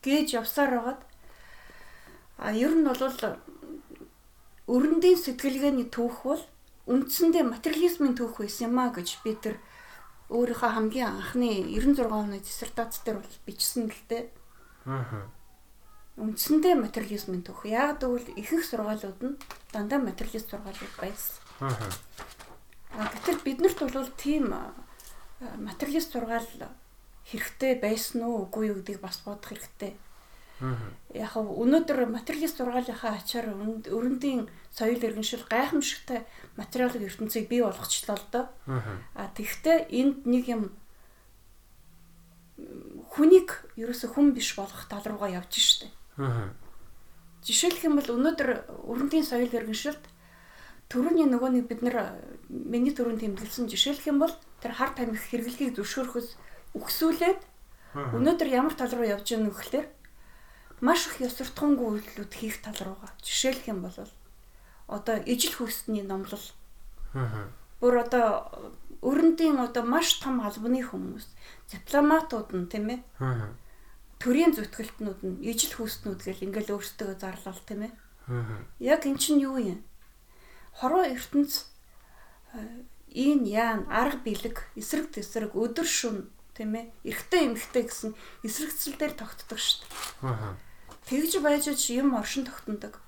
Гээж 0.03 0.27
явсаар 0.37 0.71
байгаад 0.75 1.01
а 2.37 2.53
ер 2.53 2.73
нь 2.75 2.85
бол 2.85 3.01
өрөндийн 4.67 5.17
сэтгэлгээний 5.17 5.87
түүх 5.89 6.17
бол 6.27 6.43
үндсэндээ 6.87 7.43
материализмын 7.43 8.15
түүх 8.15 8.41
байсан 8.41 8.71
юм 8.71 8.79
а 8.79 8.89
гэж 8.95 9.19
би 9.23 9.35
тэр 9.35 9.55
өөрийнхөө 10.31 10.71
хамгийн 10.71 11.07
анхны 11.19 11.67
96 11.75 12.07
оны 12.07 12.39
диссертац 12.39 13.03
дээр 13.03 13.19
бол 13.19 13.37
бичсэн 13.45 13.91
л 13.91 14.01
дээ. 14.07 14.23
Аа 14.87 15.27
үндсэндээ 16.17 16.75
материализмын 16.81 17.45
түүх. 17.45 17.69
Яг 17.69 18.01
тэгвэл 18.01 18.33
ихэнх 18.33 18.65
сургаалууд 18.65 19.21
нь 19.21 19.37
дандаа 19.69 20.01
материалист 20.01 20.49
сургаалууд 20.49 20.95
байсан. 20.97 21.37
Аа. 21.61 23.05
Гэтэл 23.13 23.45
биднэрт 23.45 23.79
бол 23.85 24.09
тийм 24.17 24.49
материалист 25.61 26.17
сургаал 26.17 26.49
хэрэгтэй 27.29 27.77
байсан 27.77 28.25
уу 28.25 28.49
үгүй 28.49 28.73
юу 28.73 28.81
гэдгийг 28.81 29.01
бас 29.05 29.21
бодох 29.21 29.53
хэрэгтэй. 29.53 29.93
Яг 31.13 31.37
өнөөдөр 31.37 32.09
материалист 32.09 32.57
сургаалынхаа 32.57 33.21
ачаар 33.21 33.53
өрөндийн 33.53 34.49
соёл 34.73 34.97
иргэншил 34.97 35.45
гайхамшигтай 35.45 36.25
материалын 36.57 37.05
ертөнцийг 37.05 37.45
бий 37.45 37.61
болгочлоо 37.61 38.17
л 38.17 38.25
доо. 38.33 38.45
Аа 39.13 39.29
тэгвэл 39.37 39.85
энд 39.93 40.25
нэг 40.25 40.49
юм 40.49 40.61
хүнийг 43.13 43.69
ерөөсө 43.77 44.09
хүн 44.09 44.33
биш 44.33 44.57
болгох 44.57 44.89
тал 44.89 45.05
руугаа 45.05 45.29
явж 45.29 45.53
штэ. 45.61 45.93
Жишээлх 47.45 47.85
юм 47.85 48.01
бол 48.01 48.17
өнөөдөр 48.17 48.49
өрөндийн 48.89 49.29
соёл 49.29 49.53
иргэншилд 49.53 50.01
төрөний 50.89 51.29
нөгөө 51.29 51.49
нэг 51.53 51.65
бид 51.69 51.81
нар 51.85 52.17
миний 52.49 52.95
төрөнд 52.97 53.21
тэмдэглэсэн 53.21 53.69
жишээлх 53.69 54.09
юм 54.09 54.17
бол 54.25 54.33
тэр 54.63 54.73
хар 54.73 54.97
тамхи 54.97 55.21
хэрэглэхийг 55.37 55.77
зөвшөөрөхөс 55.77 56.33
өгсүүлээд 56.73 57.41
өнөөдөр 57.95 58.49
ямар 58.49 58.73
тал 58.73 58.91
руу 58.93 59.05
явж 59.05 59.27
байгаа 59.27 59.45
нөхөлтөр 59.47 59.85
маш 60.81 61.07
их 61.07 61.21
ёсортхонгүй 61.21 61.87
үйлдэлүүд 62.01 62.33
хийх 62.33 62.61
тал 62.61 62.77
руугаа 62.77 63.11
жишээлх 63.25 63.65
юм 63.67 63.81
бол 63.81 63.97
одоо 64.87 65.17
ижил 65.25 65.53
хөөсний 65.57 66.03
номлол. 66.05 66.45
Бүр 67.81 67.93
одоо 68.05 68.73
өрөндийн 69.01 69.59
одоо 69.61 69.83
маш 69.83 70.21
том 70.21 70.41
албаны 70.41 70.81
хүмүүс 70.81 71.25
дипломатууд 71.71 72.49
нь 72.53 72.69
тийм 72.69 72.87
ээ 72.93 72.99
төрийн 74.21 74.53
зүтгэлтнүүд 74.53 75.19
нь 75.25 75.41
ижил 75.45 75.73
хүүснүүд 75.77 76.19
гэл 76.25 76.45
ингээл 76.49 76.73
өөрсдөө 76.77 77.21
зарлал 77.21 77.61
тийм 77.65 77.89
ээ. 77.89 77.93
Яг 78.81 79.05
эн 79.05 79.17
чинь 79.17 79.41
юу 79.41 79.57
юм? 79.61 79.81
Хороо 80.73 81.05
ертөнц 81.05 81.69
ийн 83.13 83.45
яан 83.45 83.85
арга 83.89 84.21
билег 84.25 84.65
эсрэг 84.75 85.13
тесрэг 85.13 85.53
өдөр 85.53 85.85
шүн 85.85 86.29
тийм 86.57 86.73
ээ 86.73 86.85
эрэгтэй 87.05 87.41
эмэгтэй 87.45 87.83
гэсэн 87.85 88.11
эсрэгцэл 88.41 88.97
дээр 88.97 89.13
тогтдог 89.13 89.59
шүү 89.61 89.85
дээ. 89.85 90.66
Тэгж 91.07 91.39
байж 91.39 91.71
ч 91.71 91.95
юм 91.95 92.15
оршин 92.15 92.43
тогтнодог. 92.45 92.99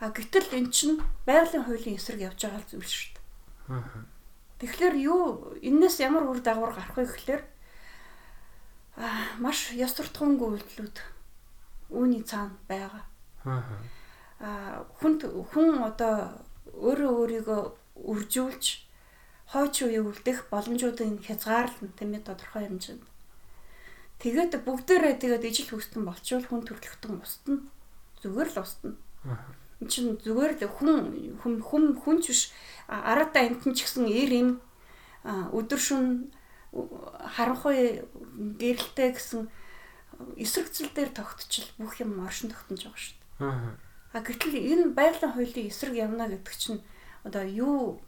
А 0.00 0.08
гэтэл 0.08 0.48
эн 0.56 0.72
чинь 0.72 1.00
байгалийн 1.24 1.64
хуулийн 1.64 1.96
эсрэг 1.96 2.20
явж 2.20 2.40
байгаа 2.48 2.64
зүйл 2.68 2.84
шүү 2.84 3.12
дээ. 3.12 4.16
Тэгэхээр 4.60 4.96
юу 5.04 5.52
энэс 5.60 6.00
ямар 6.00 6.24
үр 6.28 6.40
дагавар 6.40 6.72
гарах 6.72 6.96
вэ 6.96 7.04
гэхээр 7.04 7.42
маш 9.40 9.72
яс 9.76 9.92
суртахуунгүй 9.92 10.56
үйлдэлүүд 10.56 10.96
үүний 11.92 12.24
цаана 12.24 12.56
байгаа. 12.68 13.04
Аа 14.40 14.84
хүн 15.00 15.20
хүн 15.52 15.68
одоо 15.84 16.40
өөрөө 16.72 17.12
өөрийгөө 17.20 17.60
үржүүлж 18.00 18.64
хойч 19.52 19.74
үе 19.84 20.00
үлдэх 20.00 20.48
боломжуудын 20.52 21.20
хязгаарлалт 21.24 21.96
тийм 21.96 22.16
ээ 22.16 22.24
тодорхой 22.24 22.64
хэмжээнд. 22.68 23.04
Тэгээд 24.22 24.52
бүгдээрээ 24.64 25.14
тэгээд 25.20 25.44
ижил 25.44 25.76
хүстэн 25.76 26.02
болчвол 26.08 26.46
хүн 26.48 26.62
төрлөختөн 26.64 27.20
устна. 27.20 27.60
Зүгээр 28.24 28.48
л 28.56 28.62
устна. 28.64 28.96
Энд 29.80 29.90
чинь 29.92 30.16
зүгээр 30.24 30.56
л 30.56 30.72
хүн 30.72 31.36
хүн 31.36 31.54
хүн 31.60 31.84
хүн 32.00 32.16
ч 32.24 32.32
биш 32.32 32.42
араатаа 32.88 33.44
амтэн 33.44 33.76
ч 33.76 33.84
гэсэн 33.84 34.08
эр 34.08 34.32
юм 34.32 34.50
өдөр 35.26 35.80
шөн 35.80 36.32
харанхуй 37.36 38.08
гэрэлтэй 38.56 39.12
гэсэн 39.12 39.52
эсрэгцэл 40.40 40.96
дээр 40.96 41.10
тогтчил 41.12 41.68
бүх 41.76 42.00
юм 42.00 42.24
оршин 42.24 42.48
тогтнож 42.48 42.88
байгаа 42.88 43.00
шүү 43.04 43.16
дээ. 43.20 43.76
А 44.16 44.24
гэтэл 44.24 44.56
энэ 44.56 44.96
байгалийн 44.96 45.32
хуулийн 45.36 45.68
эсрэг 45.68 45.92
явна 45.92 46.24
гэдэг 46.24 46.54
чинь 46.56 46.80
одоо 47.20 47.44
юу 47.44 48.00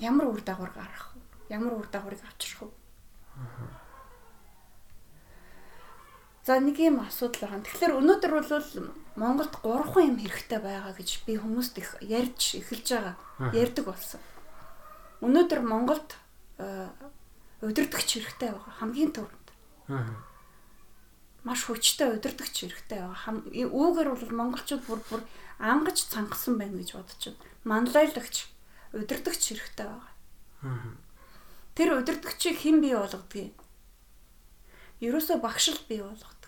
ямар 0.00 0.32
үр 0.32 0.40
дагавар 0.40 0.72
гарах 0.72 1.12
вэ? 1.12 1.20
Ямар 1.52 1.76
үр 1.76 1.88
дагаврыг 1.92 2.22
авчрах 2.24 2.64
вэ? 2.64 2.72
За 6.44 6.60
нэг 6.60 6.76
юм 6.76 7.00
асуудал 7.00 7.48
байна. 7.48 7.64
Тэгэхээр 7.64 7.96
өнөөдөр 8.04 8.32
бол 8.36 8.92
Монголд 9.16 9.54
3 9.64 10.04
юм 10.04 10.20
хэрэгтэй 10.20 10.60
байгаа 10.60 10.92
гэж 10.92 11.24
би 11.24 11.40
хүмүүст 11.40 11.80
их 11.80 11.96
ярьж 12.04 12.60
эхэлж 12.60 12.88
байгаа. 12.92 13.16
Ярддаг 13.56 13.84
болсон. 13.88 14.20
Өнөөдөр 15.24 15.60
Монголд 15.64 16.12
удирдахч 17.64 18.20
хэрэгтэй 18.20 18.52
байгаа 18.52 18.74
хамгийн 18.76 19.16
түрүүнд. 19.16 19.48
Маш 21.48 21.64
хүчтэй 21.64 22.12
удирдахч 22.12 22.68
хэрэгтэй 22.68 23.00
байгаа. 23.00 23.40
Үүгээр 23.48 24.08
бол 24.12 24.36
монголчууд 24.44 24.84
бүр 24.84 25.00
бүр 25.08 25.22
ангаж 25.56 26.04
цангасан 26.12 26.60
байна 26.60 26.76
гэж 26.76 26.92
бодож 26.92 27.24
байна. 27.24 27.40
Манлайлагч 27.64 28.52
удирдахч 28.92 29.42
хэрэгтэй 29.48 29.88
байгаа. 29.88 30.12
Тэр 31.72 31.88
удирдахчийг 32.04 32.60
хэн 32.60 32.84
бий 32.84 32.92
болгодгийг? 32.92 33.56
Ерөөсөө 35.04 35.38
багш 35.44 35.68
л 35.74 35.80
бий 35.88 36.00
болгодог. 36.00 36.44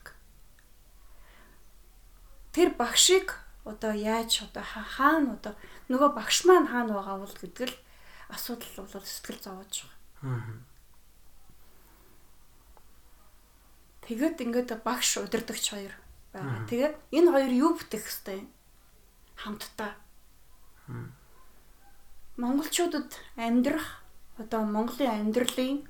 тэр 2.57 2.73
багшийг 2.73 3.37
одоо 3.69 3.93
яаж 3.93 4.41
одоо 4.49 4.65
хаана 4.65 5.37
одоо 5.37 5.55
нөгөө 5.93 6.17
багш 6.17 6.49
маань 6.49 6.65
хаана 6.73 6.97
байгаа 6.97 7.21
бол 7.21 7.37
гэдэг 7.37 7.69
л 7.69 7.77
асуудал 8.33 8.89
бол 8.89 9.05
сэтгэл 9.05 9.45
зовоож 9.45 9.85
байгаа. 9.85 10.65
Тэгээд 14.09 14.41
ингээд 14.41 14.71
багш 14.81 15.21
удирдахч 15.21 15.69
хоёр 15.69 15.93
байгаа. 16.33 16.65
Тэгээд 16.65 16.95
энэ 17.13 17.29
хоёр 17.29 17.53
юу 17.53 17.71
бүтээх 17.77 18.09
хэвтэй 18.09 18.41
хамтдаа. 19.37 19.93
Монголчуудад 22.41 23.13
амьдрах 23.37 24.01
одоо 24.41 24.65
Монголын 24.65 25.29
амьдралын 25.29 25.85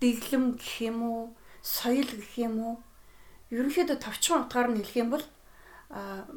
дэглэм 0.00 0.56
гэх 0.56 0.74
юм 0.82 0.98
уу, 1.02 1.22
соёл 1.62 2.06
гэх 2.06 2.34
юм 2.38 2.56
уу 2.60 2.74
ерөнхийдөө 3.50 3.96
товчхон 3.96 4.44
утгаар 4.44 4.68
нь 4.70 4.78
хэлэх 4.78 4.96
юм 5.02 5.08
бол 5.10 5.24
а 5.88 6.28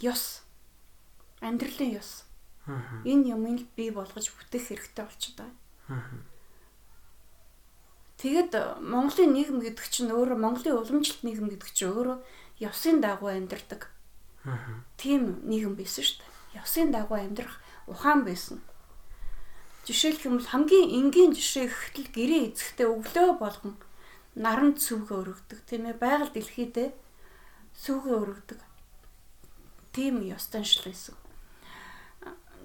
ёс 0.00 0.42
амьдралын 1.42 1.98
ёс. 1.98 2.24
Энэ 3.04 3.34
юмыг 3.34 3.66
бий 3.74 3.90
болгож 3.90 4.30
бүтээх 4.30 4.70
хэрэгтэй 4.70 5.04
болчиход 5.04 5.38
байгаа. 5.42 6.22
Тэгэд 8.20 8.52
Монголын 8.84 9.32
нийгэм 9.34 9.58
гэдэг 9.64 9.86
чинь 9.90 10.14
өөрөө 10.14 10.38
Монголын 10.38 10.78
уламжлалт 10.78 11.24
нийгэм 11.26 11.48
гэдэг 11.50 11.70
чинь 11.74 11.90
өөрөө 11.90 12.18
ёсын 12.62 13.00
дагуу 13.00 13.32
амьдардаг. 13.32 13.90
Тийм 15.00 15.42
нийгэм 15.48 15.74
байсан 15.74 16.04
шүү 16.04 16.20
дээ. 16.20 16.60
Ёсын 16.62 16.92
дагуу 16.94 17.18
амьдрах 17.18 17.58
ухаан 17.88 18.22
байсан. 18.28 18.60
Жишээлх 19.90 20.22
юм 20.22 20.38
бол 20.38 20.46
хамгийн 20.46 20.86
энгийн 20.86 21.34
жишээ 21.34 21.66
гэхтэл 21.66 22.14
гэрээ 22.14 22.42
эзэхтэй 22.54 22.86
өглөө 22.86 23.42
болгон 23.42 23.74
наран 24.38 24.78
цүвгээ 24.78 25.18
өргөдөг 25.18 25.58
тийм 25.66 25.90
ээ 25.90 25.98
байгаль 25.98 26.30
дэлхийдээ 26.30 26.88
цүвгээ 27.74 28.16
өргөдөг. 28.22 28.60
Тийм 29.90 30.22
ёстой 30.30 30.62
шил 30.62 30.86
байсан. 30.86 31.18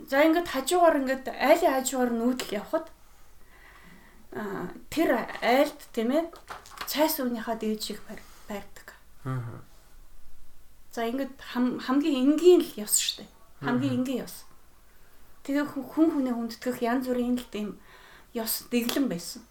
За 0.05 0.21
ингээд 0.21 0.53
хажуугаар 0.53 1.01
ингээд 1.01 1.25
айлын 1.33 1.73
хажуугаар 1.73 2.11
нүүдэл 2.13 2.61
явхад 2.61 2.93
тэр 4.93 5.09
айлд 5.41 5.79
тийм 5.97 6.13
ээ 6.13 6.29
цайс 6.85 7.17
өвнийхаа 7.17 7.57
дээд 7.57 7.81
шиг 7.81 7.99
байрдаг. 8.45 8.93
За 10.93 11.09
ингээд 11.09 11.33
хамгийн 11.89 12.37
энгийн 12.37 12.61
л 12.61 12.85
ёс 12.85 13.01
шүү 13.01 13.25
дээ. 13.25 13.29
Хамгийн 13.65 14.05
энгийн 14.05 14.29
ёс. 14.29 14.45
Тэгээ 15.45 15.65
хүн 15.69 16.09
хүнээ 16.09 16.33
хүндэтгэх 16.33 16.81
янз 16.81 17.05
бүрийн 17.05 17.37
л 17.37 17.45
тийм 17.53 17.77
ёс 18.33 18.65
дэглэм 18.73 19.05
байсан. 19.13 19.45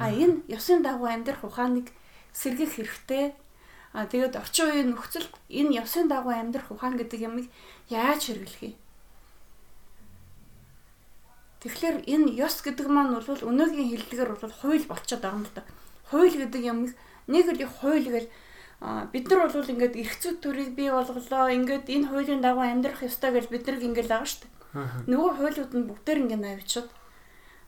А 0.00 0.08
энэ 0.08 0.48
ёсын 0.48 0.80
дагуу 0.80 1.12
амьдрах 1.12 1.44
ухааныг 1.44 1.92
сэргийх 2.32 2.72
хэрэгтэй. 2.72 3.36
А 3.92 4.08
тэгээд 4.08 4.36
орчин 4.40 4.72
үеийн 4.72 4.88
нөхцөлд 4.96 5.32
энэ 5.52 5.76
ёсын 5.84 6.08
дагуу 6.08 6.32
амьдрах 6.32 6.72
ухаан 6.72 6.96
гэдэг 6.96 7.20
ямыг 7.20 7.46
яаж 7.92 8.32
хэрэглэх 8.32 8.62
юм? 8.64 8.74
Тэгэхээр 11.60 11.96
энэ 12.08 12.32
ёс 12.40 12.60
гэдэг 12.64 12.88
маань 12.88 13.12
бол 13.12 13.24
өнөөгийн 13.28 13.92
хэллэгээр 13.92 14.30
бол 14.40 14.56
хууль 14.60 14.84
болчиход 14.88 15.20
байгаа 15.20 15.36
юм 15.36 15.44
л 15.44 15.52
да. 15.52 15.62
Хууль 16.08 16.32
гэдэг 16.32 16.62
ямыг 16.64 16.92
нэг 17.28 17.44
л 17.52 17.60
хууль 17.80 18.08
гэл 18.08 18.28
бид 19.12 19.24
нар 19.28 19.48
бол 19.48 19.72
ингээд 19.72 19.96
эрх 19.96 20.14
зүйн 20.20 20.36
төрийг 20.40 20.70
бий 20.76 20.88
болголоо. 20.92 21.48
Ингээд 21.52 21.88
энэ 21.88 22.08
хуулийн 22.08 22.40
дагуу 22.44 22.64
амьдрах 22.64 23.04
ёстой 23.04 23.32
гэж 23.32 23.48
бид 23.48 23.64
нар 23.64 23.80
ингээд 23.80 24.08
байгаа 24.12 24.28
шүү 24.28 24.40
дээ. 24.44 24.55
Нөгөө 25.08 25.30
хуулиуд 25.40 25.72
нь 25.72 25.88
бүгдээр 25.88 26.18
ингэ 26.26 26.36
навчаад 26.36 26.88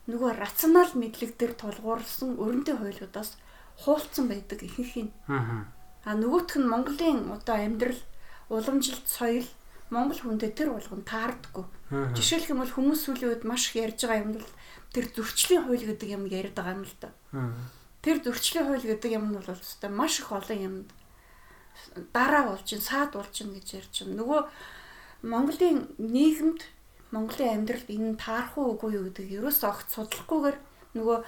нөгөө 0.08 0.30
рационал 0.36 0.92
мэдлэг 0.92 1.36
дээр 1.40 1.52
тулгуурласан 1.56 2.36
өрөндөө 2.36 2.76
хуулиудаас 2.80 3.40
хуулцсан 3.80 4.28
байдаг 4.28 4.60
ихэнх 4.64 4.94
нь. 5.08 5.10
Аа 5.28 6.14
нөгөөх 6.16 6.56
нь 6.60 6.68
Монголын 6.68 7.32
одоо 7.32 7.56
амьдрал, 7.56 8.00
уламжлалт, 8.48 9.08
соёл 9.08 9.48
Монгол 9.88 10.20
хүнтэй 10.20 10.52
тэр 10.52 10.72
болгон 10.72 11.02
таардаггүй. 11.04 11.64
Жишээлх 12.12 12.52
юм 12.52 12.60
бол 12.60 12.72
хүмүүс 12.76 13.00
сүүлийн 13.08 13.32
үед 13.32 13.44
маш 13.48 13.72
их 13.72 13.80
ярьж 13.80 14.04
байгаа 14.04 14.20
юм 14.20 14.32
бол 14.36 14.48
тэр 14.92 15.06
зөрчлийн 15.16 15.64
хууль 15.64 15.84
гэдэг 15.88 16.08
юм 16.12 16.24
яриад 16.28 16.56
байгаа 16.60 16.76
юм 16.76 16.84
л 16.84 16.96
да. 17.00 17.08
Тэр 18.04 18.20
зөрчлийн 18.20 18.68
хууль 18.68 18.84
гэдэг 18.84 19.10
юм 19.16 19.32
нь 19.32 19.36
бол 19.40 19.48
өстой 19.48 19.88
маш 19.88 20.20
их 20.20 20.28
олон 20.28 20.60
юм 20.60 20.74
дараа 22.12 22.52
болж, 22.52 22.68
саад 22.68 23.16
болж 23.16 23.32
гэж 23.32 23.68
ярьж 23.80 23.94
байна. 24.04 24.20
Нөгөө 24.20 24.40
Монголын 25.24 25.88
нийгэмд 25.96 26.60
Монголын 27.10 27.64
амьдралд 27.64 27.88
энэ 27.88 28.20
таарах 28.20 28.54
уу 28.60 28.76
үгүй 28.76 28.90
юу 29.00 29.04
гэдэг 29.08 29.26
ерөөс 29.40 29.64
огт 29.64 29.88
судлахгүйгээр 29.88 30.56
нөгөө 30.92 31.18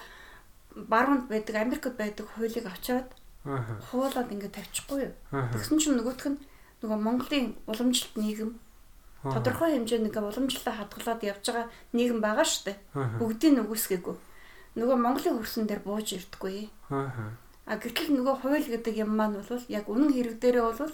баруунд 0.85 1.25
байдаг 1.25 1.55
Америкт 1.57 1.97
байдаг 1.97 2.25
хуулийг 2.29 2.65
авчираад 2.69 3.09
хуулаад 3.89 4.29
ингээд 4.29 4.53
тавьчихгүй 4.53 5.09
юу. 5.09 5.13
Тэгсэн 5.33 5.77
чинь 5.81 5.97
нөгөөх 5.97 6.25
нь 6.29 6.37
нөгөө 6.85 6.99
Монголын 7.01 7.57
уламжлалт 7.65 8.13
нийгэм 8.13 8.51
тодорхой 9.25 9.73
хэмжээний 9.73 10.13
уламжлалаа 10.13 10.75
хадгалаад 10.85 11.21
явж 11.25 11.45
байгаа 11.49 11.67
нийгэм 11.97 12.19
байгаа 12.21 12.45
шүү 12.45 12.63
дээ. 12.69 12.77
Бүгдийг 13.17 13.53
нүгүсгээгүй. 13.57 14.15
Нөгөө 14.77 14.97
Монголын 15.01 15.37
хөрсөн 15.41 15.65
дээр 15.65 15.81
бууж 15.81 16.07
ирдэггүй. 16.13 16.69
А 17.65 17.73
гэтэл 17.81 18.13
нөгөө 18.13 18.35
хууль 18.45 18.67
гэдэг 18.69 18.95
юм 19.01 19.17
маань 19.17 19.41
бол 19.41 19.65
яг 19.65 19.85
үнэн 19.89 20.13
хэрэг 20.13 20.37
дээрээ 20.37 20.65
бол 20.65 20.93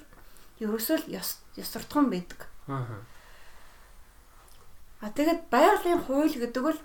ерөөсөө 0.64 0.98
л 1.04 1.08
ёс 1.20 1.44
ёсортхон 1.60 2.08
байдаг. 2.08 2.48
Аа 2.72 3.04
А 5.02 5.14
тэгээд 5.14 5.42
байгалийн 5.54 6.02
хууль 6.02 6.34
гэдэг 6.34 6.64
бол 6.64 6.80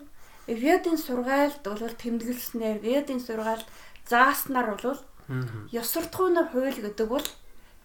Ведийн 0.46 0.98
сургаалд 0.98 1.62
бол 1.64 1.80
тэмдэглэснээр 1.80 2.78
Ведийн 2.82 3.22
сургаалд 3.22 3.64
зааснаар 4.04 4.76
бол 4.76 5.00
ёс 5.72 5.88
суртахууны 5.88 6.44
хууль 6.50 6.76
гэдэг 6.76 7.08
бол 7.08 7.26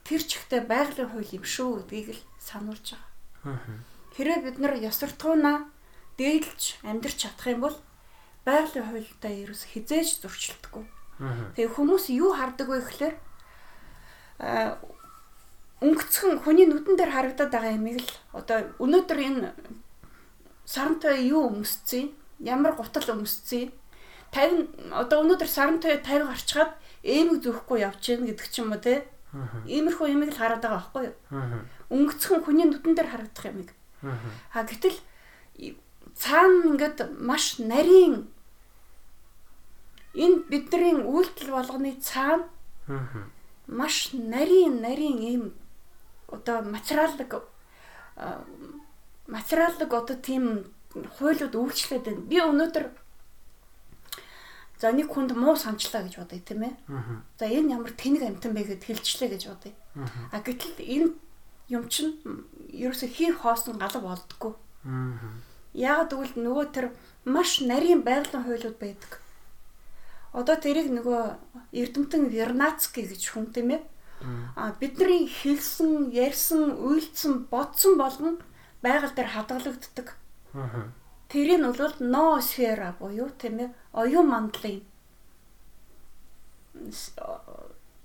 тэр 0.03 0.21
чигтээ 0.23 0.67
байгалийн 0.67 1.09
хууль 1.11 1.31
юм 1.31 1.45
шүү 1.45 1.87
гэдгийг 1.87 2.07
л 2.17 2.23
сануулж 2.39 2.97
байгаа. 2.97 3.59
Хэрвээ 4.15 4.39
бид 4.43 4.57
нар 4.59 4.75
ёс 4.81 4.97
суртахуунаа 4.99 5.69
дээлж 6.17 6.81
амьдрч 6.83 7.17
чадах 7.23 7.47
юм 7.47 7.61
бол 7.63 7.77
байгалийн 8.43 8.87
хуультай 8.89 9.33
ерөөс 9.45 9.63
хизээж 9.71 10.25
зөрчилдөггүй. 10.25 10.85
Тэгээ 11.55 11.75
хүмүүс 11.77 12.05
юу 12.17 12.33
хардаг 12.33 12.67
вэ 12.67 12.81
гэхээр 12.83 13.15
өнгөцхөн 15.81 16.41
хүний 16.41 16.65
нүдэн 16.65 16.97
дээр 16.97 17.11
харагдаад 17.13 17.51
байгаа 17.53 17.77
юмыг 17.77 18.01
л 18.01 18.11
одоо 18.33 18.57
өнөөдөр 18.81 19.19
энэ 19.21 19.53
сарантай 20.67 21.23
юу 21.31 21.47
өмсцээ? 21.47 22.11
Ямар 22.43 22.75
гутал 22.75 23.15
өмсцээ? 23.15 23.71
50 24.35 24.91
одоо 24.91 25.23
өнөөдөр 25.23 25.47
сарантай 25.47 26.03
50 26.03 26.27
гарчгаад 26.27 26.71
эмэг 27.07 27.39
зөөхгүй 27.47 27.79
явж 27.87 28.03
гин 28.03 28.27
гэдэг 28.27 28.47
ч 28.51 28.59
юм 28.59 28.75
уу 28.75 28.83
те. 28.83 29.07
Иймэрхүү 29.63 30.11
юмыг 30.11 30.35
л 30.35 30.39
хараад 30.39 30.59
байгаа 30.59 30.83
байхгүй 30.83 31.03
юу? 31.07 31.15
Өнгөцхөн 31.87 32.43
хүний 32.43 32.67
нүдэн 32.67 32.95
дээр 32.95 33.07
харагдах 33.07 33.45
юмыг. 33.47 33.69
А 34.51 34.67
гэтэл 34.67 34.99
цаана 36.15 36.75
ингээд 36.75 37.15
маш 37.15 37.59
нарийн 37.63 38.27
энэ 40.17 40.37
бидний 40.51 40.95
үйлдэл 40.99 41.55
болгоны 41.55 41.95
цаана 42.01 42.49
маш 43.67 44.11
нарийн 44.13 44.81
нарийн 44.81 45.19
ийм 45.31 45.43
одоо 46.27 46.61
материаллык 46.63 47.31
материаллык 49.27 49.91
одоо 49.93 50.17
тийм 50.17 50.65
хуулиуд 51.19 51.55
үйлчлээд 51.55 52.03
байна. 52.07 52.23
Би 52.27 52.39
өнөөдөр 52.41 52.85
за 54.79 54.91
нэг 54.93 55.11
хүнд 55.11 55.35
муу 55.35 55.55
санчлаа 55.55 56.03
гэж 56.07 56.15
бодъё 56.17 56.41
тийм 56.41 56.61
ээ. 56.63 56.73
За 57.39 57.45
энэ 57.45 57.75
ямар 57.75 57.91
тэнэг 57.91 58.23
амтан 58.23 58.53
бэ 58.55 58.63
гэд 58.77 58.83
хэлчихлээ 58.87 59.29
гэж 59.35 59.43
бодъё. 59.51 59.73
А 60.31 60.39
гэтэл 60.39 60.79
энэ 60.79 61.09
юм 61.69 61.83
чинь 61.91 62.15
ерөөсө 62.71 63.07
хий 63.11 63.31
хоосон 63.33 63.77
галав 63.77 64.03
болдгоо. 64.03 64.53
Яг 65.73 66.09
тэгвэл 66.09 66.39
нөгөө 66.39 66.65
тэр 66.71 66.85
маш 67.25 67.61
нарийн 67.61 68.01
байгалийн 68.01 68.45
хуулиуд 68.45 68.77
байдаг. 68.79 69.21
Одоо 70.31 70.55
тэрийг 70.55 70.93
нөгөө 70.93 71.21
Эрдэмтэн 71.73 72.29
Вернацки 72.29 73.01
гэж 73.03 73.21
хүн 73.33 73.51
тийм 73.51 73.75
ээ. 73.75 73.81
А 74.55 74.73
бидний 74.79 75.27
хэлсэн, 75.27 76.09
ярьсан, 76.09 76.77
үйлдсэн, 76.77 77.49
бодсон 77.51 77.97
болгон 77.97 78.37
байгаль 78.81 79.15
дээр 79.15 79.29
хадгалагддаг. 79.33 80.07
Тэрийг 81.27 81.59
нь 81.59 81.67
бол 81.67 81.95
ноосфера 81.99 82.95
буюу 82.99 83.29
тийм 83.35 83.59
ээ 83.59 83.69
оюун 83.91 84.27
мандлын 84.31 84.79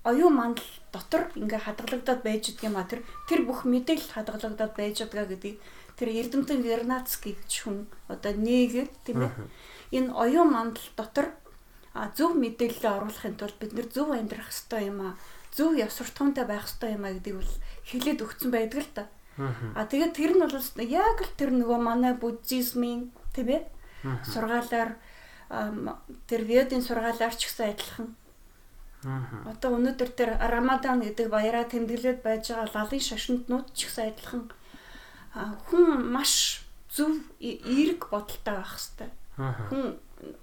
оюун 0.04 0.34
мандал 0.34 0.66
дотор 0.92 1.30
ингээ 1.38 1.60
хадгалагдаад 1.62 2.20
байж 2.26 2.44
байгаа 2.50 2.68
юм 2.68 2.76
а 2.80 2.88
тэр 2.90 3.00
тэр 3.28 3.40
бүх 3.46 3.62
мэдээлэл 3.62 4.14
хадгалагдаад 4.16 4.72
байж 4.74 4.96
байгаа 5.06 5.30
гэдгийг 5.30 5.58
тэр 5.94 6.08
Эрдэмтэн 6.18 6.60
Вернацки 6.66 7.38
гэж 7.38 7.52
хүн 7.62 7.86
одоо 8.08 8.32
нээгээд 8.34 8.92
тийм 9.06 9.18
ээ. 9.22 9.32
Энэ 9.94 10.10
оюун 10.10 10.50
мандал 10.50 10.88
дотор 10.98 11.26
зөв 12.16 12.34
мэдээлэлээ 12.34 12.96
оруулахын 12.98 13.38
тулд 13.38 13.56
бид 13.60 13.72
нэр 13.76 13.86
зөв 13.94 14.10
амьдрах 14.10 14.50
хэрэгтэй 14.50 14.82
юм 14.90 14.98
а 15.06 15.08
зөв 15.54 15.78
ёс 15.78 15.94
суртахуунтай 15.94 16.44
байх 16.48 16.66
хэрэгтэй 16.66 16.90
юм 16.98 17.04
а 17.06 17.14
гэдгийг 17.14 17.38
бол 17.38 17.52
хэлээд 17.86 18.24
өгсөн 18.24 18.50
байдаг 18.50 18.80
л 18.82 18.90
та. 18.96 19.02
Аа 19.06 19.21
А 19.38 19.88
тэгээд 19.88 20.12
тэр 20.12 20.32
нь 20.36 20.44
бол 20.44 20.56
яг 20.84 21.18
л 21.24 21.32
тэр 21.40 21.50
нөгөө 21.56 21.78
манай 21.80 22.12
буддизмын 22.12 23.08
тийм 23.32 23.48
ээ 23.48 23.62
сургаалаар 24.28 24.98
тэр 26.28 26.42
ведийн 26.44 26.84
сургаалаар 26.84 27.34
ч 27.36 27.48
гэсэн 27.48 27.72
адилхан. 27.72 28.08
Одоо 29.02 29.76
өнөөдөр 29.76 30.10
тэр 30.14 30.30
Рамадан 30.36 31.00
гэдэг 31.02 31.26
баяраа 31.32 31.64
тэмдэглээд 31.64 32.20
байж 32.22 32.52
байгаа 32.52 32.86
лалын 32.86 33.02
шашинтнууд 33.02 33.72
ч 33.74 33.88
ихсэн 33.88 34.12
адилхан. 34.12 34.44
Хүн 35.68 35.84
маш 36.12 36.64
зөв 36.92 37.24
эерэг 37.40 38.12
бодолтой 38.12 38.54
байх 38.60 38.76
хэвээр. 38.76 39.12
Хүн 39.72 39.82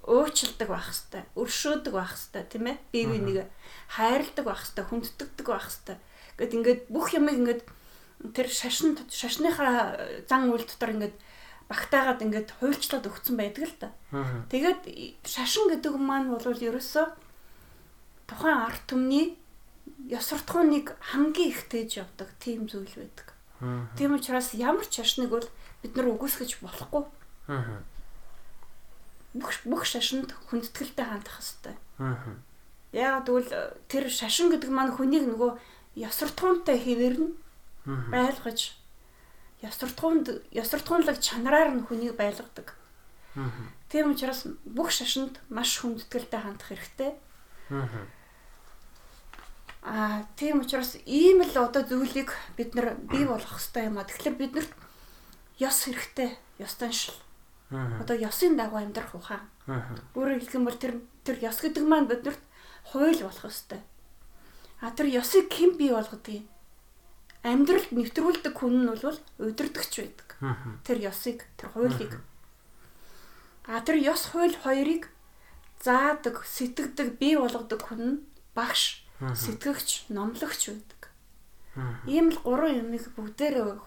уучлдаг 0.04 0.68
байх 0.68 0.92
хэвээр, 0.92 1.26
өршөөдөг 1.40 1.94
байх 1.94 2.12
хэвээр, 2.12 2.46
тийм 2.52 2.64
ээ? 2.68 2.76
Бие 2.92 3.06
биенийг 3.08 3.38
хайрладаг 3.96 4.44
байх 4.44 4.60
хэвээр, 4.66 4.88
хүндэтгдэг 4.92 5.46
байх 5.46 5.66
хэвээр. 5.70 6.00
Гэт 6.36 6.52
ингээд 6.58 6.80
бүх 6.92 7.06
юмыг 7.16 7.36
ингээд 7.40 7.62
тэр 8.34 8.48
шашин 8.48 8.98
шашныхаа 9.08 9.96
зан 10.28 10.52
үйл 10.52 10.64
дотор 10.68 10.92
ингээд 10.92 11.16
багтаагаад 11.70 12.20
ингээд 12.26 12.48
хуйлчлаад 12.60 13.08
өгсөн 13.08 13.36
байдаг 13.38 13.64
л 13.64 13.76
да. 13.80 13.88
Тэгээд 14.52 14.82
шашин 15.24 15.70
гэдэг 15.72 15.94
маань 15.96 16.28
бол 16.28 16.44
ерөөсөө 16.44 17.06
тухайн 18.28 18.58
арт 18.66 18.84
түмний 18.90 19.38
ёсортхууныг 20.10 20.98
хамгийн 21.00 21.48
их 21.48 21.64
тээж 21.70 22.04
явдаг 22.04 22.28
тийм 22.42 22.68
зүйл 22.68 22.90
байдаг. 22.90 23.32
Тийм 23.96 24.16
учраас 24.16 24.52
ямар 24.54 24.84
ч 24.84 25.00
шашныг 25.00 25.30
бол 25.30 25.48
бид 25.82 25.92
нар 25.96 26.12
үгүйсгэж 26.12 26.60
болохгүй. 26.60 27.04
Бүх 29.36 29.50
бүх 29.64 29.84
шашинд 29.86 30.34
хүндэтгэлтэй 30.50 31.06
хандах 31.06 31.38
хэрэгтэй. 31.38 31.76
Яагаад 32.90 33.26
гэвэл 33.30 33.52
э, 33.54 33.78
тэр 33.86 34.10
шашин 34.10 34.50
гэдэг 34.50 34.70
маань 34.74 34.90
хүнийг 34.90 35.22
нөгөө 35.30 35.54
ёсортхуунтай 36.02 36.74
хэвэрнэ 36.82 37.30
байлгаж 37.86 38.76
ёсортхуунд 39.62 40.26
ёсортхуунлаг 40.52 41.20
чанараар 41.20 41.70
нь 41.76 41.84
хүнийг 41.84 42.16
байлгадаг. 42.16 42.76
Тийм 43.88 44.12
учраас 44.12 44.46
бүх 44.64 44.90
шашинд 44.90 45.40
маш 45.48 45.78
хүндэтгэлтэй 45.80 46.40
хандах 46.40 46.68
хэрэгтэй. 46.68 47.12
Аа 49.82 50.24
тийм 50.36 50.60
учраас 50.60 50.96
ийм 51.06 51.44
л 51.44 51.56
одоо 51.56 51.82
зүйлийг 51.84 52.32
бид 52.56 52.74
нар 52.74 52.96
бий 52.96 53.24
болгох 53.30 53.60
хэрэгтэй 53.60 53.84
юм 53.88 53.98
а. 53.98 54.04
Тэгэхээр 54.04 54.36
бид 54.36 54.52
нарт 54.54 54.72
ёс 55.60 55.76
хэрэгтэй, 55.84 56.36
ёс 56.58 56.74
таншил. 56.74 57.16
Одоо 57.70 58.16
ёсын 58.16 58.56
дагуу 58.56 58.80
амьдрах 58.80 59.14
ухаан. 59.14 59.44
Өөрөөр 60.16 60.40
хэлэх 60.40 60.56
юм 60.56 60.64
бол 60.64 60.76
тэр 60.76 61.00
тэр 61.24 61.36
ёс 61.44 61.60
гэдэг 61.60 61.84
маань 61.84 62.08
биднэрт 62.08 62.42
хууль 62.92 63.22
болох 63.22 63.44
хэрэгтэй. 63.44 63.80
А 64.80 64.90
тэр 64.90 65.06
ёсыг 65.20 65.52
хэн 65.52 65.76
бий 65.76 65.92
болгодгийг 65.92 66.44
амьдралд 67.42 67.90
нэвтрүүлдэг 67.92 68.54
хүн 68.56 68.84
нь 68.84 68.88
бол 68.90 69.18
удирдахч 69.40 69.92
байдаг. 70.00 70.28
Тэр 70.84 70.98
ёсыг, 71.08 71.48
тэр 71.56 71.68
хуулийг. 71.72 72.20
А 73.64 73.80
тэр 73.80 73.96
ёс 74.00 74.32
хууль 74.32 74.56
хоёрыг 74.60 75.08
заадаг, 75.80 76.44
сэтгэдэг, 76.44 77.16
бий 77.16 77.36
болгодог 77.36 77.80
хүн 77.80 78.00
нь 78.00 78.20
багш 78.52 79.04
сэтгэгч, 79.20 80.12
номлогч 80.12 80.68
байдаг. 80.68 81.00
Ийм 82.04 82.28
л 82.34 82.38
гурван 82.44 82.82
юмыг 82.82 83.08
бүгдээр 83.16 83.78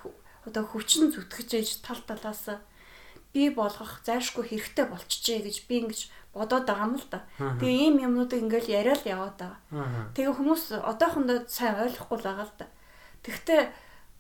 одоо 0.48 0.64
хүчин 0.66 1.12
зүтгэж 1.14 1.50
ээж 1.54 1.70
тал 1.86 2.02
талаас 2.08 2.64
би 3.34 3.50
болгох 3.50 4.02
зайшгүй 4.06 4.46
хэрэгтэй 4.50 4.86
болчихжээ 4.88 5.40
гэж 5.46 5.58
би 5.68 5.76
ингэж 5.82 6.02
бодоод 6.34 6.66
байгаа 6.70 6.88
юм 6.90 6.96
л 7.02 7.08
да. 7.10 7.26
Тэгээ 7.38 7.82
ийм 7.90 7.96
юмнуудыг 8.02 8.40
ингээл 8.46 8.70
яриад 8.82 9.04
яваад 9.06 9.38
байгаа. 9.38 9.60
Тэгээ 10.14 10.34
хүмүүс 10.38 10.64
одоохондоо 10.82 11.46
сайн 11.50 11.82
ойлгохгүй 11.82 12.18
л 12.22 12.28
байгаа 12.30 12.46
л 12.46 12.56
да. 12.62 12.66
Тэгвэл 12.66 12.82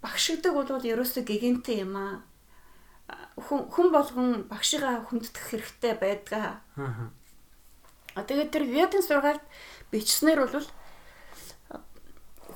багш 0.03 0.35
гэдэг 0.35 0.51
бол 0.51 0.67
ерөөсөө 0.67 1.23
гигэнтэй 1.23 1.83
юм 1.87 1.95
аа. 1.95 2.15
Хүн 3.39 3.71
хүн 3.71 3.87
болгон 3.91 4.29
багшигаа 4.51 5.07
хүнддэх 5.07 5.43
хэрэгтэй 5.51 5.93
байдгаа. 5.95 6.59
Аа. 6.75 7.11
Тэгээд 8.27 8.51
тэр 8.51 8.63
Вьетнам 8.67 9.03
сургаалт 9.03 9.43
бичснээр 9.91 10.43
бол 10.43 10.67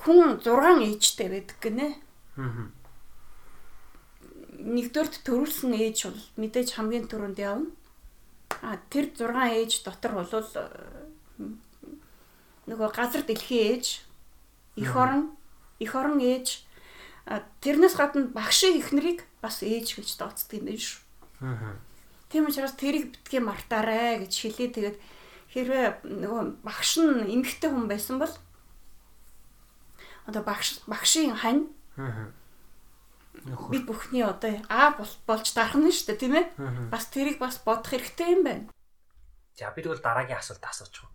хүн 0.04 0.40
6 0.44 0.84
ээжтэй 0.92 1.28
байдаг 1.32 1.58
гинэ. 1.60 1.88
Аа. 2.36 2.68
Нэгдүгээрт 4.58 5.24
төрүүлсэн 5.24 5.72
ээж 5.72 5.98
бол 6.12 6.22
мэдээж 6.36 6.68
хамгийн 6.76 7.08
түрүүнд 7.08 7.38
явна. 7.40 7.72
А 8.60 8.76
тэр 8.92 9.08
6 9.16 9.24
ээж 9.56 9.72
дотор 9.88 10.12
бол 10.20 10.32
нөгөө 12.68 12.88
газар 12.92 13.24
дэлхийн 13.24 13.80
ээж, 13.80 14.04
эх 14.76 14.92
орон, 14.92 15.37
эх 15.78 15.92
орон 15.94 16.20
ээж 16.20 16.66
тэрнээс 17.62 17.94
гадна 17.98 18.32
багшийн 18.32 18.80
эхнэрийг 18.80 19.24
бас 19.42 19.62
ээж 19.62 20.00
гэж 20.00 20.08
тооцдог 20.16 20.58
юм 20.58 20.66
байна 20.68 20.80
шүү. 20.80 21.00
Аа. 21.44 21.76
Тийм 22.28 22.48
учраас 22.48 22.76
тэрийг 22.76 23.12
битгий 23.12 23.40
мартаарай 23.40 24.20
гэж 24.24 24.32
хэлээ. 24.32 24.74
Тэгээд 24.74 24.96
хэрвээ 25.52 25.86
нөгөө 26.04 26.42
багш 26.64 27.00
нь 27.00 27.32
эмэгтэй 27.32 27.70
хүн 27.72 27.88
байсан 27.88 28.20
бол 28.20 28.32
одоо 30.28 30.42
багш 30.44 30.84
багшийн 30.84 31.36
хань 31.36 31.72
бид 33.72 33.84
бүхний 33.88 34.24
одоо 34.24 34.60
а 34.68 34.92
болж 35.24 35.46
дарахна 35.56 35.88
шүү 35.88 36.06
дээ 36.12 36.20
тийм 36.20 36.34
ээ 36.36 36.46
бас 36.92 37.08
тэрийг 37.08 37.40
бас 37.40 37.56
бодох 37.64 37.92
хэрэгтэй 37.92 38.36
юм 38.36 38.42
байна. 38.44 38.64
За 39.56 39.72
бид 39.72 39.88
бол 39.88 39.96
дараагийн 40.00 40.36
асуулт 40.36 40.64
асуучих. 40.64 41.08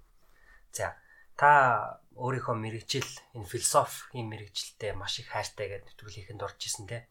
За 0.74 0.98
та 1.38 2.02
өөрийнхөө 2.14 2.56
мэрэгжил 2.62 3.10
энэ 3.34 3.50
философийн 3.50 4.30
мэрэгжилтэй 4.30 4.94
маш 4.94 5.18
их 5.22 5.34
хайртай 5.34 5.68
гэдэг 5.70 5.98
нөтгөлийнхэнд 5.98 6.46
орж 6.46 6.60
исэн 6.70 6.86
те. 6.86 7.10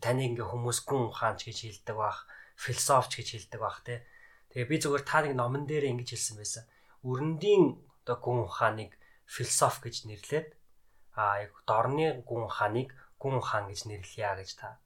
Таныг 0.00 0.32
ингээ 0.32 0.48
хүмүүс 0.48 0.88
гүн 0.88 1.12
ухаанч 1.12 1.44
гэж 1.44 1.58
хэлдэг 1.68 1.96
бах, 1.98 2.24
философч 2.56 3.20
гэж 3.20 3.28
хэлдэг 3.34 3.60
бах 3.60 3.84
те. 3.84 4.06
Тэгээ 4.54 4.70
би 4.70 4.76
зүгээр 4.80 5.04
та 5.04 5.18
нэг 5.20 5.34
номон 5.36 5.68
дээр 5.68 5.90
ингэж 5.92 6.16
хэлсэн 6.16 6.36
байсан. 6.40 6.64
Өрөндийн 7.04 7.64
одоо 8.06 8.16
гүн 8.16 8.38
ухааныг 8.48 8.96
философ 9.28 9.84
гэж 9.84 10.08
нэрлээд 10.08 10.48
а 11.12 11.44
дорны 11.68 12.24
гүн 12.24 12.48
хааныг 12.48 12.94
гүн 13.20 13.42
хаан 13.42 13.68
гэж 13.68 13.90
нэрлэе 13.90 14.32
гэж 14.40 14.50
та 14.56 14.78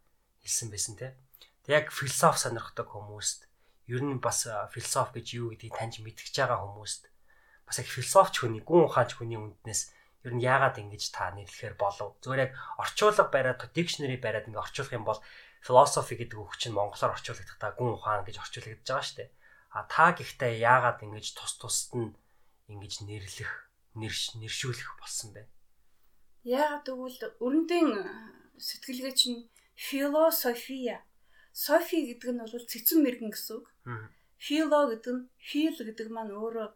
хэлсэн 0.43 0.69
байсан 0.75 0.95
те. 0.99 1.15
Тэг 1.63 1.87
яг 1.87 1.87
философи 1.95 2.43
сонирхдаг 2.43 2.89
хүмүүст 2.91 3.47
ер 3.87 4.03
нь 4.03 4.19
бас 4.19 4.49
философи 4.75 5.21
гэж 5.21 5.27
юу 5.39 5.47
гэдгийг 5.55 5.77
таньж 5.77 6.01
мэдгэж 6.01 6.35
байгаа 6.35 6.59
хүмүүст 6.65 7.12
бас 7.67 7.79
яг 7.79 7.89
философч 7.89 8.35
хүний 8.43 8.63
гүн 8.63 8.87
ухаанч 8.87 9.17
хүний 9.17 9.39
үнднээс 9.39 9.83
ер 10.23 10.33
нь 10.35 10.45
яагаад 10.45 10.79
ингэж 10.79 11.03
та 11.11 11.35
нэрлэхээр 11.35 11.75
болов. 11.75 12.15
Зөвөр 12.23 12.41
яг 12.47 12.53
орчуулга 12.79 13.27
бариад 13.27 13.63
дикшнери 13.75 14.17
бариад 14.23 14.47
ингэ 14.47 14.63
орчуулах 14.63 14.95
юм 14.95 15.05
бол 15.07 15.21
философи 15.63 16.15
гэдэг 16.15 16.39
үг 16.39 16.55
чинь 16.59 16.75
монголоор 16.75 17.15
орчуулагдах 17.19 17.75
гүн 17.75 17.99
ухаан 17.99 18.23
гэж 18.27 18.39
орчуулагдаж 18.39 18.87
байгаа 18.87 19.03
шүү 19.03 19.19
дээ. 19.19 19.31
А 19.73 19.83
та 19.91 20.13
гэхдээ 20.15 20.63
яагаад 20.63 21.03
ингэж 21.03 21.27
тус 21.35 21.55
тусад 21.59 21.93
нь 21.99 22.15
ингэж 22.71 23.07
нэрлэх, 23.09 23.53
нэршүүлэх 23.99 24.91
болсон 25.01 25.35
бэ? 25.35 25.47
Яг 26.45 26.87
тэгвэл 26.87 27.39
өрөндийн 27.43 27.89
сэтгэлгээ 28.59 29.15
чинь 29.15 29.51
философия. 29.75 31.03
Софи 31.53 32.15
гэдэг 32.15 32.31
нь 32.31 32.43
бол 32.43 32.67
цэцэн 32.71 32.99
мэрэгэн 33.03 33.31
гэсэн 33.31 33.55
үг. 33.59 33.67
Фило 34.39 34.91
гэдэг 34.91 35.15
нь 35.15 35.29
фил 35.39 35.79
гэдэг 35.79 36.09
маань 36.11 36.35
өөрөө 36.35 36.69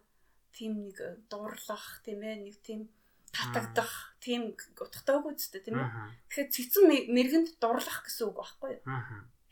тийм 0.57 0.89
нэг 0.89 0.97
дурлах 1.29 2.01
тийм 2.01 2.25
ээ 2.25 2.49
нэг 2.49 2.57
тийм 2.65 2.89
татагдах 3.29 4.17
тийм 4.25 4.57
утгатай 4.57 5.21
үг 5.21 5.37
үстэй 5.37 5.61
тийм 5.61 5.77
ээ. 5.85 5.93
Тэгэхээр 6.33 6.49
цэцэн 6.57 6.85
мэрэгэнд 7.13 7.49
дурлах 7.61 8.01
гэсэн 8.09 8.33
үг 8.33 8.37
байхгүй 8.41 8.71
юу? 8.81 8.85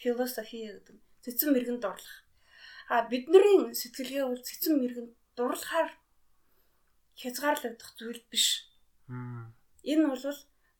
Философи 0.00 0.72
гэдэг 0.72 0.96
цэцэн 1.20 1.48
мэрэгэнд 1.52 1.84
дурлах. 1.84 2.16
А 2.88 3.04
бидний 3.04 3.76
сэтгэлгээ 3.76 4.24
бол 4.24 4.40
цэцэн 4.40 4.80
мэрэгэнд 4.80 5.12
дурлахаар 5.36 5.92
хязгаарлагдах 7.20 7.90
зүйл 8.00 8.24
биш. 8.32 8.72
Энэ 9.84 10.08
бол 10.08 10.24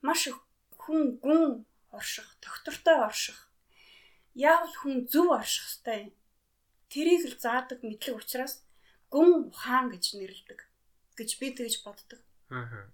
маш 0.00 0.32
их 0.32 0.40
хүн 0.80 1.20
гүн 1.20 1.68
орших, 1.92 2.26
доктортой 2.40 2.96
орших. 3.04 3.52
Яавал 4.34 4.74
хүн 4.80 5.04
зөв 5.06 5.28
орших 5.30 5.68
хэвээр. 5.84 6.16
Тэрийг 6.88 7.22
л 7.28 7.36
заадаг 7.38 7.84
мэдлэг 7.84 8.16
учраас 8.18 8.64
гүн 9.14 9.30
ухаан 9.50 9.86
гэж 9.94 10.04
нэрлэдэг 10.18 10.60
гэж 11.18 11.30
би 11.38 11.46
тэгж 11.54 11.86
боддог. 11.86 12.20
Аа. 12.50 12.90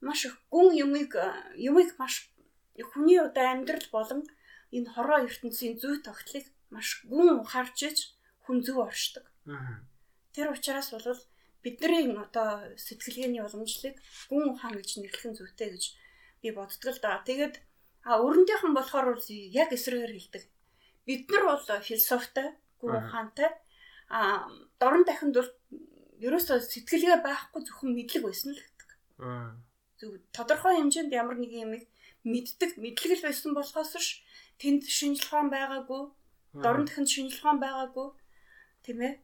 Маш 0.00 0.30
их 0.30 0.38
гүн 0.54 0.70
юмыг 0.84 1.18
юмыг 1.58 1.98
маш 1.98 2.30
хүний 2.78 3.18
одоо 3.18 3.44
амьдрал 3.50 3.88
болон 3.90 4.20
энэ 4.70 4.90
хороо 4.94 5.26
ертөнцийн 5.26 5.74
зүй 5.82 5.98
тогтлыг 6.06 6.46
маш 6.70 7.02
гүн 7.10 7.42
ухаарч 7.42 7.78
иж 7.90 7.98
хүн 8.46 8.62
зөв 8.62 8.78
оршдог. 8.86 9.26
Аа. 9.50 9.82
Тэр 10.34 10.54
учраас 10.54 10.94
бол 10.94 11.18
бидний 11.66 12.14
одоо 12.14 12.70
сэтгэлгээний 12.78 13.42
уламжлалыг 13.42 13.96
гүн 14.30 14.54
ухаан 14.54 14.78
гэж 14.78 14.90
нэрлэх 15.02 15.26
нь 15.26 15.38
зүйтэй 15.38 15.68
гэж 15.74 15.84
би 16.40 16.48
боддог 16.54 16.94
л 16.94 17.02
да. 17.02 17.20
Тэгээд 17.26 17.54
а 18.06 18.22
өрөндийнхэн 18.22 18.72
болохоор 18.72 19.18
яг 19.50 19.70
эсрэгээр 19.74 20.14
хэлдэг. 20.14 20.44
Бид 21.04 21.26
нар 21.28 21.44
бол 21.50 21.64
философитой, 21.82 22.48
гүн 22.80 22.94
ухаантай 22.96 23.50
а 24.10 24.50
дорн 24.82 25.06
дахинд 25.06 25.34
бол 25.38 25.50
ерөөсөө 26.18 26.58
сэтгэлгээ 26.66 27.22
байхгүй 27.22 27.60
зөвхөн 27.62 27.90
мэдлэг 27.94 28.22
байсан 28.26 28.50
л 28.52 28.60
гэдэг. 28.60 28.90
Зөв 29.98 30.10
тодорхой 30.34 30.74
хэмжээнд 30.76 31.14
ямар 31.14 31.38
нэг 31.38 31.52
юм 31.54 31.72
мэддэг 32.26 32.76
мэдлэг 32.76 33.22
л 33.22 33.26
байсан 33.30 33.54
болохоос 33.54 33.94
ш 33.96 34.20
тэнд 34.60 34.84
шинжлэх 34.84 35.30
ухаан 35.30 35.48
байгаагүй, 35.54 36.02
дорн 36.58 36.84
дахинд 36.84 37.08
шинжлэх 37.08 37.40
ухаан 37.40 37.60
байгаагүй 37.62 38.08
тийм 38.84 38.98
ээ. 39.00 39.14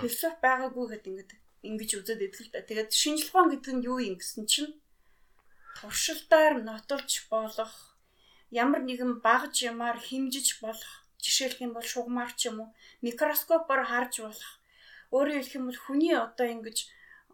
Философи 0.00 0.40
байгаагүй 0.42 0.84
гэдэг 0.90 1.10
ингэдэг 1.12 1.40
ингэж 1.62 1.90
үзээд 2.02 2.26
идэх 2.26 2.40
л 2.42 2.52
та. 2.52 2.66
Тэгээд 2.66 2.90
шинжлэх 2.90 3.30
ухаан 3.30 3.48
гэдэг 3.52 3.72
нь 3.76 3.86
юу 3.86 3.98
юм 4.02 4.16
гэсэн 4.18 4.44
чинь 4.50 4.72
туршилтаар 5.78 6.64
нотолж 6.66 7.30
болох 7.30 7.72
ямар 8.50 8.82
нэгэн 8.82 9.22
багж 9.22 9.62
ямаар 9.70 9.98
химжиж 10.02 10.58
болох 10.64 11.01
жишээлх 11.22 11.58
юм 11.62 11.72
бол 11.72 11.86
шугамар 11.86 12.30
ч 12.34 12.50
юм 12.50 12.56
уу 12.66 12.68
микроскопоор 13.06 13.82
харж 13.86 14.14
болох 14.26 14.52
өөрөөр 15.14 15.38
хэлэх 15.38 15.56
юм 15.58 15.66
бол 15.70 15.80
хүний 15.86 16.12
одоо 16.12 16.46
ингэж 16.50 16.78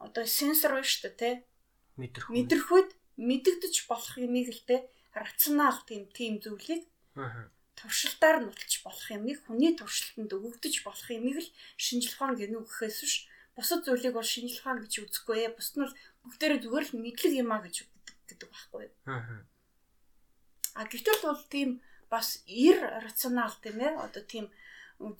одоо 0.05 0.25
сенсор 0.29 0.77
байна 0.77 0.87
шүү 0.87 1.03
дээ 1.09 1.17
тий 1.19 1.35
Мэдэрх. 1.99 2.27
мэдрэхүйд 2.31 2.91
мэдэгдэж 3.19 3.75
болох 3.91 4.15
юмыг 4.21 4.49
л 4.55 4.63
тий 4.69 4.81
рационал 5.17 5.79
тийм 5.89 6.07
тийм 6.15 6.39
зүйлийг 6.45 6.87
Аа. 7.19 7.51
туршилтаар 7.75 8.39
нь 8.43 8.51
уталж 8.51 8.75
болох 8.87 9.07
юмыг 9.11 9.39
хүний 9.43 9.75
туршилтанд 9.75 10.31
өгөгдөж 10.31 10.75
болох 10.87 11.09
юмыг 11.11 11.39
л 11.43 11.51
шинжлэх 11.75 12.15
ухаан 12.19 12.39
гэнэ 12.39 12.59
гэхээс 12.63 12.99
биш 13.03 13.15
бусад 13.59 13.83
зүйлийг 13.83 14.15
бол 14.15 14.23
шинжлэх 14.23 14.63
ухаан 14.63 14.79
гэж 14.87 14.93
үзэхгүй 15.03 15.37
ээ. 15.51 15.57
Бусд 15.59 15.75
нь 15.75 15.83
бол 15.83 15.95
бүгдээрээ 16.23 16.63
зүгээр 16.63 16.87
л 16.87 16.95
мэдлэг 17.03 17.33
юм 17.43 17.51
а 17.51 17.59
гэж 17.59 17.77
гэдэг 18.31 18.49
байхгүй 18.55 18.83
юу? 18.87 18.95
Аа. 19.11 19.43
А 20.79 20.83
гэтэл 20.87 21.23
бол 21.27 21.43
тийм 21.51 21.83
бас 22.13 22.43
ир 22.47 22.79
рационал 23.05 23.55
тийм 23.63 23.79
ээ. 23.87 23.93
Одоо 24.05 24.23
тийм 24.25 24.47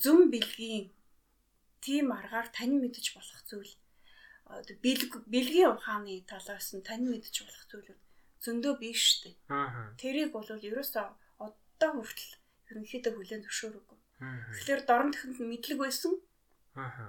зөв 0.03 0.19
бэлгийн 0.33 0.91
тийм 1.81 2.07
аргаар 2.13 2.49
тань 2.57 2.77
мэдэж 2.83 3.07
болох 3.17 3.41
зүйл. 3.49 3.75
Одоо 4.49 4.77
бэлг 4.85 5.13
бэлгийн 5.33 5.73
ухааны 5.77 6.25
талаас 6.27 6.69
нь 6.75 6.87
тань 6.89 7.07
мэдэж 7.09 7.37
болох 7.45 7.65
зүйлүүд 7.71 8.01
зөндөө 8.45 8.75
дээ. 9.23 9.37
Аа. 9.51 9.95
Тэрийг 9.99 10.31
бол 10.33 10.47
ерөөсөө 10.47 11.07
одоо 11.47 11.91
хүртэл 11.95 12.33
ерөнхийдөө 12.71 13.13
хүлээн 13.15 13.45
зөвшөөрөхгүй. 13.45 13.99
Аа. 14.23 14.55
Тэгэхээр 14.55 14.83
дорн 14.87 15.11
төхөнд 15.13 15.39
мэдлэг 15.43 15.79
байсан. 15.83 16.15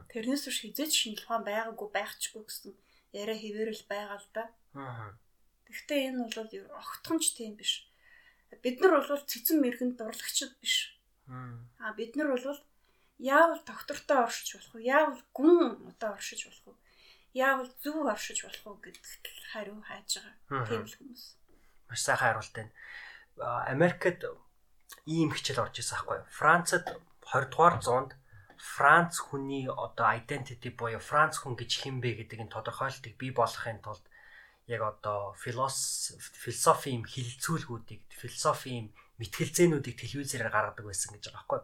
Тэрнээс 0.10 0.44
биш 0.50 0.58
хизээч 0.66 0.94
шинжлэх 0.98 1.30
ухаан 1.30 1.46
байгаагүй 1.46 1.90
байхчгүй 1.94 2.44
гэсэн 2.46 2.74
яриа 3.14 3.38
хэвээрэл 3.38 3.86
байгаа 3.86 4.18
л 4.18 4.30
да. 4.34 4.44
Гэхдээ 5.70 6.00
энэ 6.10 6.26
бол 6.26 6.50
огтхонч 6.82 7.38
тийм 7.38 7.54
биш. 7.54 7.86
Бид 8.64 8.82
нар 8.82 8.92
бол 8.98 9.22
цэцэн 9.22 9.62
мэрэгэн 9.62 9.96
дурлагчд 9.96 10.58
биш. 10.60 10.98
Аа. 11.30 11.94
Бид 11.94 12.16
нар 12.16 12.34
бол 12.34 12.60
яавал 13.20 13.62
доктортой 13.64 14.26
оршиж 14.26 14.58
болох 14.58 14.76
уу? 14.76 14.82
Яавал 14.82 15.22
гүн 15.34 15.60
одоо 15.94 16.18
оршиж 16.18 16.46
болох 16.48 16.66
уу? 16.74 16.78
Яавал 17.34 17.70
зөв 17.84 18.08
оршиж 18.08 18.44
болох 18.44 18.66
уу 18.68 18.82
гэдэгт 18.82 19.24
хариу 19.54 19.80
хайж 19.86 20.24
байгаа. 20.50 20.66
Тийм 20.68 20.84
л 20.88 20.98
хүмүүс. 20.98 21.24
Маш 21.88 22.02
сайхан 22.02 22.42
хариулт 22.42 22.54
байна. 22.58 22.72
Америкт 23.70 24.26
ийм 25.06 25.30
хичээл 25.32 25.64
орж 25.64 25.80
ирсэн 25.80 25.96
байхгүй 26.02 26.18
юу? 26.20 26.28
Францад 26.34 26.86
20 27.30 27.54
дугаар 27.54 27.78
зуунд 27.86 28.12
Франц 28.60 29.20
хүний 29.24 29.72
одоо 29.72 30.12
identity 30.20 30.70
буюу 30.76 31.00
Франц 31.00 31.40
хүн 31.40 31.56
гэж 31.56 31.72
хэн 31.80 32.04
бэ 32.04 32.20
гэдэг 32.20 32.44
энэ 32.44 32.52
тодорхойлтыг 32.52 33.16
бий 33.16 33.32
болгохын 33.32 33.80
тулд 33.80 34.04
яг 34.70 34.82
одоо 34.86 35.34
философи 35.34 36.94
юм 36.94 37.04
хилцүүлгүүдийг 37.10 38.02
философи 38.14 38.70
юм 38.80 38.88
мэтгэлзээнүүдийг 39.18 39.96
телевизээр 39.98 40.46
гаргадаг 40.54 40.86
байсан 40.86 41.18
гэж 41.18 41.34
байгаа 41.34 41.42
байхгүй? 41.42 41.62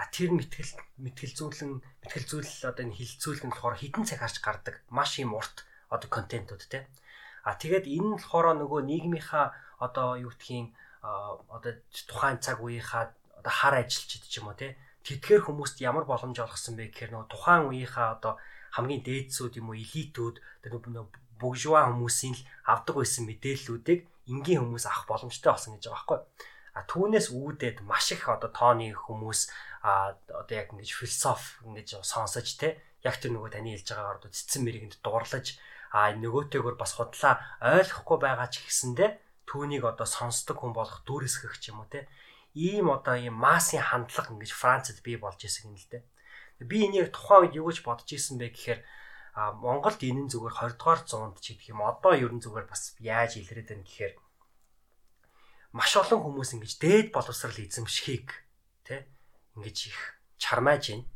А 0.00 0.08
тэр 0.08 0.32
мэтгэл 0.32 0.72
мэтгэлзүүлэн 1.04 1.72
мэтгэлзүүл 2.00 2.72
одоо 2.72 2.82
энэ 2.88 2.96
хилцүүлэг 2.96 3.44
нь 3.44 3.52
болохоор 3.52 3.76
хідэн 3.76 4.08
цаг 4.08 4.24
харж 4.24 4.36
гардаг 4.40 4.74
маш 4.88 5.20
юм 5.20 5.36
урт 5.36 5.68
одоо 5.92 6.08
контентууд 6.08 6.64
те. 6.72 6.88
А 7.44 7.52
тэгээд 7.60 7.84
энэ 7.84 8.08
нь 8.08 8.16
болохоор 8.16 8.56
нөгөө 8.56 8.80
нийгмийнхаа 8.88 9.52
одоо 9.76 10.16
юу 10.16 10.32
гэдгийг 10.32 10.72
одоо 11.52 11.72
тухайн 12.08 12.40
цаг 12.40 12.64
үеийнхаа 12.64 13.12
одоо 13.44 13.52
хар 13.52 13.74
ажилчид 13.84 14.24
ч 14.24 14.40
юм 14.40 14.48
уу 14.48 14.56
те. 14.56 14.80
Тэдгээр 15.04 15.44
хүмүүст 15.44 15.82
ямар 15.84 16.08
боломж 16.08 16.38
олгосон 16.40 16.78
бэ 16.80 16.88
гэхээр 16.88 17.12
нөгөө 17.12 17.28
тухайн 17.28 17.68
үеийнхаа 17.68 18.08
одоо 18.16 18.40
хамгийн 18.72 19.02
дээдсүүд 19.04 19.60
юм 19.60 19.74
уу 19.74 19.76
элитүүд 19.76 20.36
тэр 20.62 20.72
нөгөө 20.78 21.06
бүгжуа 21.42 21.90
хүмүүсийн 21.90 22.34
л 22.38 22.42
авдаг 22.70 22.94
байсан 23.02 23.26
мэдээллүүдийг 23.26 24.00
энгийн 24.30 24.62
хүмүүс 24.62 24.86
авах 24.86 25.06
боломжтой 25.10 25.50
болсон 25.52 25.74
гэж 25.74 25.84
байгаа 25.90 25.98
байхгүй. 25.98 26.20
А 26.72 26.80
түүнээс 26.88 27.28
үүдээд 27.34 27.78
маш 27.84 28.14
их 28.14 28.24
одоо 28.30 28.48
тооны 28.48 28.94
хүмүүс 28.94 29.40
а 29.82 30.14
одоо 30.30 30.54
яг 30.56 30.72
ингэж 30.72 30.90
философи 30.94 31.66
ингэж 31.66 32.00
сонсож 32.06 32.48
те 32.56 32.78
яг 33.04 33.18
тэр 33.18 33.34
нөгөө 33.34 33.50
таны 33.58 33.74
хэлж 33.74 33.88
байгаагаар 33.92 34.18
одоо 34.22 34.30
цэцэн 34.30 34.62
мэрэгэнд 34.62 34.94
дуурлаж 35.04 35.58
а 35.92 36.14
нөгөөтэйгөр 36.16 36.76
бас 36.80 36.96
худлаа 36.96 37.34
ойлгохгүй 37.60 38.18
байгаа 38.22 38.48
ч 38.48 38.64
гэсэндэ 38.64 39.06
түүнийг 39.44 39.84
одоо 39.84 40.08
сонсдог 40.08 40.64
хүн 40.64 40.72
болох 40.72 41.04
дүрсгэх 41.04 41.60
ч 41.60 41.74
юм 41.74 41.84
уу 41.84 41.90
те 41.92 42.08
ийм 42.56 42.88
одоо 42.88 43.20
ийм 43.20 43.36
массын 43.36 43.84
хандлага 43.84 44.32
ингэж 44.32 44.52
Францад 44.56 45.04
бий 45.04 45.20
болж 45.20 45.44
исэн 45.44 45.68
юм 45.68 45.76
л 45.76 45.90
те 45.92 45.98
би 46.62 46.86
энийг 46.86 47.12
тухайн 47.12 47.50
үед 47.50 47.58
юу 47.58 47.68
гэж 47.68 47.84
бодож 47.84 48.08
исэн 48.08 48.38
бэ 48.38 48.54
гэхээр 48.54 48.80
а 49.32 49.52
Монголд 49.56 50.00
энэ 50.04 50.28
нь 50.28 50.32
зүгээр 50.32 50.76
20 50.76 50.76
дугаар 50.76 51.00
зуунд 51.08 51.40
ч 51.40 51.56
гэх 51.56 51.72
юм 51.72 51.80
одоо 51.80 52.12
ерөн 52.12 52.44
зүгээр 52.44 52.68
бас 52.68 52.92
яаж 53.00 53.40
илрээд 53.40 53.68
байна 53.72 53.84
гэхээр 53.88 54.14
маш 55.72 55.92
олон 55.96 56.20
хүмүүс 56.20 56.52
ингэж 56.52 56.72
дээд 56.76 57.08
боловсрал 57.16 57.56
эзэмшихийг 57.56 58.28
тэ 58.84 59.08
ингэж 59.56 59.78
их 59.88 59.98
чармааж 60.36 60.84
байна. 60.92 61.08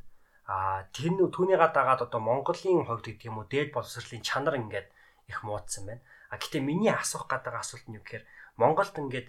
А 0.49 0.89
тэр 0.97 1.13
нь 1.13 1.21
түүнийга 1.21 1.69
дагаад 1.77 2.09
одоо 2.09 2.21
Монголын 2.25 2.89
хувьд 2.89 3.05
гэдэг 3.05 3.29
юм 3.29 3.45
уу 3.45 3.51
дээд 3.51 3.77
боловсролын 3.77 4.25
чанар 4.25 4.57
ингээд 4.57 4.89
их 5.29 5.45
муудсан 5.45 5.85
байна. 5.85 6.03
А 6.33 6.41
гэтээ 6.41 6.63
миний 6.65 6.95
асуух 6.95 7.29
гэдэг 7.29 7.53
асуулт 7.53 7.85
нь 7.91 7.99
юу 7.99 8.05
гэхээр 8.07 8.25
Монголд 8.57 8.97
ингээд 8.97 9.29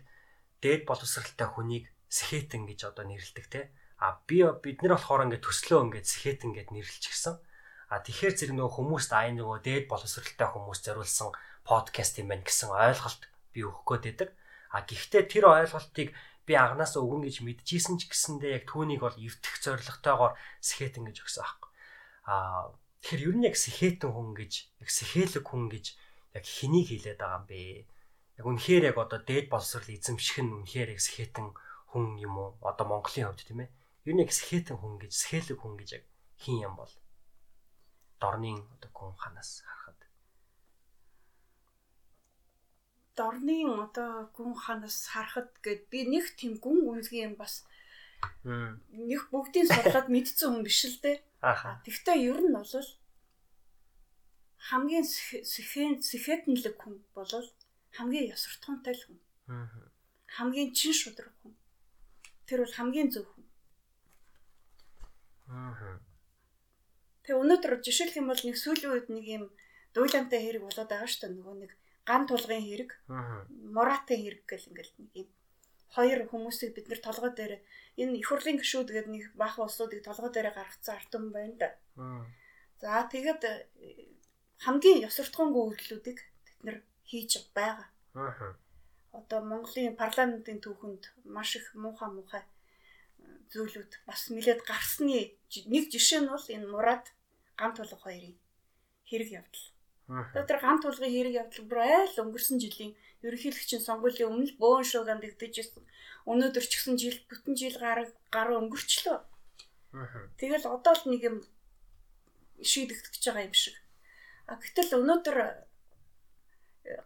дээд 0.64 0.82
боловсралтай 0.88 1.48
хүнийг 1.52 1.92
сэхэтэн 2.08 2.64
гэж 2.70 2.80
одоо 2.94 3.04
нэрлэдэг 3.04 3.46
те. 3.52 3.62
А 4.00 4.22
би 4.30 4.46
бид 4.46 4.80
нар 4.86 4.96
болохоор 4.96 5.26
ингээд 5.28 5.44
төслөө 5.44 5.92
ингээд 5.92 6.08
сэхэтэн 6.08 6.52
гэд 6.54 6.70
нэрлэлчихсэн. 6.72 7.36
А 7.88 8.04
тэгэхээр 8.04 8.36
зэрэг 8.36 8.56
нөгөө 8.60 8.76
хүмүүст 8.76 9.12
ай 9.16 9.32
нөгөө 9.32 9.64
дээд 9.64 9.86
боловсралтай 9.88 10.48
хүмүүс 10.52 10.80
зориулсан 10.84 11.32
подкаст 11.64 12.20
юм 12.20 12.28
байна 12.36 12.44
гэсэн 12.44 12.76
ойлголт 12.76 13.24
би 13.56 13.64
өгөх 13.64 13.88
гээд 13.88 14.04
байдаг. 14.04 14.30
А 14.76 14.84
гэхдээ 14.84 15.24
тэр 15.32 15.46
ойлголтыг 15.48 16.12
би 16.44 16.54
анханасаа 16.56 17.00
өгөн 17.00 17.24
гэж 17.28 17.48
мэдчихсэн 17.48 17.96
ч 17.96 18.12
гэсэндээ 18.12 18.52
яг 18.60 18.64
түүнийг 18.68 19.04
бол 19.04 19.16
эвтэх 19.16 19.56
зорилготойгоор 19.64 20.36
сэхэтэн 20.60 21.04
гэж 21.08 21.18
өгсөн 21.24 21.44
аахгүй. 21.48 21.72
А 22.28 22.76
тэгэхээр 23.04 23.24
ер 23.32 23.36
нь 23.40 23.48
яг 23.48 23.56
сэхэтэн 23.56 24.12
хүн 24.12 24.36
гэж 24.36 24.54
яг 24.84 24.90
сэхэлэг 24.92 25.44
хүн 25.48 25.72
гэж 25.72 25.86
яг 26.36 26.44
хэнийг 26.44 26.88
хэлээд 26.92 27.20
байгаа 27.24 27.40
юм 27.40 27.46
бэ? 27.48 27.88
Яг 28.36 28.46
үнэхээр 28.52 28.84
яг 28.92 28.98
одоо 29.00 29.20
дээд 29.24 29.48
боловсрал 29.48 29.88
эзэмших 29.88 30.44
нь 30.44 30.56
үнэхээр 30.60 30.92
яг 30.92 31.02
сэхэтэн 31.04 31.56
хүн 31.96 32.06
юм 32.20 32.36
уу? 32.36 32.50
Одоо 32.68 32.86
Монголын 32.88 33.32
хувьд 33.32 33.48
тийм 33.48 33.64
ээ. 33.64 33.72
Ер 34.08 34.14
нь 34.16 34.24
яг 34.28 34.32
сэхэтэн 34.36 34.76
хүн 34.76 35.00
гэж 35.00 35.12
сэхэлэг 35.16 35.60
хүн 35.60 35.76
гэж 35.80 35.90
яг 36.00 36.04
хин 36.36 36.68
юм 36.68 36.76
бол 36.76 36.92
дорны 38.22 38.52
одоо 38.74 38.92
хүн 38.98 39.14
ханаас 39.22 39.52
харахад 39.66 39.98
Дорны 43.18 43.66
одоо 43.86 44.30
гүн 44.36 44.54
ханаас 44.54 45.10
харахад 45.10 45.50
гээд 45.66 45.82
би 45.90 46.00
нэг 46.06 46.26
тийм 46.38 46.62
гүн 46.62 46.86
үнсгий 46.86 47.26
юм 47.26 47.34
бас 47.34 47.66
нэг 48.94 49.22
бүгдийг 49.34 49.66
судлаад 49.74 50.08
мэдсэн 50.14 50.50
хүн 50.54 50.62
биш 50.62 50.86
л 50.86 51.02
дээ. 51.02 51.18
Ааха. 51.42 51.82
Тэгвэл 51.82 52.30
ер 52.30 52.40
нь 52.46 52.54
бол 52.54 52.74
хамгийн 54.70 55.06
сэхэн 55.06 56.06
сэхэтнэлэг 56.06 56.76
хүн 56.78 56.96
бол 57.18 57.34
хамгийн 57.98 58.30
ясвартхуунтай 58.34 58.94
л 58.94 59.06
хүн. 59.06 59.20
Мм. 59.50 59.90
Хамгийн 60.38 60.70
чин 60.78 60.94
шудраг 60.94 61.34
хүн. 61.42 61.58
Тэр 62.46 62.62
бол 62.62 62.78
хамгийн 62.78 63.10
зөв 63.10 63.26
хүн. 63.34 63.46
Мм. 65.50 66.07
Тэгээ 67.28 67.42
өнөөдөр 67.44 67.74
жишээлх 67.84 68.16
юм 68.16 68.32
бол 68.32 68.40
нэг 68.40 68.56
сүүлийн 68.56 68.94
үед 68.96 69.08
нэг 69.12 69.26
юм 69.28 69.44
дуйлантай 69.92 70.40
хэрэг 70.40 70.64
болоод 70.64 70.88
байгаа 70.88 71.10
шүү 71.12 71.22
дээ. 71.28 71.36
Нөгөө 71.36 71.56
нэг 71.60 71.72
ган 72.08 72.24
тулгын 72.24 72.64
хэрэг, 72.64 72.92
Мм. 73.12 73.76
муратын 73.76 74.20
хэрэг 74.24 74.42
гэл 74.48 74.70
ингээл 74.72 74.94
нэг 74.96 75.12
юм 75.28 75.30
хоёр 75.92 76.20
хүмүүсийг 76.28 76.72
бид 76.76 76.88
нэр 76.88 77.02
толгой 77.04 77.32
дээр 77.36 77.54
энэ 77.98 78.20
их 78.20 78.28
хурлын 78.28 78.60
гишүүд 78.60 78.90
гэдэг 78.92 79.12
нэг 79.12 79.24
бах 79.36 79.60
улсуудыг 79.60 80.04
толгой 80.04 80.32
дээр 80.32 80.52
гаргацсан 80.54 80.96
арт 80.96 81.12
юм 81.16 81.32
байна 81.32 81.56
да. 81.60 81.70
За 82.80 83.08
тэгээд 83.12 83.42
э, 83.44 83.52
хамгийн 84.62 85.04
ёсортгонгүй 85.08 85.64
үйлдэлүүдийг 85.74 86.20
бид 86.46 86.60
нэр 86.64 86.78
хийж 87.10 87.32
байгаа. 87.58 87.88
Одоо 89.12 89.40
Монголын 89.42 89.96
парламентын 89.98 90.62
түүхэнд 90.62 91.04
маш 91.26 91.56
их 91.58 91.74
муухай 91.74 92.10
муухай 92.12 92.44
э, 92.44 93.26
зүйлүүд 93.52 93.92
бас 94.06 94.30
нэлээд 94.30 94.62
гарсны 94.68 95.34
нэг 95.74 95.84
жишээ 95.90 96.22
нь 96.22 96.30
бол 96.30 96.46
энэ 96.46 96.68
Мурад 96.70 97.06
ган 97.60 97.72
тулга 97.74 97.98
хоёрын 97.98 98.36
хэрэг 99.10 99.30
явдал. 99.42 99.66
Тэр 100.48 100.60
ган 100.62 100.80
тулгын 100.80 101.12
хэрэг 101.12 101.34
явдал 101.42 101.66
бүр 101.68 101.80
айл 101.84 102.22
өнгөрсөн 102.24 102.58
жилийн 102.64 102.94
ерөнхийлөгчийн 103.26 103.84
сонгуулийн 103.84 104.30
өмнө 104.32 104.56
бөөн 104.62 104.86
шууганд 104.88 105.28
игдэж 105.28 105.74
өнөөдөр 106.28 106.66
ч 106.68 106.72
гэсэн 106.76 106.96
жил 107.00 107.18
бүтэн 107.28 107.56
жил 107.56 107.76
гараг 107.80 108.12
гаруй 108.32 108.60
өнгөрчлөө. 108.60 109.18
Тэгэл 110.40 110.66
одоо 110.68 110.94
л 110.94 111.04
нэг 111.12 111.22
юм 111.24 111.38
шийдэгдэж 112.60 113.24
байгаа 113.26 113.48
юм 113.48 113.56
шиг. 113.56 113.76
А 114.48 114.60
гэтэл 114.60 115.00
өнөөдөр 115.00 115.38
э, 115.40 115.50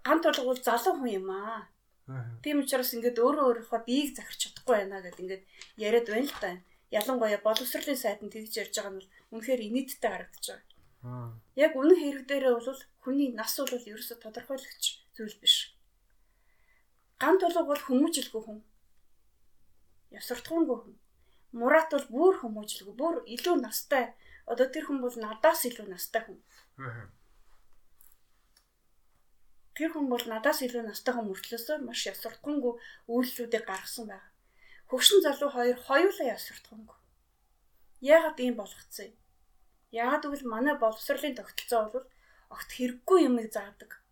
ган 0.05 0.19
тулга 0.21 0.45
бол 0.49 0.61
залуу 0.61 0.93
хүн 0.97 1.11
юм 1.21 1.29
аа. 1.29 1.69
Тийм 2.41 2.65
учраас 2.65 2.93
ингээд 2.97 3.21
өөрөө 3.21 3.45
өөрийнхөө 3.45 3.81
биеийг 3.85 4.17
захирч 4.17 4.39
чадахгүй 4.49 4.75
байна 4.83 5.05
гэд 5.05 5.21
ингээд 5.21 5.43
яриад 5.77 6.07
байна 6.09 6.27
л 6.27 6.41
та. 6.41 6.49
Ялангуяа 6.91 7.39
боловсролын 7.47 7.99
сайданд 8.03 8.33
тэгж 8.35 8.53
ярьж 8.61 8.75
байгаа 8.75 8.91
нь 8.91 8.99
бол 8.99 9.09
үнэхээр 9.33 9.61
инээдтэй 9.67 10.11
харагдаж 10.11 10.45
байгаа. 10.51 10.71
Яг 11.55 11.71
үнэн 11.79 11.97
хэрэг 11.97 12.25
дээрээ 12.27 12.53
бол 12.55 12.81
хүний 13.03 13.29
нас 13.31 13.53
бол 13.57 13.89
ерөөсө 13.91 14.15
тодорхойлогч 14.19 14.83
зүйл 15.15 15.37
биш. 15.41 15.55
Гант 17.21 17.41
болго 17.41 17.63
бол 17.69 17.81
хүмүүжилгүй 17.87 18.41
хүн. 18.43 18.59
Ясвартхуунгүй 20.17 20.77
хүн. 20.81 20.95
Мурат 21.59 21.89
бол 21.93 22.07
бүр 22.15 22.35
хүмүүжилгүй, 22.41 22.95
бүр 23.01 23.15
илүү 23.35 23.55
настай. 23.61 24.05
Одоо 24.51 24.67
тэр 24.73 24.85
хүн 24.87 24.99
бол 25.05 25.15
надаас 25.25 25.61
илүү 25.69 25.87
настай 25.89 26.21
хүн. 26.25 26.39
Тэр 29.75 29.89
хүн 29.93 30.07
бол 30.11 30.25
надаас 30.27 30.59
илүү 30.65 30.83
настай 30.85 31.13
хүн 31.13 31.29
мөртлөөсөө 31.29 31.77
маш 31.87 32.01
ясвартхуунгүй 32.11 32.73
үйлчлүүдийг 33.07 33.63
гаргасан 33.69 34.05
байна. 34.11 34.30
Хөгшин 34.91 35.23
залуу 35.23 35.49
хоёр 35.55 35.77
хоёулаа 35.87 36.27
ясвартхуунгүй. 36.35 36.99
Яагаад 38.03 38.37
ийм 38.43 38.55
болгоцсон 38.59 39.07
юм? 39.07 39.15
Яагаад 39.95 40.23
гэвэл 40.27 40.51
манай 40.51 40.75
боловсролын 40.75 41.39
тогтолцоо 41.39 41.83
бол 41.95 42.07
огт 42.51 42.69
хэрэггүй 42.75 43.19
юмыг 43.23 43.47
заадаг. 43.55 44.03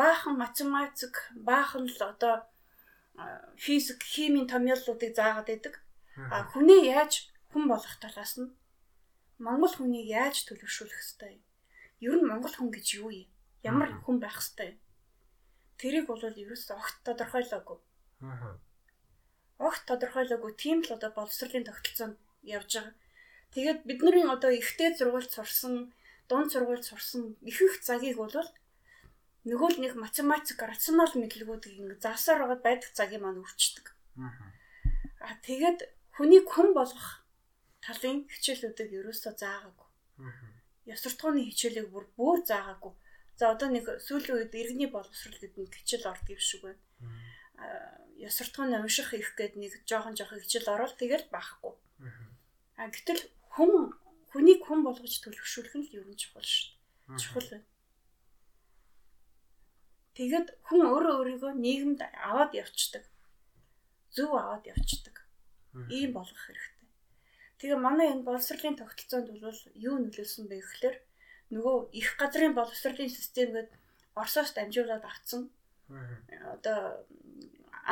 Баахан 0.00 0.40
математик, 0.40 1.14
баахан 1.36 1.84
л 1.92 2.00
одоо 2.12 2.34
физик, 3.60 4.00
химийн 4.00 4.48
томьёоллуудыг 4.48 5.12
заагаад 5.12 5.48
байдаг. 5.52 5.74
А 6.32 6.48
хүнээ 6.48 6.88
яаж 6.96 7.28
хүн 7.52 7.68
болгох 7.68 8.00
талаас 8.00 8.40
нь 8.40 8.48
Монгол 9.44 9.74
хүнийг 9.76 10.08
яаж 10.08 10.48
төлөвшүүлэх 10.48 11.04
ёстой 11.04 11.30
юм? 11.36 11.44
Ер 12.00 12.16
нь 12.16 12.28
Монгол 12.30 12.54
хүн 12.56 12.72
гэж 12.72 12.86
юу 12.96 13.12
юм? 13.12 13.28
Ямар 13.60 13.92
хүн 14.08 14.16
байх 14.24 14.40
ёстой 14.40 14.72
юм? 14.72 14.78
Тэрийг 15.76 16.08
бол 16.08 16.24
ерөөсөө 16.24 16.76
огт 16.80 16.96
тодорхойлоогүй. 17.04 17.78
Аа. 18.24 18.56
Огт 19.58 19.82
тодорхойлоогүй 19.90 20.52
тийм 20.54 20.86
л 20.86 20.94
одоо 20.94 21.10
боловсролын 21.10 21.66
тогтолцоонд 21.66 22.16
явж 22.46 22.70
байгаа. 22.78 22.94
Тэгээд 23.54 23.80
бидний 23.88 24.22
одоо 24.22 24.54
ихтэй 24.54 24.94
зургуульд 24.94 25.34
сурсан, 25.34 25.90
дунд 26.30 26.52
сургуульд 26.54 26.84
сурсан 26.86 27.34
их 27.42 27.58
их 27.58 27.82
цагийг 27.82 28.22
бол 28.22 28.30
нөгөө 29.48 29.68
л 29.74 29.78
нэг 29.82 29.92
математик 29.98 30.62
рационал 30.62 31.10
мэдлэгүүдийг 31.16 31.74
ингэ 31.80 31.96
заасаар 32.04 32.46
байгаа 32.46 32.60
байдаг 32.62 32.90
цагийг 32.94 33.22
маань 33.24 33.42
өвчтдөг. 33.42 33.86
Аа 35.26 35.34
тэгээд 35.42 35.80
хүнийг 36.14 36.46
хүн 36.46 36.70
болгох 36.78 37.26
талын 37.82 38.28
хичээлүүдийг 38.30 38.90
ерөөсөө 39.00 39.32
заагаагүй. 39.42 39.88
Ясвартгууны 40.86 41.42
хичээлийг 41.48 41.88
бүр 41.90 42.06
бүр 42.18 42.38
заагаагүй. 42.44 42.92
За 43.38 43.54
одоо 43.54 43.68
нэг 43.70 43.86
сүүлийн 44.06 44.38
үед 44.38 44.54
иргэний 44.54 44.90
боловсрол 44.90 45.38
гэдэг 45.38 45.58
нэг 45.58 45.72
хичээл 45.74 46.10
ордог 46.10 46.30
юм 46.34 46.42
шиг 46.42 46.62
байна. 46.66 46.82
Аа 47.62 48.07
ясвартгууны 48.18 48.82
унших 48.82 49.14
их 49.14 49.34
гэдэг 49.38 49.56
нэг 49.56 49.72
жоохон 49.86 50.14
жоохон 50.18 50.42
хичээл 50.42 50.74
орол 50.74 50.94
тэгэл 50.98 51.26
баахгүй. 51.30 51.74
Аа 52.78 52.90
гэтэл 52.90 53.22
хүн 53.54 53.94
хүнийг 54.34 54.60
хүн 54.66 54.82
болгож 54.82 55.14
төлөвшүүлэх 55.22 55.74
нь 55.78 55.86
л 55.86 55.96
ер 56.02 56.06
нь 56.10 56.18
чухал 56.18 56.42
шүү 56.44 56.74
дээ. 56.74 57.18
Чухал 57.22 57.48
байна. 57.50 57.68
Тэгэд 60.18 60.48
хүн 60.66 60.80
өөрөө 60.82 61.14
өөрийгөө 61.18 61.52
нийгэмд 61.54 62.00
аваад 62.26 62.52
явцдаг. 62.58 63.04
Зөв 64.10 64.30
аваад 64.34 64.66
явцдаг. 64.66 65.16
Ийм 65.94 66.10
болгох 66.18 66.42
хэрэгтэй. 66.42 66.86
Тэгээ 67.58 67.78
манай 67.78 68.10
энэ 68.10 68.26
боловсролын 68.26 68.78
тогтолцоонд 68.78 69.30
бол 69.30 69.60
юу 69.78 69.96
нөлөөлсөн 69.98 70.50
бэ 70.50 70.58
гэхээр 70.58 70.96
нөгөө 71.54 71.76
их 71.94 72.08
газрын 72.18 72.54
боловсролын 72.54 73.10
систем 73.10 73.54
гээд 73.54 73.70
Оросоос 74.18 74.50
дамжуулаад 74.54 75.04
авцсан. 75.06 75.50
Одоо 76.54 77.06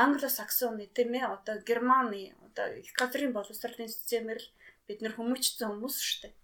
англосаксоны 0.04 0.86
тийм 0.92 1.16
ээ 1.16 1.26
одоо 1.36 1.56
германы 1.68 2.36
одоо 2.46 2.66
газрын 2.98 3.32
боловсролын 3.32 3.88
системээр 3.88 4.40
л 4.44 4.48
бид 4.86 5.00
нэр 5.00 5.16
хүмүүжсэн 5.16 5.66
хүмүүс 5.72 5.96
шүү 5.96 6.20
дээ. 6.28 6.34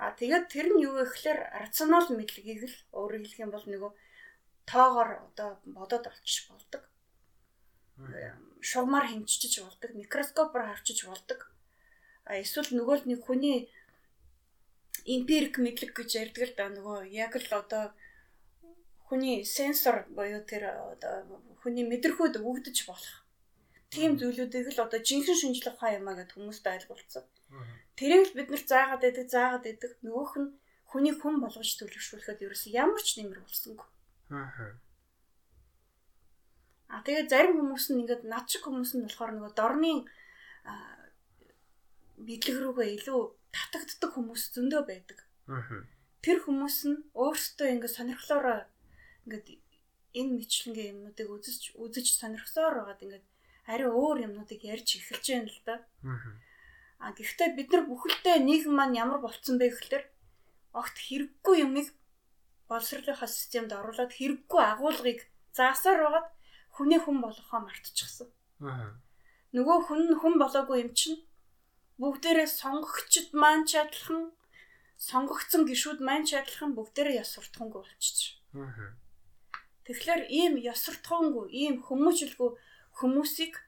Аа 0.00 0.16
тэгээд 0.16 0.46
тэр 0.48 0.66
нь 0.72 0.82
юу 0.86 0.94
вэ 0.96 1.04
гэхээр 1.10 1.40
рационал 1.60 2.08
мэдлэгийг 2.14 2.62
л 2.64 2.76
өөрөөр 2.96 3.20
хэлэх 3.20 3.42
юм 3.44 3.52
бол 3.52 3.66
нөгөө 3.68 3.92
тоогоор 4.70 5.10
одоо 5.28 5.48
бодоод 5.66 6.04
олчих 6.08 6.48
болдог. 6.48 6.82
Шугамар 8.64 9.04
хэмжиж 9.12 9.60
болдог, 9.60 9.90
микроскопоор 9.92 10.64
харчиж 10.72 11.04
болдог. 11.04 11.52
А 12.24 12.40
эсвэл 12.40 12.70
нөгөө 12.72 12.96
л 13.02 13.08
нэг 13.10 13.20
хүний 13.26 13.68
эмпирик 15.04 15.60
мэдлэг 15.60 15.92
гэж 15.96 16.10
ярьдаг 16.22 16.44
л 16.48 16.54
да 16.56 16.64
нөгөө 16.72 16.98
яг 17.10 17.36
л 17.36 17.50
одоо 17.60 17.92
хүний 19.10 19.42
сенсор 19.42 20.06
буюу 20.14 20.40
тэр 20.46 20.70
одоо 20.70 21.26
хүний 21.66 21.82
мэдрэхүйд 21.82 22.38
өгдөж 22.38 22.86
болох 22.86 23.26
тийм 23.90 24.14
зүйлүүдийг 24.14 24.70
л 24.70 24.86
одоо 24.86 25.02
жинхэнэ 25.02 25.34
шинжлэх 25.34 25.74
ухаан 25.74 25.98
юмаа 25.98 26.14
гэд 26.22 26.38
хүмүүст 26.38 26.62
ойлголцсон. 26.62 27.26
Тэрийг 27.98 28.30
л 28.30 28.36
бид 28.38 28.48
нар 28.54 28.62
заагаад 28.62 29.02
байдаг, 29.02 29.26
заагаад 29.26 29.64
байдаг. 29.66 29.90
Нөгөөх 30.06 30.32
нь 30.38 30.48
хүний 30.86 31.14
хүн 31.18 31.42
болгож 31.42 31.70
төлөвшүүлэхэд 31.74 32.46
ерөөс 32.46 32.64
ямар 32.70 33.02
ч 33.02 33.18
нэмэр 33.18 33.42
болсонгүй. 33.42 33.88
Аа. 34.30 34.78
А 36.90 37.02
тэгээ 37.02 37.26
зарим 37.26 37.58
хүмүүс 37.58 37.86
нь 37.90 38.06
ингээд 38.06 38.22
над 38.30 38.46
шиг 38.46 38.62
хүмүүс 38.66 38.94
нь 38.94 39.04
болохоор 39.10 39.34
нөгөө 39.34 39.52
дорны 39.58 40.06
бидлэг 42.22 42.56
рүүгээ 42.62 42.88
илүү 42.94 43.20
татагддаг 43.50 44.10
хүмүүс 44.14 44.42
зөндөө 44.54 44.82
байдаг. 44.86 45.18
Аа. 45.50 45.82
Тэр 46.22 46.38
хүмүүс 46.46 46.78
нь 46.86 46.98
өөрсдөө 47.18 47.68
ингээд 47.74 47.96
сонирхлоороо 47.98 48.69
ингээд 49.30 49.62
энэ 50.18 50.32
мэтлэнгийн 50.42 50.90
юмнуудыг 50.90 51.28
үзэж 51.30 51.78
үзэж 51.78 52.06
сонирхсоор 52.18 52.74
байгаад 52.82 53.04
ингээд 53.06 53.26
ари 53.70 53.86
өөр 53.86 54.26
юмнуудыг 54.26 54.60
ярьж 54.66 54.98
эхэлж 54.98 55.26
байна 55.30 55.50
л 55.54 55.62
да. 55.62 55.76
А 56.98 57.14
гэхдээ 57.14 57.54
бид 57.54 57.68
нар 57.70 57.86
бүхэлдээ 57.86 58.36
нийгэм 58.42 58.74
маань 58.74 58.98
ямар 58.98 59.22
болцсон 59.22 59.56
бэ 59.62 59.70
гэхээр 59.70 60.04
огт 60.74 60.96
хэрэггүй 61.06 61.56
юмыг 61.62 61.88
боловсролынхаа 62.68 63.30
системд 63.30 63.70
оруулаад 63.70 64.12
хэрэггүй 64.18 64.60
агуулгыг 64.60 65.20
заасаар 65.54 65.98
байгаад 66.02 66.28
хүний 66.74 67.00
хүн 67.02 67.18
болгохоо 67.22 67.60
мартчихсан. 67.62 68.28
Нөгөө 69.54 69.78
хүн 69.86 70.02
хүн 70.20 70.34
болоогүй 70.42 70.78
юм 70.84 70.92
чинь 70.94 71.18
бүгдээрээ 72.02 72.48
сонгогчд 72.60 73.30
маань 73.34 73.66
ч 73.66 73.70
адилхан 73.82 74.30
сонгогдсон 75.08 75.62
гişүүд 75.66 75.98
маань 76.06 76.26
ч 76.28 76.38
адилхан 76.38 76.70
бүгдээрээ 76.78 77.20
яс 77.22 77.34
суртахангүй 77.34 77.80
болчихж. 77.82 78.18
Тэгэхээр 79.90 80.22
ийм 80.30 80.54
яс 80.62 80.86
суртахангүй, 80.86 81.50
ийм 81.50 81.82
хүмүүжлгүй 81.82 82.50
хүмүүсийг 82.94 83.58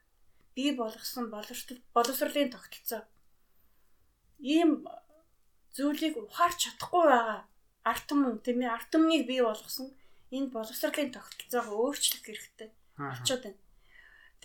бий 0.54 0.70
болгосон 0.70 1.26
боловсролын 1.34 2.54
тогтолцоо. 2.54 3.02
Ийм 4.38 4.86
зүйлийг 5.74 6.14
ухаарч 6.22 6.58
чадахгүй 6.62 7.04
байгаа 7.10 7.40
арт 7.82 8.04
түмэн 8.06 8.38
тийм 8.38 8.62
ээ 8.62 8.70
арт 8.70 8.88
түмнийг 8.94 9.26
бий 9.26 9.42
болгосон 9.42 9.90
энэ 10.30 10.54
боловсролын 10.54 11.10
тогтолцоогоо 11.10 11.90
өөрчлөх 11.90 12.22
хэрэгтэй 12.22 12.70
болчиход 13.02 13.42
байна. 13.42 13.60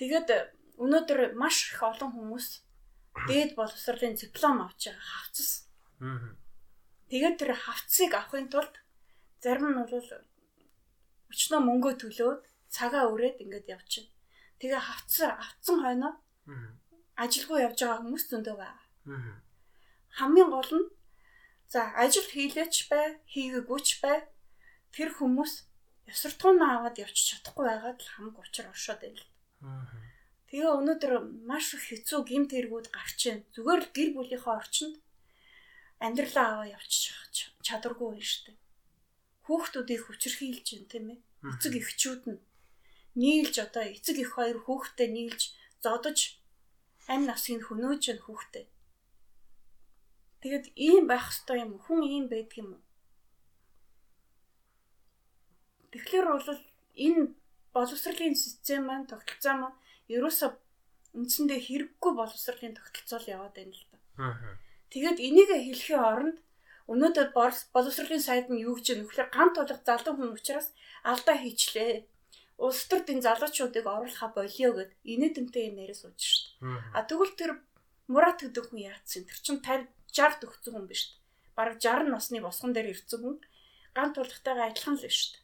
Тэгээд 0.02 0.28
өнөөдөр 0.82 1.38
маш 1.38 1.78
их 1.78 1.82
олон 1.86 2.10
хүмүүс 2.10 2.48
дээд 3.30 3.54
боловсролын 3.54 4.18
диплом 4.18 4.66
авч 4.66 4.90
байгаа 4.90 5.06
хавцас. 5.14 5.70
Тэгээд 7.14 7.38
тэр 7.38 7.52
хавцыг 7.54 8.12
авахын 8.18 8.50
тулд 8.50 8.74
зарим 9.46 9.78
нь 9.78 9.78
бол 9.78 10.10
өчнөө 11.32 11.60
мөнгөө 11.64 11.94
төлөөд 12.02 12.40
цагаа 12.72 13.04
өрөөд 13.12 13.42
ингэж 13.44 13.66
явчихна. 13.76 14.12
Тэгээ 14.60 14.82
хавцсан 14.82 15.32
авцсан 15.38 15.78
хойноо 15.84 16.14
ажилгүй 17.24 17.60
явж 17.68 17.80
байгаа 17.82 18.02
хүмүүс 18.02 18.24
зөндөө 18.30 18.56
байна. 18.58 18.82
Хамгийн 20.18 20.50
гол 20.54 20.72
нь 20.80 20.88
за 21.74 21.80
ажил 22.04 22.28
хийлээч 22.34 22.76
бай, 22.92 23.08
хийгээгүйч 23.34 23.88
бай. 24.04 24.18
Тэр 24.96 25.10
хүмүүс 25.18 25.54
ясвартгуунаа 26.08 26.72
аваад 26.80 26.98
явчих 27.04 27.26
чадахгүй 27.38 27.66
байгаад 27.68 28.00
л 28.02 28.12
хамаг 28.14 28.36
учир 28.40 28.66
оршоод 28.72 29.02
байл. 29.04 29.24
Тэгээ 30.48 30.72
өнөөдөр 30.80 31.14
маш 31.50 31.76
их 31.76 31.84
хэцүү 31.92 32.20
гимт 32.24 32.52
хэрэгүүд 32.56 32.88
гарч 32.94 33.20
байна. 33.28 33.44
Зүгээр 33.54 33.82
л 33.84 33.94
гэр 33.96 34.10
бүлийнхээ 34.16 34.56
орчинд 34.62 34.96
амьдралаа 36.00 36.48
аваа 36.54 36.68
явчих 36.78 37.18
чадваргүй 37.66 38.08
байна 38.16 38.26
шүү 38.32 38.44
дээ. 38.48 38.58
Хүүхдүүдийг 39.48 40.02
хүчрхийлж 40.04 40.68
байна 40.76 40.92
тийм 40.92 41.06
ээ. 41.16 41.20
Эцэг 41.56 41.74
эхчүүд 41.80 42.24
нь 42.28 42.40
нийлж 43.16 43.56
одоо 43.66 43.84
эцэг 43.88 44.18
их 44.20 44.36
хоёр 44.36 44.60
хүүхдээ 44.62 45.10
нийлж 45.16 45.42
зодож 45.82 46.20
амь 47.08 47.26
насыг 47.26 47.64
хөнөөж 47.66 48.04
yn 48.12 48.20
хүүхдээ. 48.28 48.66
Тэгэд 50.42 50.66
ийм 50.76 51.08
байх 51.08 51.32
ёстой 51.32 51.64
юм 51.66 51.80
хүн 51.80 52.04
ийм 52.04 52.26
байдаг 52.30 52.58
юм? 52.62 52.70
Тэгэхээр 55.92 56.28
бол 56.30 56.62
энэ 57.06 57.24
боловсролын 57.74 58.36
систем 58.36 58.86
маань 58.86 59.10
тогтолцоо 59.10 59.56
маань 59.58 59.78
ерөөсө 60.14 60.48
үндсэндээ 61.18 61.60
хэрэггүй 61.66 62.12
боловсролын 62.14 62.78
тогтолцоо 62.78 63.20
л 63.22 63.32
яваад 63.36 63.54
байна 63.58 63.74
л 63.74 63.86
да. 63.90 63.98
Тэгээд 64.94 65.18
энийг 65.28 65.50
хэлхийн 65.50 66.04
оронд 66.12 66.38
өнөөдөр 66.92 67.28
боловсролын 67.76 68.24
сайд 68.24 68.48
нь 68.50 68.64
юу 68.64 68.76
гэж 68.80 68.88
нөхлөөр 69.04 69.30
гант 69.36 69.54
тулах 69.56 69.82
залуу 69.84 70.14
хүн 70.16 70.36
учраас 70.38 70.72
алдаа 71.04 71.36
хийчлээ 71.40 72.08
улс 72.58 72.82
төрд 72.90 73.08
энэ 73.12 73.26
залуучуудыг 73.28 73.86
оруулахаа 73.86 74.32
болио 74.34 74.70
гэд 74.74 74.92
инээдэмтэй 75.14 75.64
юм 75.70 75.78
яриа 75.84 75.98
сууж 76.00 76.18
шít. 76.18 76.58
А 76.96 77.06
тэгвэл 77.06 77.36
тэр 77.38 77.52
Мурат 78.08 78.40
гэдэг 78.40 78.72
хүн 78.72 78.88
яатсан. 78.88 79.28
Тэр 79.28 79.40
чин 79.44 79.58
50 79.60 79.92
60 80.16 80.42
төгссөн 80.42 80.74
хүн 80.74 80.88
биш. 80.88 81.04
бараг 81.58 81.78
60 81.82 82.08
насны 82.14 82.40
босгон 82.42 82.72
дээр 82.74 82.94
ирсэн 82.94 83.20
хүн 83.22 83.38
ганц 83.98 84.14
тулхтайгаа 84.16 84.72
адилхан 84.72 84.96
л 84.96 85.04
дээ. 85.04 85.44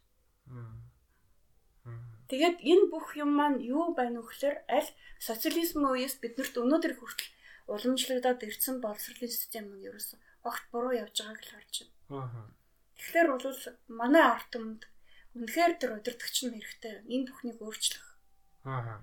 Тэгээд 2.30 2.58
энэ 2.72 2.86
бүх 2.94 3.08
юм 3.20 3.32
маань 3.36 3.60
юу 3.62 3.94
байна 3.94 4.22
вэ 4.22 4.30
гэхээр 4.30 4.58
аль 4.78 4.90
социализм 5.20 5.84
үеэс 5.86 6.16
биднэрт 6.24 6.56
өнөөдөр 6.62 6.94
хүртэл 6.98 7.30
уламжлагдаад 7.74 8.40
ирсэн 8.48 8.76
боловсролын 8.82 9.32
систем 9.34 9.66
нь 9.74 9.86
ерөөс 9.88 10.18
огт 10.44 10.64
буруу 10.72 10.94
явж 10.94 11.16
байгааг 11.20 11.42
л 11.44 11.52
харж 11.52 11.74
байна. 12.10 12.52
Тэгэхээр 12.96 13.28
бол 13.32 13.60
манай 13.88 14.24
арт 14.24 14.48
түмэнд 14.54 14.84
үнэхээр 15.36 15.74
тэр 15.82 15.92
удирдахч 15.98 16.38
нь 16.46 16.56
хэрэгтэй. 16.56 16.96
Энэ 17.10 17.28
бүхнийг 17.32 17.60
өөрчлөх. 17.64 18.08
Аа. 18.64 19.02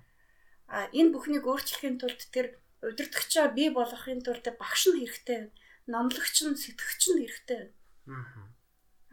А 0.70 0.86
энэ 0.94 1.12
бүхнийг 1.12 1.44
өөрчлөхийн 1.48 1.98
тулд 1.98 2.20
тэр 2.30 2.60
удирдахчаа 2.80 3.50
бий 3.50 3.68
болгохын 3.74 4.22
тулд 4.22 4.46
багш 4.60 4.82
нь 4.88 5.00
хэрэгтэй. 5.02 5.50
Номлогч 5.90 6.36
нь 6.46 6.54
сэтгэгч 6.54 7.02
нь 7.10 7.20
хэрэгтэй. 7.20 7.62
Аа. 8.06 8.46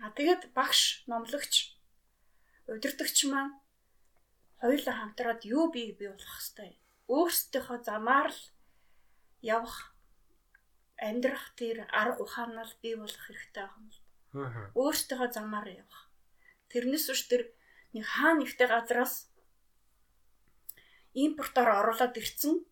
А 0.03 0.13
тэгээд 0.13 0.53
багш, 0.53 1.03
номлогч, 1.09 1.73
удирдахч 2.69 3.17
маань 3.25 3.57
хоёулаа 4.61 4.95
хамтраад 4.97 5.41
юу 5.45 5.73
бий 5.73 5.93
бий 5.97 6.09
болох 6.13 6.37
хэвээр 6.37 6.75
өөрсдийнхөө 7.09 7.77
замаар 7.87 8.29
л 8.29 8.41
явах 9.41 9.96
амьдрах 10.97 11.53
тэр 11.55 11.85
арга 11.93 12.23
ухаанаар 12.25 12.71
бий 12.81 12.95
болох 12.97 13.23
хэрэгтэй 13.25 13.63
байгаа 13.63 13.77
юм 13.77 13.89
л. 13.89 13.99
Өөрсдийнхөө 14.77 15.29
замаар 15.33 15.67
явах. 15.69 16.01
Тэрнээс 16.69 17.05
үүш 17.11 17.21
тэр 17.31 17.43
нэг 17.93 18.05
хаана 18.05 18.43
ихтэй 18.43 18.67
газраас 18.67 19.29
импортоор 21.13 21.69
оруулаад 21.79 22.15
ирсэн. 22.17 22.65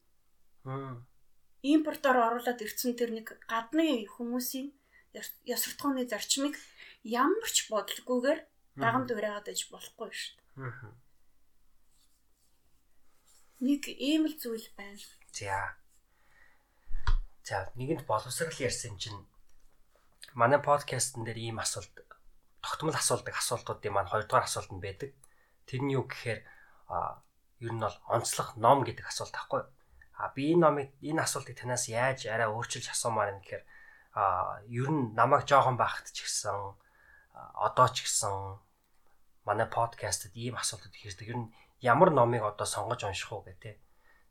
Импортоор 1.61 2.17
оруулаад 2.27 2.59
ирсэн 2.61 2.93
тэр 2.99 3.11
нэг 3.13 3.27
гадны 3.49 4.05
хүмүүсийн 4.05 4.73
ясвартгооны 5.47 6.05
зарчмыг 6.05 6.59
ямар 7.01 7.49
ч 7.49 7.71
бодлоггүйгээр 7.71 8.39
даган 8.75 9.07
дуурайгаад 9.07 9.47
иж 9.53 9.71
болохгүй 9.71 10.11
шүү 10.11 10.33
дээ 10.35 11.05
нэг 13.65 13.87
ийм 13.87 14.27
л 14.27 14.35
зүйл 14.35 14.67
байна. 14.75 14.99
За. 15.31 15.77
За, 17.45 17.69
нэгэнд 17.77 18.09
боловсрал 18.09 18.57
ярьсан 18.57 18.97
чинь 18.97 19.21
манай 20.33 20.57
подкастн 20.57 21.21
дээр 21.21 21.37
ийм 21.37 21.57
асуулт 21.61 21.93
тогтмол 22.65 22.97
асуулдаг 22.97 23.37
асуултуудын 23.37 23.93
маань 23.93 24.09
хоёрдугаар 24.09 24.49
асуулт 24.49 24.73
нь 24.73 24.81
байдаг. 24.81 25.13
Тэр 25.69 25.81
нь 25.85 25.93
юу 25.93 26.09
гэхээр 26.09 26.41
ер 27.61 27.71
нь 27.77 27.83
бол 27.85 27.97
онцлог 28.09 28.57
ном 28.57 28.81
гэдэг 28.81 29.05
асуулт 29.05 29.37
байхгүй. 29.37 29.61
А 30.17 30.33
би 30.33 30.57
энэ 30.57 30.61
номыг 30.65 30.89
энэ 31.05 31.21
асуултыг 31.21 31.53
танаас 31.53 31.85
яаж 31.85 32.25
арай 32.25 32.49
өөрчилж 32.49 32.89
асуумаар 32.89 33.37
юм 33.37 33.39
гэхээр 33.45 33.63
а 34.17 34.57
ер 34.65 34.89
нь 34.89 35.13
намайг 35.13 35.45
жоохон 35.45 35.77
байхад 35.77 36.09
ч 36.09 36.25
гэсэн 36.25 36.57
одоо 37.67 37.87
ч 37.93 38.09
гэсэн 38.09 38.57
манай 39.45 39.69
подкастад 39.69 40.33
ийм 40.33 40.57
асуултууд 40.57 40.97
ихэрдэг. 40.97 41.29
Ер 41.29 41.37
нь 41.45 41.53
ямар 41.77 42.09
номыг 42.09 42.41
одоо 42.41 42.65
сонгож 42.65 43.05
унших 43.05 43.29
уу 43.29 43.45
гэдэг. 43.45 43.84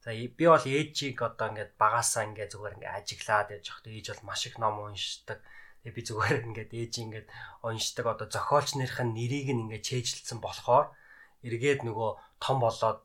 За 0.05 0.13
би 0.13 0.29
бол 0.45 0.61
ээжийг 0.61 1.17
одоо 1.25 1.49
ингээд 1.49 1.81
багасаа 1.81 2.29
ингээд 2.29 2.53
зүгээр 2.53 2.77
ингээд 2.77 2.97
ажиглаад 3.01 3.49
яж 3.57 3.67
хат 3.73 3.89
ээж 3.89 4.07
бол 4.13 4.29
маш 4.29 4.45
их 4.45 4.61
ном 4.61 4.77
уншдаг. 4.85 5.41
Тэгээ 5.81 5.97
би 5.97 6.03
зүгээр 6.05 6.37
ингээд 6.53 6.73
ээж 6.77 6.95
ингээд 7.01 7.29
уншдаг 7.65 8.07
одоо 8.13 8.29
зохиолч 8.29 8.77
нарын 8.77 9.17
нэрийг 9.17 9.49
нь 9.57 9.65
ингээд 9.65 9.89
чэйжилсэн 9.89 10.45
болохоор 10.45 10.93
эргээд 11.41 11.89
нөгөө 11.89 12.11
том 12.37 12.57
болоод 12.61 13.01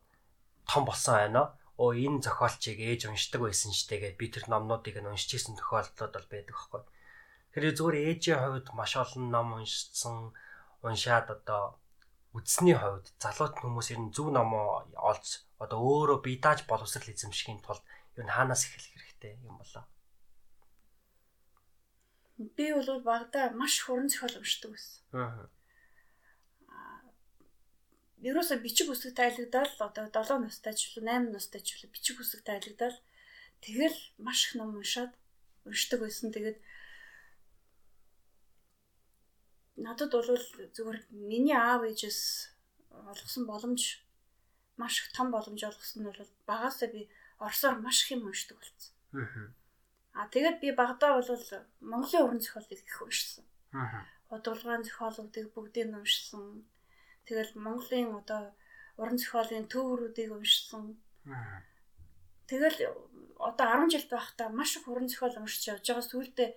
том 0.67 0.83
болсон 0.83 1.15
байна. 1.15 1.43
Оо 1.79 1.95
энэ 1.95 2.19
зохиолчийг 2.19 2.83
ээж 2.83 3.07
уншдаг 3.07 3.47
байсан 3.47 3.71
штэ 3.71 3.95
гэд 4.03 4.19
би 4.19 4.27
тэр 4.27 4.51
номнуудыг 4.51 4.99
нь 4.99 5.07
уншиж 5.07 5.39
исэн 5.39 5.55
тохиолдлууд 5.55 6.11
бол 6.11 6.27
байдаг 6.27 6.51
байхгүй. 6.51 6.83
Тэгэхээр 7.55 7.77
зүгээр 7.79 7.97
ээжийн 8.11 8.39
хувьд 8.43 8.67
маш 8.75 8.99
олон 8.99 9.31
ном 9.31 9.47
уншсан 9.55 10.35
уншаад 10.83 11.31
одоо 11.31 11.79
үдсний 12.35 12.75
хувьд 12.75 13.07
залуут 13.23 13.55
хүмүүс 13.55 13.87
ер 13.95 14.03
нь 14.03 14.11
зөв 14.11 14.35
номоо 14.35 14.83
олж 14.99 15.47
одоо 15.59 15.79
өөрөө 15.83 16.19
бие 16.23 16.39
дааж 16.39 16.63
боловсрал 16.65 17.11
эзэмшихийн 17.11 17.59
тулд 17.59 17.83
ер 18.15 18.23
нь 18.23 18.35
хаанаас 18.35 18.63
эхлэх 18.65 18.95
хэрэгтэй 18.95 19.33
юм 19.43 19.59
болоо. 19.59 19.83
Би 22.55 22.71
бол 22.71 23.03
багада 23.03 23.51
маш 23.51 23.83
хуран 23.83 24.07
зохиол 24.07 24.39
уншдаг 24.39 24.71
байсан. 24.71 25.03
Аа. 25.11 25.51
Ерөөсө 28.23 28.55
бичиг 28.63 28.87
үсэг 28.91 29.15
тайлагдал 29.19 29.67
одоо 29.83 30.07
7 30.07 30.47
настай 30.47 30.73
ч 30.75 30.95
үлээ 30.95 31.27
8 31.27 31.35
настай 31.35 31.59
ч 31.59 31.75
үлээ 31.75 31.91
бичиг 31.91 32.19
үсэг 32.23 32.43
тайлагдал 32.47 32.95
тэгэл 33.63 33.99
маш 34.19 34.39
их 34.47 34.55
ном 34.55 34.79
уншаад 34.79 35.11
уншдаг 35.67 35.99
байсан. 35.99 36.31
Тэгээд 36.31 36.59
надад 39.79 40.11
бол 40.11 40.27
зүгээр 40.75 40.99
миний 41.11 41.55
аав 41.55 41.83
ээжээс 41.87 42.55
олгосон 42.91 43.43
боломж 43.47 44.03
маш 44.81 44.93
их 45.01 45.07
том 45.17 45.27
боломж 45.35 45.61
олгосон 45.63 45.99
нь 46.01 46.07
бол 46.07 46.31
багасаа 46.49 46.89
би 46.95 47.01
орсоор 47.45 47.75
маш 47.85 47.97
их 48.03 48.09
юм 48.15 48.27
уншдаг 48.27 48.57
болсон. 48.59 48.91
Аа 50.17 50.27
тэгээд 50.33 50.57
би 50.63 50.69
багадаа 50.71 51.11
бол 51.17 51.29
Монголын 51.91 52.23
уран 52.25 52.39
зохиолыг 52.41 52.79
их 52.89 53.01
уншсан. 53.01 53.45
Аа. 53.73 54.03
Удалгаан 54.35 54.83
зохиолуудыг 54.83 55.45
бүгдийг 55.53 55.89
уншсан. 55.95 56.65
Тэгэл 57.27 57.51
Монголын 57.65 58.09
одоо 58.19 58.41
уран 58.97 59.17
зохиолын 59.21 59.67
төврүүдийг 59.73 60.31
уншсан. 60.31 60.97
Аа. 61.27 61.61
Тэгэл 62.49 62.79
одоо 63.37 63.65
10 63.67 63.93
жил 63.93 64.05
байхдаа 64.09 64.49
маш 64.49 64.75
их 64.77 64.87
уран 64.87 65.07
зохиол 65.07 65.35
уншиж 65.39 65.63
явж 65.71 65.85
байгаа 65.87 66.05
сүүлдээ 66.09 66.49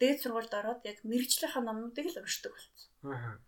дээд 0.00 0.18
сургуульд 0.22 0.54
ороод 0.54 0.80
яг 0.90 0.98
мэрэгжлийнхаа 1.04 1.62
номнуудыг 1.62 2.06
л 2.10 2.20
уншдаг 2.22 2.52
болсон. 2.56 2.90
Аа. 3.06 3.38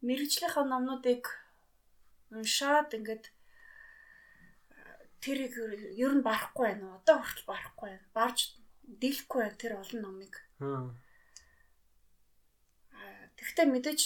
Мэрэгжлийнхаа 0.00 0.64
номнуудыг 0.64 1.41
уншаад 2.32 2.90
ингээд 2.96 3.24
тэрийг 5.22 5.54
ер 6.04 6.12
нь 6.16 6.26
барахгүй 6.26 6.66
байна. 6.74 6.98
Одоо 6.98 7.16
хүртэл 7.22 7.46
барахгүй 7.46 7.88
байна. 7.94 8.06
Барж 8.16 8.38
дийлэхгүй 9.00 9.40
байна 9.42 9.60
тэр 9.60 9.72
олон 9.78 10.00
номыг. 10.02 10.34
Тэгвэл 13.36 13.74
мэдээж 13.74 14.00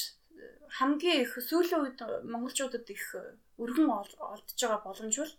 хамгийн 0.78 1.22
их 1.24 1.32
сүүлийн 1.40 1.82
үед 1.84 2.00
монголчуудад 2.24 2.88
их 2.90 3.04
өргөн 3.56 3.88
олдж 3.88 4.58
байгаа 4.60 4.80
боломж 4.84 5.16
бол 5.16 5.34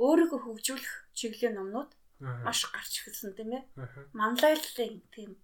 өөрийгөө 0.00 0.40
хөгжүүлэх 0.42 0.94
чиглэлийн 1.12 1.56
номнууд 1.56 1.90
маш 2.22 2.60
гарч 2.72 2.92
эхэлсэн 3.02 3.36
тийм 3.36 3.50
ээ. 3.58 3.64
Манлайллын 4.16 5.02
тийм 5.12 5.36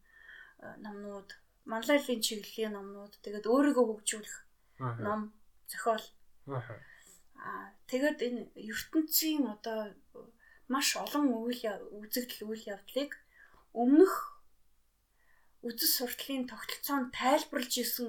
номнууд, 0.84 1.30
манлайллын 1.66 2.24
чиглэлийн 2.24 2.72
номнууд, 2.74 3.12
тэгээд 3.24 3.46
өөрийгөө 3.46 3.84
хөгжүүлэх 3.88 4.36
ном, 5.04 5.32
зохиол. 5.66 6.04
Аа 7.38 7.68
тэгээд 7.90 8.18
энэ 8.26 8.42
ертөнцийн 8.70 9.44
одоо 9.54 9.94
маш 10.72 10.88
олон 11.04 11.26
үйл 11.32 11.62
үзэгдэл 12.00 12.48
үйл 12.50 12.64
явдлыг 12.74 13.10
өмнөх 13.82 14.14
үзэл 15.66 15.92
сурталын 15.98 16.44
тогтолцоонд 16.52 17.08
тайлбарлаж 17.20 17.74
исэн 17.84 18.08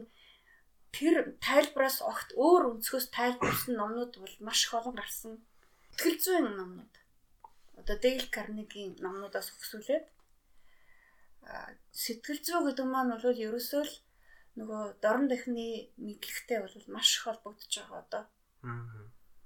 тэр 0.96 1.16
тайлбараас 1.46 1.98
огт 2.12 2.30
өөр 2.46 2.64
өнцгөөс 2.72 3.08
тайлбарсан 3.18 3.74
номнууд 3.78 4.14
бол 4.22 4.36
маш 4.48 4.60
их 4.66 4.74
олон 4.80 4.96
гарсан. 4.98 5.34
Тэтгэл 5.94 6.18
зүйн 6.24 6.48
номнууд 6.58 6.94
одоо 7.80 7.98
Дейл 8.06 8.26
Карнегийн 8.36 8.98
номнуудаас 9.04 9.54
өгсүүлээд 9.56 10.06
сэтгэл 12.04 12.42
зүй 12.46 12.60
гэдэг 12.66 12.88
маань 12.90 13.14
бол 13.14 13.44
ерөөсөө 13.48 13.84
л 13.86 13.94
нөгөө 14.60 14.84
дорн 15.04 15.26
дахны 15.32 15.90
мэдлэгтэй 15.96 16.60
бол 16.62 16.76
маш 16.94 17.10
их 17.18 17.24
холбогдож 17.26 17.74
байгаа 17.80 18.00
одоо. 18.04 18.24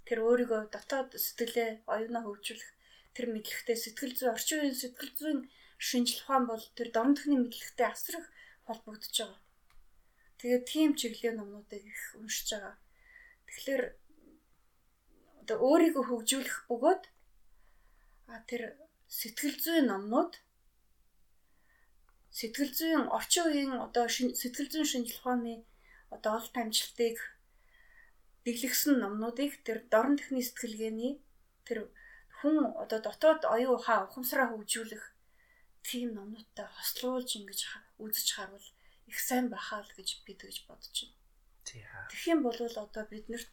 Тэр 0.07 0.19
өөрийгөө 0.27 0.61
дотоод 0.73 1.09
сэтгэлээ 1.13 1.69
оюунаа 1.93 2.23
хөгжүүлэх 2.25 2.69
тэр 3.15 3.25
мэдлэгтэй 3.31 3.77
сэтгэл 3.77 4.13
зүй 4.17 4.29
орчин 4.33 4.59
үеийн 4.65 4.77
сэтгэл 4.81 5.13
зүйн 5.15 5.39
шинжлэх 5.77 6.25
ухаан 6.25 6.43
бол 6.49 6.63
тэр 6.75 6.89
дорн 6.91 7.13
дахны 7.13 7.37
мэдлэгтэй 7.39 7.87
асар 7.87 8.15
их 8.19 8.27
холбогдож 8.67 9.13
байгаа. 9.13 9.41
Тэгээд 10.41 10.63
тийм 10.67 10.89
чиглэлийн 10.99 11.37
номнуудыг 11.37 11.83
их 11.85 12.01
уншиж 12.19 12.47
байгаа. 12.51 12.75
Тэгэхээр 13.47 13.83
одоо 15.45 15.57
өөрийгөө 15.61 16.03
хөгжүүлэх 16.09 16.57
бөгөөд 16.67 17.03
А 18.33 18.39
тэр 18.49 18.61
сэтгэл 19.07 19.57
зүйн 19.63 19.85
номнууд 19.91 20.33
сэтгэл 22.37 22.71
зүйн 22.77 23.05
орчин 23.17 23.45
үеийн 23.47 23.73
одоо 23.87 24.05
сэтгэл 24.09 24.69
зүйн 24.73 24.87
шинжилгээ 24.89 25.21
ухааны 25.21 25.55
одоо 26.15 26.31
олт 26.39 26.53
амжилтыг 26.61 27.17
дэглэгсэн 28.45 28.93
номнуудыг 28.99 29.51
тэр 29.65 29.77
дорн 29.93 30.17
техний 30.19 30.45
сэтгэлгээний 30.45 31.13
тэр 31.67 31.79
хүн 32.37 32.55
одоо 32.83 32.99
дотоод 33.05 33.41
оюун 33.55 33.77
ухаан 33.79 34.05
ухамсараа 34.07 34.47
хөгжүүлэх 34.49 35.03
тийм 35.87 36.09
номнуудтай 36.17 36.67
хослуулж 36.75 37.29
ингэж 37.37 37.59
үзэж 38.03 38.27
харвал 38.35 38.67
их 39.11 39.17
сайн 39.27 39.47
байхаа 39.53 39.81
л 39.83 39.95
гэж 39.97 40.09
би 40.25 40.33
тэгж 40.35 40.57
бодож 40.67 40.95
байна. 41.05 41.21
Тэгэх 42.09 42.25
юм 42.33 42.39
бол 42.43 42.57
одоо 42.59 43.03
бид 43.11 43.25
нарт 43.31 43.49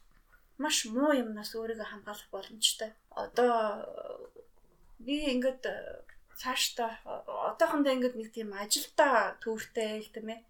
маш 0.63 0.77
муу 0.95 1.11
юмнаас 1.23 1.51
өөрийгөө 1.55 1.87
хамгаалах 1.89 2.29
боломжтой. 2.35 2.91
Одоо 3.23 3.51
би 5.05 5.15
ингээд 5.33 5.63
цаашдаа 6.41 6.91
одоохондоо 7.53 7.93
ингээд 7.93 8.15
нэг 8.17 8.29
тийм 8.33 8.49
ажилдаа 8.57 9.37
төвөртэй 9.43 10.01
л 10.01 10.13
тийм 10.15 10.27
ээ. 10.33 10.41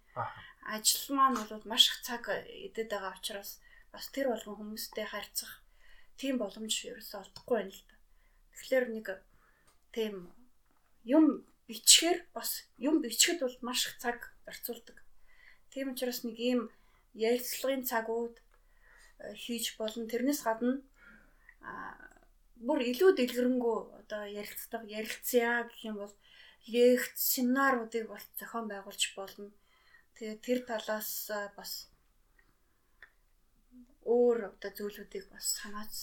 Ажил 0.75 1.05
маань 1.11 1.35
бол 1.35 1.67
маш 1.67 1.83
их 1.91 1.97
цаг 2.07 2.23
идэт 2.67 2.89
байгаа 2.91 3.19
учраас 3.19 3.59
бас 3.91 4.07
тэр 4.15 4.31
болгон 4.31 4.55
хүмүүстэй 4.55 5.07
харьцах 5.09 5.59
тийм 6.15 6.39
боломж 6.39 6.71
ерөөсөө 6.87 7.19
олдохгүй 7.21 7.55
байна 7.59 7.75
л 7.75 7.83
да. 7.89 7.95
Тэгэхээр 8.55 8.85
нэг 8.95 9.07
тийм 9.91 10.15
юм 11.03 11.25
бичгээр 11.67 12.19
бас 12.31 12.63
юм 12.79 13.03
бичгэд 13.03 13.43
бол 13.43 13.57
маш 13.59 13.91
их 13.91 13.95
цаг 13.99 14.31
зарцуулдаг. 14.47 14.97
Тийм 15.71 15.91
учраас 15.91 16.23
нэг 16.23 16.37
ийм 16.39 16.61
ярилцлагын 17.15 17.83
цагууд 17.83 18.35
э, 19.19 19.35
хийж 19.35 19.75
болон 19.75 20.07
тэрнээс 20.07 20.41
гадна 20.47 20.79
бүр 22.67 22.79
илүү 22.91 23.11
дэлгэрэнгүй 23.17 23.77
одоо 24.01 24.23
ярилцдаг 24.39 24.81
ярилцъя 24.99 25.65
гэх 25.69 25.81
юм 25.89 25.95
бол 26.01 26.13
лекц 26.73 27.17
семинаруудыг 27.33 28.05
бол 28.07 28.25
зохион 28.37 28.65
байгуулж 28.69 29.03
болно. 29.17 29.49
Тэгээ 30.15 30.37
тэр 30.45 30.59
талаас 30.69 31.31
бас 31.57 31.91
өөр 34.05 34.37
одоо 34.53 34.71
зүйлүүдийг 34.77 35.25
бас 35.33 35.45
санаач 35.57 35.93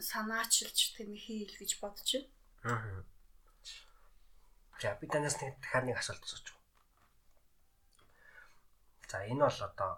санаачилж 0.00 0.78
тийм 0.96 1.12
хийл 1.16 1.52
гэж 1.60 1.80
бодож 1.80 2.10
байна. 2.64 3.04
За 4.80 4.96
би 5.00 5.06
танаас 5.06 5.36
нэг 5.40 5.60
дахиад 5.60 5.84
нэг 5.84 5.96
асуулт 6.00 6.24
асууж 6.24 6.46
байна. 6.48 6.64
За 9.08 9.18
энэ 9.24 9.44
бол 9.44 9.60
одоо 9.68 9.92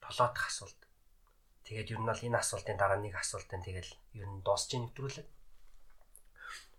толоо 0.00 0.28
дахь 0.32 0.48
асуулт. 0.52 0.85
Тэгээд 1.66 1.98
ер 1.98 2.00
нь 2.00 2.06
бол 2.06 2.22
энэ 2.22 2.38
асуултын 2.38 2.78
дараа 2.78 3.02
нэг 3.02 3.18
асуултын 3.18 3.58
тэгэл 3.66 3.90
ер 4.14 4.26
нь 4.30 4.42
дуусч 4.46 4.70
нэвтрүүлээ. 4.78 5.26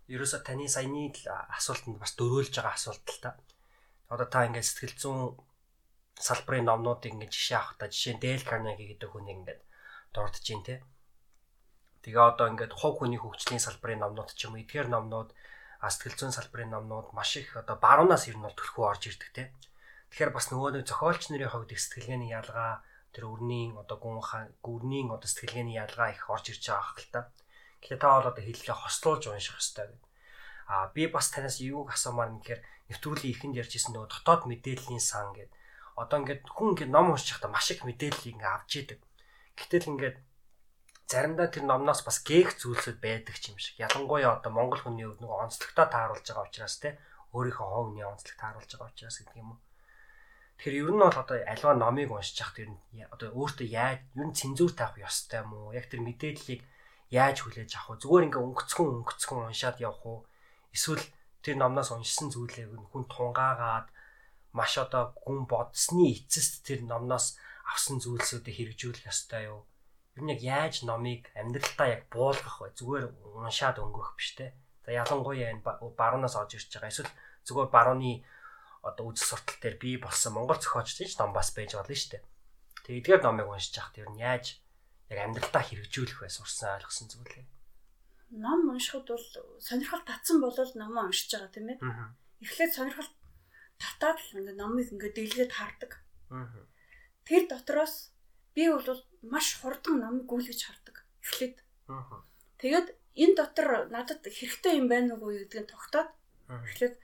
Ерөөсө 0.08 0.40
таны 0.40 0.64
саяны 0.64 1.12
асуултанд 1.28 2.00
бас 2.00 2.16
дөрөөлж 2.16 2.56
байгаа 2.56 2.72
асуулт 2.72 3.04
л 3.04 3.20
та. 3.20 3.36
Одоо 4.08 4.24
та 4.32 4.48
ингээд 4.48 4.64
сэтгэл 4.64 4.96
зүйн 4.96 5.20
салбарын 6.16 6.64
номнуудыг 6.72 7.12
ингээд 7.12 7.36
жишээ 7.36 7.60
авах 7.60 7.76
та 7.76 7.92
жишээ 7.92 8.16
нь 8.16 8.22
Dale 8.24 8.48
Carnegie 8.48 8.88
гэдэг 8.96 9.12
хүн 9.12 9.28
ингээд 9.28 9.60
дурдж 10.16 10.40
байна 10.40 10.64
те. 10.64 10.76
Тэгээ 12.08 12.24
одоо 12.24 12.46
ингээд 12.48 12.72
хов 12.72 12.96
хүний 12.96 13.20
хөгжлийн 13.20 13.60
салбарын 13.60 14.00
номнууд 14.00 14.32
ч 14.32 14.48
юм 14.48 14.56
уу 14.56 14.64
эдгээр 14.64 14.88
номнууд 14.88 15.36
сэтгэл 15.84 16.16
зүйн 16.16 16.32
салбарын 16.32 16.72
номнууд 16.72 17.12
маш 17.12 17.36
их 17.36 17.52
одоо 17.60 17.76
баруунаас 17.76 18.24
ер 18.32 18.40
нь 18.40 18.44
бол 18.48 18.56
төлхөө 18.56 18.84
орж 18.88 19.12
ирдэг 19.12 19.30
те. 19.36 19.44
Тэгэхээр 20.08 20.32
бас 20.32 20.48
нөгөө 20.48 20.80
нэг 20.80 20.88
зохиолч 20.88 21.28
нарын 21.28 21.52
хувьд 21.52 21.76
сэтгэлгээний 21.76 22.32
ялгаа 22.32 22.80
тэр 23.12 23.24
өрнийн 23.32 23.76
одоо 23.80 23.96
гүн 23.98 24.20
гүрнийн 24.62 25.08
одоо 25.10 25.28
сэтгэлгээний 25.28 25.80
ялгаа 25.80 26.12
их 26.12 26.28
орж 26.28 26.52
ирж 26.52 26.64
байгаа 26.68 26.94
хэл 26.94 27.10
та. 27.12 27.20
Тэгэхээр 27.80 28.02
та 28.02 28.08
бол 28.14 28.30
одоо 28.30 28.44
хэллээ 28.44 28.76
хослуулж 28.76 29.22
унших 29.26 29.56
хэрэгтэй 29.56 29.86
гэдэг. 29.88 30.02
А 30.68 30.92
би 30.92 31.02
бас 31.08 31.26
танаас 31.32 31.56
юуг 31.64 31.88
асуумаар 31.96 32.30
нэхэр 32.36 32.60
нэвтрүүлгийн 32.92 33.32
ихэнд 33.32 33.58
ярьжсэн 33.62 33.92
нөгөө 33.96 34.10
дотоод 34.12 34.42
мэдээллийн 34.50 35.00
сан 35.00 35.32
гэдэг. 35.32 35.54
Одоо 35.96 36.16
ингээд 36.20 36.42
хүн 36.44 36.68
ингээд 36.76 36.92
ном 36.92 37.16
уншиж 37.16 37.28
байхдаа 37.32 37.50
маш 37.50 37.66
их 37.72 37.82
мэдээллийг 37.88 38.36
ингээд 38.36 38.54
авч 38.54 38.72
идэг. 38.76 39.00
Гэтэл 39.56 39.90
ингээд 39.92 40.16
заримдаа 41.08 41.48
тэр 41.48 41.64
номноос 41.64 42.04
бас 42.04 42.20
гээх 42.20 42.60
зүйлсүүд 42.60 43.00
байдаг 43.00 43.34
юм 43.48 43.56
шиг. 43.56 43.80
Ялангуяа 43.80 44.36
одоо 44.36 44.52
монгол 44.52 44.84
хүний 44.84 45.08
нөгөө 45.08 45.42
онцлогтой 45.48 45.88
тааруулж 45.88 46.26
байгаа 46.28 46.46
учраас 46.46 46.76
те 46.76 47.00
өөрийнхөө 47.32 47.68
ховны 47.72 48.04
онцлог 48.04 48.36
тааруулж 48.36 48.68
байгаа 48.68 48.92
учраас 48.92 49.16
гэдэг 49.16 49.36
юм 49.40 49.56
уу. 49.56 49.58
Тэгэхээр 50.58 50.78
ер 50.82 50.90
нь 50.90 50.98
бол 50.98 51.14
одоо 51.14 51.38
альва 51.46 51.72
номыг 51.78 52.10
уншиж 52.10 52.42
хахад 52.42 52.66
ер 52.66 52.70
нь 52.74 53.06
одоо 53.14 53.30
өөртөө 53.30 53.68
яаж 53.70 54.02
ер 54.18 54.26
нь 54.26 54.34
цензуур 54.34 54.74
тавих 54.74 55.06
ёстой 55.06 55.46
юм 55.46 55.54
уу? 55.54 55.70
Яг 55.70 55.86
тэр 55.86 56.02
мэдээллийг 56.02 56.66
яаж 57.14 57.46
хүлээж 57.46 57.78
авах 57.78 57.94
вэ? 57.94 58.02
Зүгээр 58.02 58.26
ингээ 58.26 58.42
өнгөцгөн 58.42 58.88
өнгөцгөн 58.98 59.54
уншаад 59.54 59.78
явах 59.78 60.02
уу? 60.02 60.18
Эсвэл 60.74 61.04
тэр 61.46 61.56
номноос 61.62 61.94
уншсан 61.94 62.34
зүйлээ 62.34 62.66
хүн 62.74 63.06
тунгаагаад 63.06 63.86
маш 64.50 64.72
одоо 64.82 65.14
гүн 65.14 65.46
бодсны 65.46 66.10
эцэст 66.10 66.66
тэр 66.66 66.82
номноос 66.82 67.38
авсан 67.70 68.02
зүйлсүүдийг 68.02 68.74
хэрэгжүүлэх 68.74 69.06
ёстой 69.14 69.46
юу? 69.46 69.62
Ер 70.18 70.22
нь 70.26 70.32
яг 70.34 70.42
яаж 70.42 70.74
номыг 70.82 71.30
амьдралтаа 71.38 71.86
яг 71.86 72.02
буулгах 72.10 72.58
вэ? 72.58 72.74
Зүгээр 72.74 73.06
уншаад 73.38 73.78
өнгөрөх 73.78 74.18
биш 74.18 74.34
те. 74.34 74.58
За 74.82 74.90
ялангуяа 74.90 75.54
энэ 75.54 75.62
баруунаас 75.94 76.34
орж 76.34 76.58
ирж 76.58 76.68
байгаа. 76.74 76.90
Эсвэл 76.90 77.12
зүгээр 77.46 77.70
барууны 77.70 78.26
одоо 78.88 79.12
үзэл 79.12 79.36
суртал 79.36 79.58
дээр 79.60 79.76
би 79.76 79.90
болсон 80.00 80.32
монгол 80.34 80.60
зохиолчдын 80.60 81.08
ном 81.20 81.32
бас 81.36 81.52
байж 81.52 81.76
болно 81.76 81.94
шүү 81.94 82.10
дээ. 82.16 82.24
Тэгээ 82.88 83.00
эдгээр 83.04 83.22
номыг 83.22 83.48
уншиж 83.52 83.76
яхад 83.76 84.00
ер 84.00 84.08
нь 84.08 84.22
яаж 84.24 84.46
яг 85.12 85.18
амьдралдаа 85.24 85.62
хэрэгжүүлэх 85.64 86.24
вэ 86.24 86.28
сурсан 86.32 86.80
ойлгосон 86.80 87.08
зүйлээ. 87.12 87.46
Ном 88.36 88.60
уншихад 88.72 89.08
бол 89.08 89.26
сонирхол 89.60 90.04
татсан 90.04 90.40
болол 90.40 90.72
номоо 90.76 91.08
уншиж 91.08 91.32
байгаа 91.32 91.52
тийм 91.52 91.68
ээ. 91.72 91.78
Эхлээд 92.44 92.72
сонирхол 92.76 93.10
татаад 93.80 94.18
л 94.20 94.36
ингээд 94.40 94.60
номыг 94.60 94.88
ингээд 94.92 95.16
дэлгээд 95.16 95.52
хардаг. 95.52 95.92
Тэр 97.24 97.42
дотроос 97.48 98.12
би 98.52 98.68
бол 98.68 99.00
маш 99.24 99.56
хурдан 99.60 100.00
номыг 100.04 100.24
гүйлгэж 100.28 100.60
хардаг. 100.64 101.04
Эхлээд. 101.24 101.56
Тэгээд 102.60 102.88
энэ 103.16 103.34
дотор 103.36 103.88
надад 103.88 104.22
хэрэгтэй 104.28 104.76
юм 104.76 104.88
байна 104.92 105.16
уу 105.16 105.32
гэдгийг 105.32 105.72
тогтоод 105.72 106.10
эхлээд 106.48 106.94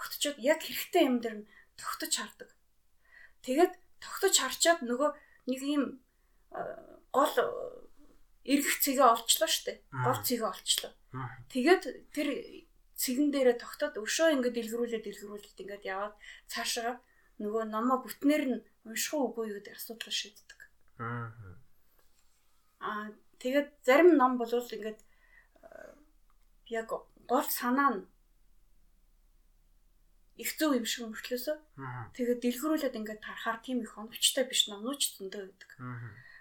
тогтчод 0.00 0.36
яг 0.40 0.64
хэрэгтэй 0.64 1.04
юм 1.04 1.20
дээр 1.20 1.36
нь 1.44 1.48
тогтож 1.76 2.12
хардаг. 2.16 2.50
Тэгээд 3.44 3.72
тогтож 4.00 4.34
харчаад 4.40 4.80
нөгөө 4.80 5.10
нэг 5.52 5.60
юм 5.60 5.84
гол 7.12 7.34
эргэх 8.48 8.76
цэгээ 8.80 9.06
олчлоо 9.12 9.48
штэ. 9.48 9.84
Гол 9.92 10.20
цэгээ 10.24 10.48
олчлоо. 10.48 10.92
Тэгээд 11.52 11.82
тэр 12.16 12.28
цэгэн 12.96 13.28
дээрээ 13.32 13.56
тогтоод 13.60 14.00
өшөө 14.00 14.40
ингээд 14.40 14.56
дэлгэрүүлээд 14.56 15.04
дэлгэрүүлээд 15.04 15.60
ингээд 15.60 15.84
яваад 15.84 16.14
цаашаа 16.48 17.00
нөгөө 17.40 17.64
номоо 17.68 18.04
бүтнээр 18.04 18.44
нь 18.48 18.64
унших 18.88 19.16
уугүй 19.16 19.56
гэдэг 19.56 19.76
асуудал 19.76 20.12
шийддэг. 20.12 20.60
Аа 22.80 23.12
тэгээд 23.40 23.68
зарим 23.84 24.16
ном 24.20 24.36
бол 24.36 24.48
ингээд 24.48 25.00
яг 26.68 26.88
гол 27.28 27.48
санаа 27.48 27.90
нь 27.96 28.00
их 30.42 30.50
зөв 30.58 30.72
юм 30.74 30.86
шиг 30.88 31.06
мөртлөөсөө. 31.12 31.56
Тэгээд 32.16 32.40
дэлгэрүүлээд 32.42 32.98
ингээд 32.98 33.22
харахаар 33.24 33.58
тийм 33.60 33.78
их 33.84 33.92
оновчтой 34.00 34.44
биш 34.48 34.66
номнууч 34.68 35.20
зөндөө 35.20 35.42
байдаг. 35.46 35.70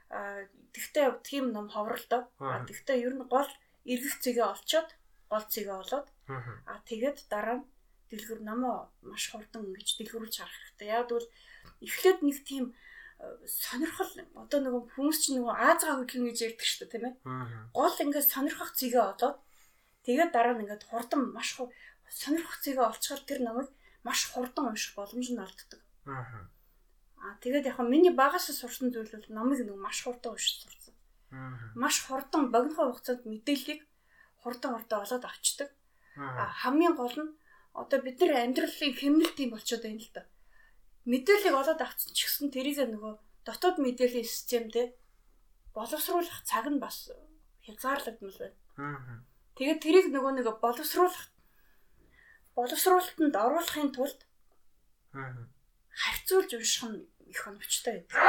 Аа 0.09 0.47
тэгтээ 0.73 1.05
тийм 1.27 1.51
ном 1.51 1.67
ховролдоо. 1.69 2.31
Аа 2.39 2.63
тэгтээ 2.65 3.03
ер 3.03 3.13
нь 3.19 3.27
гол 3.27 3.51
эргэх 3.83 4.15
зэгээ 4.23 4.47
олцоод 4.53 4.89
гол 5.29 5.45
зэгээ 5.53 5.77
олоод 5.83 6.07
аа 6.65 6.79
тэгээд 6.89 7.17
дараа 7.29 7.61
нь 7.61 7.67
дэлгэр 8.09 8.41
номоо 8.41 8.89
маш 9.05 9.29
хурдан 9.29 9.69
ингэж 9.69 9.89
дэлгэрүүлж 10.01 10.35
харах 10.39 10.57
хэрэгтэй. 10.57 10.89
Яг 10.89 11.07
бол 11.13 11.27
эхлээд 11.85 12.19
нэг 12.25 12.37
тийм 12.47 12.65
сонирхол 13.45 14.11
одоо 14.39 14.59
нөгөө 14.63 14.83
хүмүүс 14.95 15.17
чинь 15.21 15.37
нөгөө 15.43 15.55
Аазгаа 15.59 15.95
хөдлөн 15.99 16.27
гэж 16.31 16.39
ярьдаг 16.47 16.65
шүү 16.67 16.79
дээ 16.79 16.93
тийм 16.93 17.05
ээ. 17.07 17.15
Гол 17.75 17.95
ингээд 17.99 18.31
сонирхох 18.31 18.71
зэгээ 18.79 19.03
олоод 19.11 19.37
тэгээд 20.07 20.31
дараа 20.31 20.53
нь 20.55 20.63
ингээд 20.63 20.87
хурдан 20.87 21.21
маш 21.35 21.49
сонирхох 22.07 22.57
зэгээ 22.63 22.85
олцохоор 22.89 23.21
тэр 23.27 23.39
номыг 23.43 23.67
маш 24.03 24.19
хурдан 24.31 24.71
унших 24.71 24.95
боломж 24.95 25.27
нь 25.31 25.43
олддог. 25.45 25.81
Аа. 26.05 26.47
Аа 27.19 27.35
тэгээд 27.43 27.69
яг 27.71 27.79
миний 27.83 28.13
багаас 28.13 28.47
сурсан 28.47 28.91
зүйл 28.91 29.11
бол 29.11 29.27
номыг 29.37 29.59
нэг 29.65 29.75
маш 29.75 30.03
хурдан 30.03 30.33
уншиж 30.33 30.63
сурсан. 30.63 30.95
Аа. 31.31 31.71
Маш 31.75 31.95
хурдан 32.07 32.51
богино 32.53 32.75
хугацаанд 32.75 33.23
мэдээллийг 33.27 33.81
хурдан 34.43 34.71
хурдан 34.75 34.99
олоод 35.03 35.23
авчдаг. 35.25 35.69
Аа 36.15 36.51
хамгийн 36.61 36.95
гол 36.95 37.15
нь 37.19 37.31
одоо 37.73 37.99
бид 38.01 38.19
нар 38.19 38.31
амьдралын 38.45 38.93
хэмнэлт 38.99 39.37
юм 39.43 39.51
болчиход 39.53 39.83
байна 39.83 40.01
л 40.03 40.11
да. 40.15 40.23
Мэдээллийг 41.11 41.55
олоод 41.55 41.79
авсан 41.81 42.11
ч 42.15 42.19
гэсэн 42.25 42.49
тэрийг 42.55 42.79
нөгөө 42.79 43.13
дотоод 43.47 43.77
мэдээллийн 43.83 44.27
системтэй 44.27 44.95
боловсруулах 45.75 46.43
цаг 46.49 46.65
нь 46.71 46.79
бас 46.79 47.11
хязгаарлагдмал 47.65 48.37
байна. 48.39 48.57
Аа. 48.79 49.23
Тэгээд 49.55 49.79
тэрийг 49.83 50.07
нөгөө 50.11 50.31
нэг 50.39 50.47
боловсруулах 50.63 51.23
боловсруулалтанд 52.59 53.35
оруулахын 53.45 53.91
тулд 53.95 54.19
харьцуулж 56.01 56.51
унших 56.53 56.83
нь 56.91 56.99
их 57.31 57.41
оновчтой 57.47 58.03
байдаг. 58.03 58.19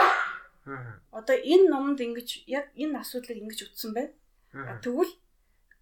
Одоо 1.11 1.37
энэ 1.53 1.67
номонд 1.73 2.01
ингэж 2.07 2.47
яг 2.47 2.67
энэ 2.83 3.01
асуудлыг 3.03 3.39
ингэж 3.43 3.61
үтсэн 3.67 3.91
байна. 3.97 4.15
Тэгвэл 4.85 5.13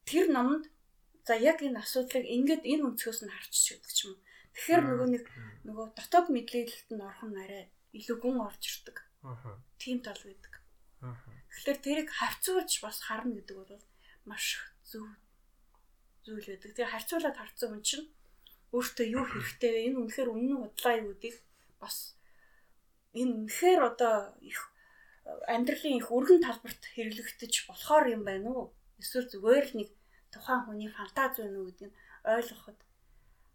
тэр 0.09 0.27
номонд 0.33 0.65
за 1.27 1.35
яг 1.37 1.59
энэ 1.67 1.81
асуудлыг 1.83 2.25
ингээд 2.25 2.63
энэ 2.73 2.87
өнцгөөс 2.89 3.21
нь 3.25 3.35
харчих 3.35 3.77
гэдэг 3.77 3.93
ч 3.93 3.99
юм 4.07 4.13
уу. 4.17 4.23
Тэгэхээр 4.55 4.83
нөгөө 4.89 5.09
нэг 5.13 5.25
нөгөө 5.69 5.87
дотоод 5.99 6.27
мэдлэлд 6.33 6.89
нь 6.95 7.05
орох 7.05 7.25
нь 7.29 7.41
арай 7.45 7.65
илүү 7.93 8.17
гүн 8.23 8.39
орж 8.49 8.63
ирдэг. 8.65 8.97
Тийм 9.83 9.99
тал 10.01 10.23
байдаг. 10.25 10.55
Тэгэхээр 11.53 11.79
тэрийг 11.85 12.09
харьцуулж 12.11 12.73
бас 12.83 12.99
харна 13.05 13.35
гэдэг 13.39 13.57
бол 13.57 13.85
маш 14.25 14.45
зөв 14.89 15.05
зүйл 16.25 16.49
байдаг. 16.49 16.71
Тэгээ 16.75 16.93
харьцуулаад 16.93 17.37
харцсан 17.39 17.69
хүн 17.71 17.83
чинь 17.85 18.07
өөртөө 18.77 19.07
юу 19.09 19.25
хэрэгтэй 19.25 19.71
вэ? 19.73 19.81
Энэ 19.89 19.99
үнэхээр 20.03 20.29
үнэн 20.29 20.57
удлаа 20.69 20.95
юу 21.01 21.13
гэдгийг 21.17 21.37
бас 21.81 22.17
энэ 23.17 23.49
үнэхээр 23.49 23.81
одоо 23.81 24.37
их 24.45 24.61
амьдралын 25.49 26.01
их 26.01 26.09
өргөн 26.13 26.41
талбарт 26.45 26.83
хэрэглэгдэж 26.93 27.55
болохоор 27.69 28.07
юм 28.13 28.23
байна 28.29 28.49
уу? 28.53 28.65
Эсвэл 29.01 29.29
зүгээр 29.33 29.67
л 29.73 29.77
нэг 29.81 29.89
тухайн 30.33 30.63
хүний 30.65 30.91
фантази 30.93 31.45
байна 31.45 31.59
уу 31.61 31.69
гэдгийг 31.73 31.95
ойлгоход 32.25 32.79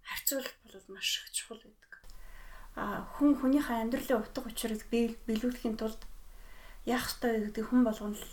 харьцуулах 0.01 0.55
бол 0.66 0.97
маш 0.97 1.09
их 1.22 1.32
чухал 1.32 1.61
байдаг. 1.61 1.91
А 2.76 3.05
хүн 3.18 3.38
хүнийхээ 3.38 3.86
амьдралын 3.86 4.22
утга 4.22 4.49
учирыг 4.49 4.82
биелүүлэхийн 4.89 5.78
тулд 5.78 6.01
яах 6.89 7.05
ёстой 7.05 7.47
гэдэг 7.47 7.70
хүн 7.70 7.82
болгоно 7.86 8.18
л 8.18 8.26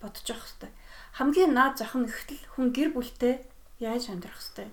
бодож 0.00 0.24
явах 0.24 0.48
ёстой. 0.48 0.70
Хамгийн 1.12 1.52
наад 1.52 1.76
зах 1.78 1.94
нь 1.96 2.08
ихтэл 2.08 2.42
хүн 2.56 2.72
гэр 2.72 2.90
бүлтэй 2.96 3.44
яаж 3.78 4.08
амьдрах 4.08 4.40
ёстой. 4.40 4.68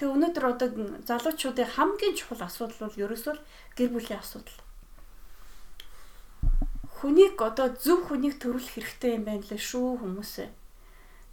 Тэг 0.00 0.16
өнөөдөр 0.16 0.44
одоо 0.48 0.68
залуучуудын 1.04 1.76
хамгийн 1.76 2.16
чухал 2.16 2.48
асуудал 2.48 2.88
бол 2.88 3.02
ерөөсөө 3.04 3.36
гэр 3.76 3.90
бүлийн 3.92 4.24
асуудал. 4.24 4.56
Хүнийг 6.96 7.36
одоо 7.36 7.68
зөв 7.76 8.08
хүнийг 8.08 8.40
төрүүлэх 8.40 8.80
хэрэгтэй 8.80 9.20
юм 9.20 9.28
байна 9.28 9.44
лээ 9.44 9.60
шүү 9.60 10.00
хүмүүсээ. 10.00 10.48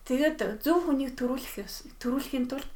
Тэгээд 0.04 0.60
зөв 0.60 0.84
хүнийг 0.84 1.16
төрүүлэх 1.16 1.64
төрүүлэхийн 1.96 2.52
тулд 2.52 2.68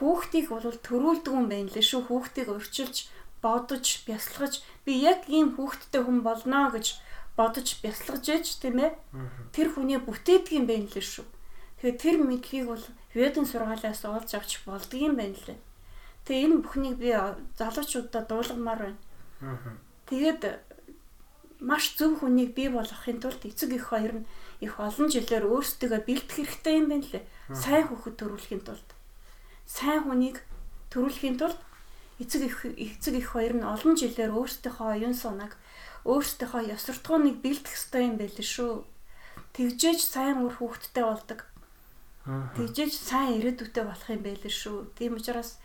хүүхдийг 0.00 0.46
бол 0.48 0.64
төрүүлдэг 0.72 1.32
юм 1.36 1.48
байна 1.52 1.68
лээ 1.68 1.84
шүү. 1.84 2.08
Хүүхдийг 2.08 2.48
урьчилж, 2.56 2.96
бодож, 3.44 3.84
бясалгаж 4.08 4.64
би 4.88 4.92
яг 5.04 5.28
ийм 5.28 5.52
хүүхдтэй 5.56 6.00
хүн 6.00 6.24
болно 6.24 6.72
гэж 6.72 6.96
бодож 7.36 7.68
бясалгаж 7.84 8.24
ээж 8.24 8.46
тийм 8.64 8.80
ээ. 8.80 8.92
Тэр 9.52 9.68
хүний 9.72 10.00
бүтээдэг 10.00 10.52
юм 10.56 10.64
байна 10.64 10.88
лээ 10.88 11.04
шүү. 11.04 11.28
Тэгэхээр 11.80 12.00
тэр 12.00 12.16
мэдлэгийг 12.24 12.66
бол 12.72 12.84
Ведэн 13.16 13.48
сургаалаас 13.48 14.04
олж 14.04 14.30
авч 14.36 14.52
болдгийм 14.68 15.16
байна 15.16 15.40
лээ. 15.48 15.58
Тэгээ 16.28 16.44
энэ 16.44 16.60
бүхнийг 16.60 16.96
би 17.00 17.10
залуучуудад 17.56 18.28
дуулгамаар 18.28 18.80
байна. 18.84 19.00
Тэгээд 20.04 20.42
маш 21.64 21.96
зөв 21.96 22.20
хүнийг 22.20 22.52
бий 22.52 22.68
болгохын 22.68 23.20
тулд 23.24 23.40
эцэг 23.48 23.72
их 23.72 23.88
хоёр 23.88 24.20
нь 24.20 24.28
их 24.60 24.76
олон 24.76 25.08
жилээр 25.08 25.48
өөрсдөө 25.48 26.04
бэлдэх 26.04 26.36
хэрэгтэй 26.36 26.74
юм 26.76 26.86
байна 26.92 27.06
лээ. 27.08 27.24
Сайн 27.56 27.88
хөхөд 27.88 28.20
төрүүлэхийн 28.20 28.62
тулд 28.68 28.88
сайн 29.66 30.06
хүнийг 30.06 30.44
төрүүлэхийн 30.94 31.36
тулд 31.40 31.58
эцэг 32.22 32.42
их 32.46 32.56
эцэг 32.64 33.14
их 33.18 33.34
хоёр 33.34 33.58
нь 33.58 33.66
олон 33.66 33.98
жилээр 33.98 34.30
өөрсдийнхөө 34.30 34.88
оюун 34.94 35.16
санааг 35.16 35.52
өөрсдийнхөө 36.06 36.70
ёс 36.70 36.82
суртахууныг 36.86 37.42
бэлдэх 37.42 37.74
ёстой 37.74 38.06
юм 38.06 38.16
байл 38.16 38.38
шүү. 38.38 38.86
Тэгжээж 39.58 40.00
сайн 40.06 40.46
үр 40.46 40.54
хүүхэдтэй 40.54 41.04
болдог. 41.04 41.40
Тэгжээж 42.26 42.92
сайн 42.92 43.38
ирээдүйтэй 43.38 43.84
болох 43.86 44.10
юм 44.10 44.22
байл 44.26 44.42
шүү. 44.42 44.90
Тийм 44.98 45.14
учраас 45.14 45.62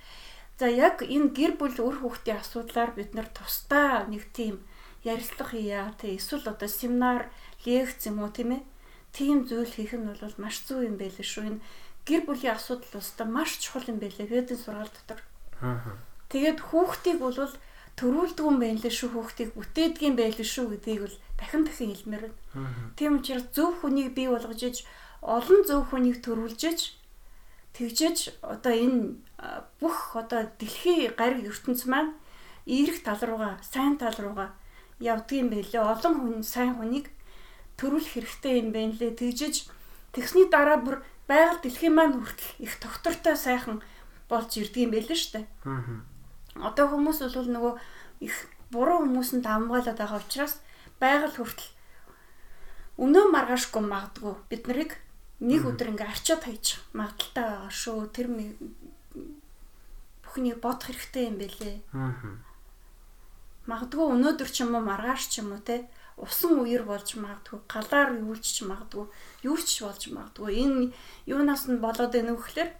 за 0.61 0.69
яг 0.69 1.01
энэ 1.01 1.33
гэр 1.33 1.57
бүл 1.57 1.77
үр 1.81 1.97
хүүхдийн 2.05 2.37
асуудлаар 2.37 2.93
бид 2.93 3.17
нар 3.17 3.25
тусдаа 3.33 4.05
нэг 4.05 4.29
тийм 4.29 4.61
ярилцлага 5.01 5.57
хийя. 5.57 5.89
Тэ 5.97 6.21
эсвэл 6.21 6.45
одоо 6.53 6.69
семинар, 6.69 7.33
лекц 7.65 8.05
юм 8.05 8.21
уу 8.21 8.29
тийм 8.29 8.61
ээ? 8.61 8.63
Тийм 9.09 9.49
зүйл 9.49 9.73
хийх 9.73 9.97
нь 9.97 10.05
бол 10.05 10.21
маш 10.37 10.61
зөв 10.61 10.85
юм 10.85 11.01
байл 11.01 11.17
шүү. 11.17 11.49
Энэ 11.49 11.63
гэр 12.05 12.21
бүлийн 12.29 12.53
асуудал 12.53 13.01
устаа 13.01 13.25
маш 13.25 13.57
чухал 13.57 13.89
юм 13.89 13.97
байлээ 13.97 14.29
ведэн 14.29 14.61
сургаал 14.61 14.93
дотор. 14.93 15.19
Тэгээд 16.29 16.59
хүүхдийг 16.61 17.17
бол 17.17 17.37
төрүүлдэг 17.97 18.45
юм 18.45 18.57
байна 18.61 18.79
лээ 18.79 18.93
шүү 18.93 19.09
хүүхдийг 19.17 19.49
бүтээдэг 19.57 20.01
юм 20.05 20.15
байл 20.15 20.37
шүү 20.37 20.65
гэдгийг 20.77 21.01
бол 21.09 21.17
дахин 21.41 21.63
дахин 21.65 21.91
хэлмээр 21.91 22.23
байна. 22.29 22.37
Тийм 22.95 23.19
учраас 23.19 23.45
зөв 23.51 23.81
хүнийг 23.81 24.13
бий 24.15 24.29
болгож 24.31 24.61
иж 24.63 24.77
олон 25.21 25.61
зөв 25.65 25.85
хүнийг 25.89 26.25
төрүүлж 26.25 26.61
иж 26.65 26.79
тэгжээж 27.77 28.41
одоо 28.41 28.73
энэ 28.73 28.99
бүх 29.79 30.17
одоо 30.17 30.49
дэлхийн 30.57 31.13
гариг 31.13 31.45
ертөнц 31.45 31.85
маань 31.85 32.17
эерэг 32.65 33.05
тал 33.05 33.21
руугаа 33.21 33.61
сайн 33.61 33.97
тал 34.01 34.17
руугаа 34.17 34.49
явдгийм 34.99 35.49
байлээ. 35.49 35.81
Олон 35.81 36.13
хүн 36.17 36.43
сайн 36.43 36.77
хүнийг 36.77 37.09
төрүүлэх 37.77 38.13
хэрэгтэй 38.17 38.53
юм 38.61 38.69
байна 38.73 38.93
лээ. 38.97 39.17
Тэгжээж 39.17 39.55
тэгсний 40.13 40.49
дараа 40.49 40.77
бүр 40.77 41.01
байгаль 41.25 41.61
дэлхийн 41.61 41.95
маань 41.95 42.17
хүртэл 42.17 42.65
их 42.65 42.73
доктортой 42.81 43.35
сайхан 43.37 43.81
болж 44.29 44.49
ирдэг 44.57 44.85
юм 44.85 44.91
байл 44.93 45.09
л 45.09 45.17
штэ. 45.17 45.45
Аа. 45.65 46.01
Одоо 46.69 46.85
хүмүүс 46.91 47.23
бол 47.33 47.49
нөгөө 47.49 47.73
их 48.25 48.35
буруу 48.69 49.05
хүмүүсэнд 49.05 49.45
амгаалаад 49.45 49.97
байгаа 49.97 50.21
учраас 50.21 50.61
байгаль 51.01 51.33
хүртэл 51.33 51.69
өнөө 53.01 53.25
маргаашгүй 53.33 53.81
магадгүй 53.81 54.33
бид 54.51 54.63
нарыг 54.67 54.91
нэг 55.41 55.61
өдөр 55.65 55.97
ингээ 55.97 56.09
арчаад 56.13 56.45
хайж 56.45 56.65
магадaltaй 56.93 57.45
байгаа 57.49 57.73
шүү. 57.73 57.99
Тэр 58.13 58.27
бүхнийг 60.21 60.61
бодох 60.61 60.87
хэрэгтэй 60.87 61.27
юм 61.27 61.37
бэлээ. 61.41 61.77
Аа. 61.97 62.37
Магадгүй 63.65 64.05
өнөөдөр 64.15 64.49
ч 64.53 64.63
юм 64.63 64.77
уу 64.77 64.85
маргааш 64.85 65.23
ч 65.33 65.41
юм 65.41 65.51
уу 65.57 65.61
те 65.65 65.89
усан 66.21 66.61
үер 66.61 66.85
болж 66.85 67.17
магадгүй, 67.17 67.59
галаар 67.65 68.13
юулч 68.21 68.61
магадгүй, 68.61 69.05
юуч 69.41 69.69
болж 69.81 70.03
магадгүй. 70.13 70.51
Энэ 70.61 70.93
юунаас 71.25 71.65
нь 71.65 71.81
болоод 71.81 72.13
байна 72.13 72.37
вэ 72.37 72.41
гэхээр 72.41 72.71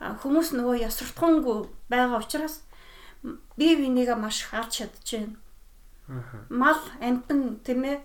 хүмүүс 0.00 0.56
нөгөө 0.56 0.80
ясвартхангүй 0.88 1.68
байгаа 1.92 2.24
учраас 2.24 2.64
бие 3.56 3.76
бинийгээ 3.76 4.16
маш 4.16 4.48
их 4.48 4.54
алж 4.56 4.72
чадчихэв. 4.80 5.36
Мал 6.48 6.80
амтан 7.04 7.60
тийм 7.60 7.84
ээ 7.84 8.00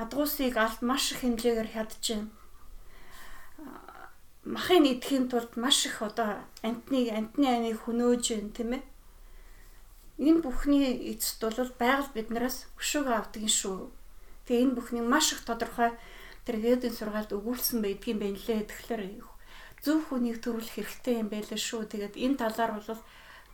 адгуусыг 0.00 0.56
алт 0.56 0.80
маш 0.80 1.12
их 1.12 1.20
хэмжээгээр 1.20 1.72
хядчихэв. 1.76 2.24
Махын 4.46 4.86
идэхийн 4.86 5.26
тулд 5.26 5.58
маш 5.58 5.90
их 5.90 5.98
одоо 6.06 6.38
амтны 6.62 7.10
амтны 7.10 7.46
аныг 7.50 7.82
хөнөөж 7.82 8.24
байна 8.30 8.54
тийм 8.54 8.70
ээ. 8.78 8.84
Энэ 10.22 10.40
бүхний 10.46 10.86
эцэст 11.10 11.42
бол 11.42 11.72
байгаль 11.82 12.14
биднээс 12.14 12.70
өшөөгөө 12.78 13.16
авдаг 13.18 13.42
юм 13.42 13.50
шүү. 13.50 13.90
Тэгээ 14.46 14.62
энэ 14.70 14.76
бүхний 14.78 15.02
маш 15.02 15.34
их 15.34 15.42
тодорхой 15.42 15.90
тэр 16.46 16.56
ведийн 16.62 16.94
сургаалд 16.94 17.34
өгүүлсэн 17.34 17.82
байдгийн 17.82 18.22
байна 18.22 18.38
лээ. 18.38 18.70
Тэгэхээр 18.70 19.02
зөв 19.82 19.98
хүнийг 20.08 20.38
төрүүлэх 20.40 20.78
хэрэгтэй 20.78 21.14
юм 21.20 21.28
байлаа 21.28 21.58
шүү. 21.58 21.90
Тэгээд 21.90 22.14
энэ 22.14 22.38
талаар 22.38 22.72
бол 22.78 23.02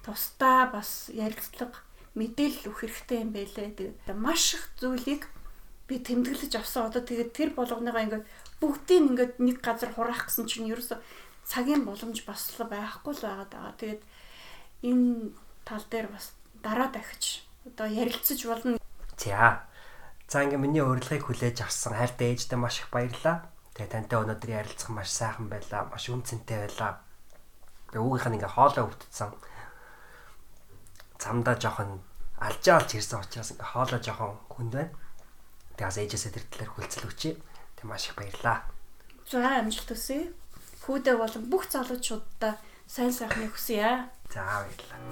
тусдаа 0.05 0.68
бас 0.68 1.09
ярилцлага 1.09 1.80
мэдээлэл 2.14 2.68
өгөх 2.68 2.84
хэрэгтэй 2.84 3.18
юм 3.24 3.30
байлээ. 3.32 3.68
Тэгээд 3.76 4.18
маш 4.20 4.55
их 4.61 4.64
зүйлийг 4.76 5.24
би 5.88 5.99
тэмдэглэж 5.99 6.53
авсан. 6.57 6.88
Одоо 6.93 7.03
тэгээд 7.03 7.30
тэр 7.32 7.51
болгоныгаа 7.57 8.05
ингээд 8.05 8.24
бүгдийг 8.63 9.03
ингээд 9.11 9.35
нэг 9.43 9.59
газар 9.59 9.91
хураах 9.91 10.31
гэсэн 10.31 10.47
чинь 10.47 10.71
ерөөсө 10.71 11.03
цагийн 11.43 11.83
боломж 11.83 12.23
бас 12.23 12.47
байхгүй 12.55 13.13
л 13.19 13.25
байгаа 13.27 13.49
даа. 13.51 13.75
Тэгээд 13.75 14.03
энэ 14.87 15.35
тал 15.67 15.85
дээр 15.91 16.07
бас 16.15 16.39
дараа 16.63 16.87
дахиж 16.95 17.43
одоо 17.67 17.91
ярилцаж 17.91 18.39
болно. 18.47 18.79
За 19.19 19.67
За 20.33 20.41
ингээ 20.49 20.57
миний 20.57 20.81
урилгыг 20.81 21.29
хүлээж 21.29 21.61
авсан 21.61 21.93
хайртай 21.93 22.33
ээжтэй 22.33 22.57
маш 22.57 22.80
их 22.80 22.89
баярлалаа. 22.89 23.53
Тэгээ 23.76 23.93
тантай 23.93 24.17
өнөөдрийн 24.17 24.64
ярилцах 24.64 24.89
маш 24.89 25.13
сайхан 25.13 25.53
байлаа. 25.53 25.93
Маш 25.93 26.09
үнцэнтэй 26.09 26.57
байлаа. 26.72 27.05
Тэгээ 27.93 28.01
өвгийнх 28.01 28.29
нь 28.33 28.37
ингээ 28.41 28.57
хоолоо 28.57 28.89
өвдсөн. 28.89 29.29
Замдаа 31.21 31.57
жоохон 31.61 32.01
алжаалж 32.41 32.97
ирсэн 32.97 33.21
учраас 33.21 33.53
ингээ 33.53 33.71
хоолоо 33.76 34.01
жоохон 34.01 34.33
хүнд 34.49 34.72
байна. 34.72 34.97
Тэгээс 35.76 36.01
ээжээсээ 36.01 36.33
тэр 36.33 36.45
талаар 36.49 36.71
хүлцэл 36.80 37.07
өгчээ. 37.13 37.34
Тэг 37.83 37.91
маш 37.91 38.07
их 38.07 38.14
баярлалаа. 38.14 38.63
За 39.26 39.59
амжилт 39.59 39.91
хүсье. 39.91 40.30
Хүүдээ 40.87 41.18
болон 41.18 41.50
бүх 41.50 41.67
залуучуудаа 41.67 42.54
сайн 42.87 43.11
сайхныг 43.11 43.59
хүсье. 43.59 44.07
За 44.30 44.46
баярлалаа. 44.46 45.03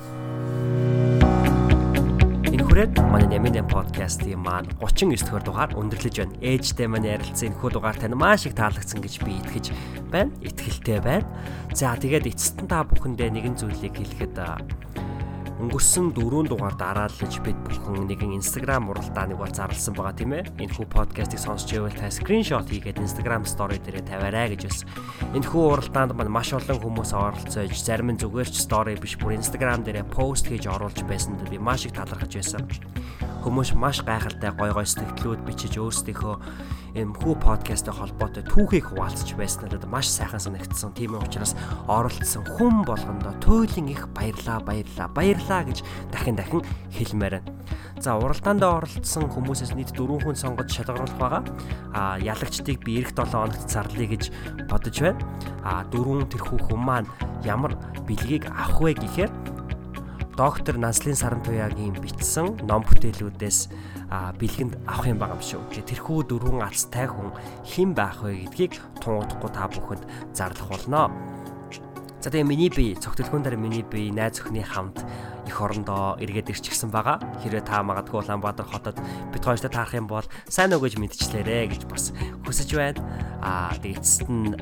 Энэхүрээд 2.46 2.94
манай 3.10 3.26
Нямин 3.26 3.66
подкастын 3.66 4.38
маань 4.38 4.70
39 4.78 5.18
дугаар 5.18 5.42
дугаар 5.42 5.70
өндөрлөж 5.74 6.14
байна. 6.14 6.38
Ээжтэй 6.38 6.86
маань 6.86 7.10
ярилцсан 7.10 7.50
энэхүү 7.50 7.70
дугаар 7.74 7.98
тань 7.98 8.14
маш 8.14 8.46
их 8.46 8.54
таалагдсан 8.54 9.02
гэж 9.02 9.18
би 9.26 9.42
итгэж 9.42 9.74
байна. 10.14 10.30
Итгэлтэй 10.38 11.02
байна. 11.02 11.26
За 11.74 11.98
тэгээд 11.98 12.30
эцэст 12.30 12.62
нь 12.62 12.70
та 12.70 12.86
бүхэндээ 12.86 13.34
нэгэн 13.34 13.58
зүйлийг 13.58 13.98
хэлэхэд 13.98 14.38
өнгөрсөн 15.60 16.16
4 16.16 16.48
дугаар 16.48 16.72
дараалж 16.72 17.20
бид 17.44 17.58
бүхэн 17.68 18.08
нэгэн 18.08 18.32
Instagram 18.40 18.88
уралдааныг 18.96 19.36
бол 19.36 19.52
зарласан 19.52 19.92
байгаа 19.92 20.16
тийм 20.16 20.32
ээ. 20.32 20.48
Энэхүү 20.56 20.88
подкастыг 20.88 21.36
сонсч 21.36 21.76
байвал 21.76 21.92
та 21.92 22.08
скриншот 22.08 22.72
хийгээд 22.72 23.04
Instagram 23.04 23.44
story 23.44 23.76
дээрээ 23.76 24.08
тавиарай 24.08 24.56
гэж 24.56 24.62
бас. 24.72 24.88
Энэхүү 25.36 25.60
уралдаанд 25.60 26.16
маань 26.16 26.32
маш 26.32 26.56
олон 26.56 26.80
хүмүүс 26.80 27.12
оролцож, 27.12 27.76
зарим 27.76 28.08
нь 28.08 28.20
зүгээр 28.24 28.48
ч 28.48 28.56
story 28.56 28.96
биш 28.96 29.20
бүр 29.20 29.36
Instagram 29.36 29.84
дээрээ 29.84 30.08
пост 30.08 30.48
хийж 30.48 30.64
оруулж 30.64 31.04
байсанд 31.04 31.44
би 31.52 31.60
маш 31.60 31.84
их 31.84 31.92
талархаж 31.92 32.32
байсан. 32.32 32.64
Хүмүүс 33.44 33.76
маш 33.76 34.00
гайхалтай 34.00 34.56
гой 34.56 34.72
гой 34.72 34.88
сэтгэлүүд 34.88 35.44
бичиж 35.44 35.76
өөрсдийнхөө 35.76 36.79
юм 36.94 37.14
хүү 37.14 37.36
подкасттай 37.42 37.94
холбоотой 37.94 38.42
түүхийг 38.48 38.90
хуваалцж 38.90 39.34
байсан 39.38 39.66
надад 39.66 39.86
маш 39.86 40.10
сайхан 40.10 40.42
санагдсан. 40.42 40.94
Тийм 40.94 41.14
учраас 41.18 41.54
оролцсон 41.86 42.44
хүн 42.58 42.82
болгондоо 42.86 43.34
туйлын 43.38 43.90
их 43.92 44.08
баярлаа 44.14 44.60
баярлаа 44.60 45.08
баярлаа 45.08 45.62
гэж 45.64 45.84
дахин 46.10 46.36
дахин 46.36 46.64
хэлмээр 46.90 47.38
байна. 47.38 47.50
За 48.00 48.16
уралдаанд 48.16 48.64
оролцсон 48.64 49.28
хүмүүсээс 49.28 49.76
нийт 49.76 49.92
4 49.92 50.24
хүн 50.24 50.34
сонгож 50.34 50.72
шалгаруулах 50.72 51.20
байгаа. 51.20 51.44
А 51.92 52.16
ялагчдыг 52.18 52.80
би 52.80 53.04
эх 53.04 53.12
7 53.12 53.28
хоногт 53.28 53.68
зарлая 53.68 54.08
гэж 54.08 54.32
бодож 54.72 54.96
байна. 55.04 55.20
А 55.62 55.84
дөрвөн 55.84 56.26
тэрхүү 56.32 56.58
хүн 56.64 56.80
маань 56.80 57.10
ямар 57.44 57.76
бэлгийг 58.08 58.48
авах 58.48 58.80
вэ 58.80 58.94
гэхээр 58.96 59.30
доктор 60.40 60.80
Наслин 60.80 61.12
Сарантуягийн 61.12 61.92
бичсэн 62.00 62.64
ном 62.64 62.80
бүтээлүүдээс 62.88 63.68
бэлгэнд 64.10 64.74
авах 64.90 65.06
юм 65.06 65.18
байгаа 65.22 65.38
юм 65.38 65.44
шүү. 65.46 65.62
Тэрхүү 65.86 66.18
дөрвөн 66.26 66.66
алцтай 66.66 67.06
хүн 67.06 67.30
хэн 67.62 67.94
байх 67.94 68.18
вэ 68.26 68.50
гэдгийг 68.50 68.74
тунгахдахгүй 68.98 69.50
та 69.54 69.70
бүхэнд 69.70 70.02
зарлах 70.34 70.68
болно. 70.70 71.14
За 72.20 72.28
тэгээ 72.28 72.44
миний 72.44 72.68
бие 72.68 72.98
цогтөлхүүн 72.98 73.46
дээр 73.46 73.56
миний 73.56 73.86
бие 73.86 74.12
найз 74.12 74.42
өхний 74.42 74.66
хамт 74.66 75.00
их 75.50 75.58
орондоо 75.58 76.14
эргээд 76.22 76.54
ирчихсэн 76.54 76.94
байгаа. 76.94 77.18
Хэрвээ 77.42 77.66
та 77.66 77.82
магадгүй 77.82 78.22
Улаанбаатар 78.22 78.70
хотод 78.70 78.96
бид 79.34 79.42
хоёртой 79.42 79.66
таарах 79.66 79.98
юм 79.98 80.06
бол 80.06 80.24
сайн 80.46 80.70
уу 80.70 80.80
гэж 80.86 81.02
мэдчихлээрэ 81.02 81.74
гэж 81.74 81.82
бас 81.90 82.14
хүсэж 82.46 82.70
байна. 82.78 83.02
Аа 83.42 83.74
тэгээ 83.82 83.98
эцэст 83.98 84.30
нь 84.30 84.54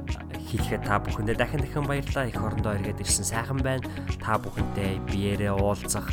хэлэхэд 0.48 0.88
та 0.88 0.96
бүхэндээ 1.04 1.36
дахин 1.36 1.60
дахин 1.60 1.84
баярлалаа. 1.84 2.24
Их 2.32 2.40
орондоо 2.40 2.72
эргээд 2.80 3.04
ирсэн 3.04 3.28
сайхан 3.28 3.60
байна. 3.60 3.84
Та 4.16 4.40
бүхэнтэй 4.40 5.04
биеэрээ 5.12 5.52
уулзах, 5.52 6.08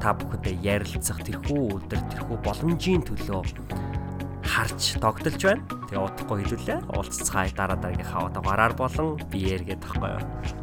та 0.00 0.16
бүхэндээ 0.16 0.56
ярилцах 0.64 1.20
тэрхүү 1.20 1.84
өдөр 1.84 2.00
тэрхүү 2.16 2.36
боломжийн 2.40 3.04
төлөө 3.04 3.44
харж 4.40 4.96
тогтолж 5.04 5.40
байна. 5.44 5.62
Тэгээ 5.92 6.00
удахгүй 6.00 6.36
хэлүүлээ. 6.48 6.80
Уулзцгаая 6.96 7.52
дараа 7.52 7.76
дараагийнхаа 7.76 8.32
удаагаар 8.32 8.72
болон 8.72 9.20
биеэр 9.28 9.68
гэдэг 9.68 9.84
тахгүй 9.84 10.10
юу. 10.16 10.22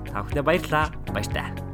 Та 0.10 0.26
бүхэндээ 0.26 0.46
баярлалаа. 0.50 0.88
Баяртай. 1.14 1.70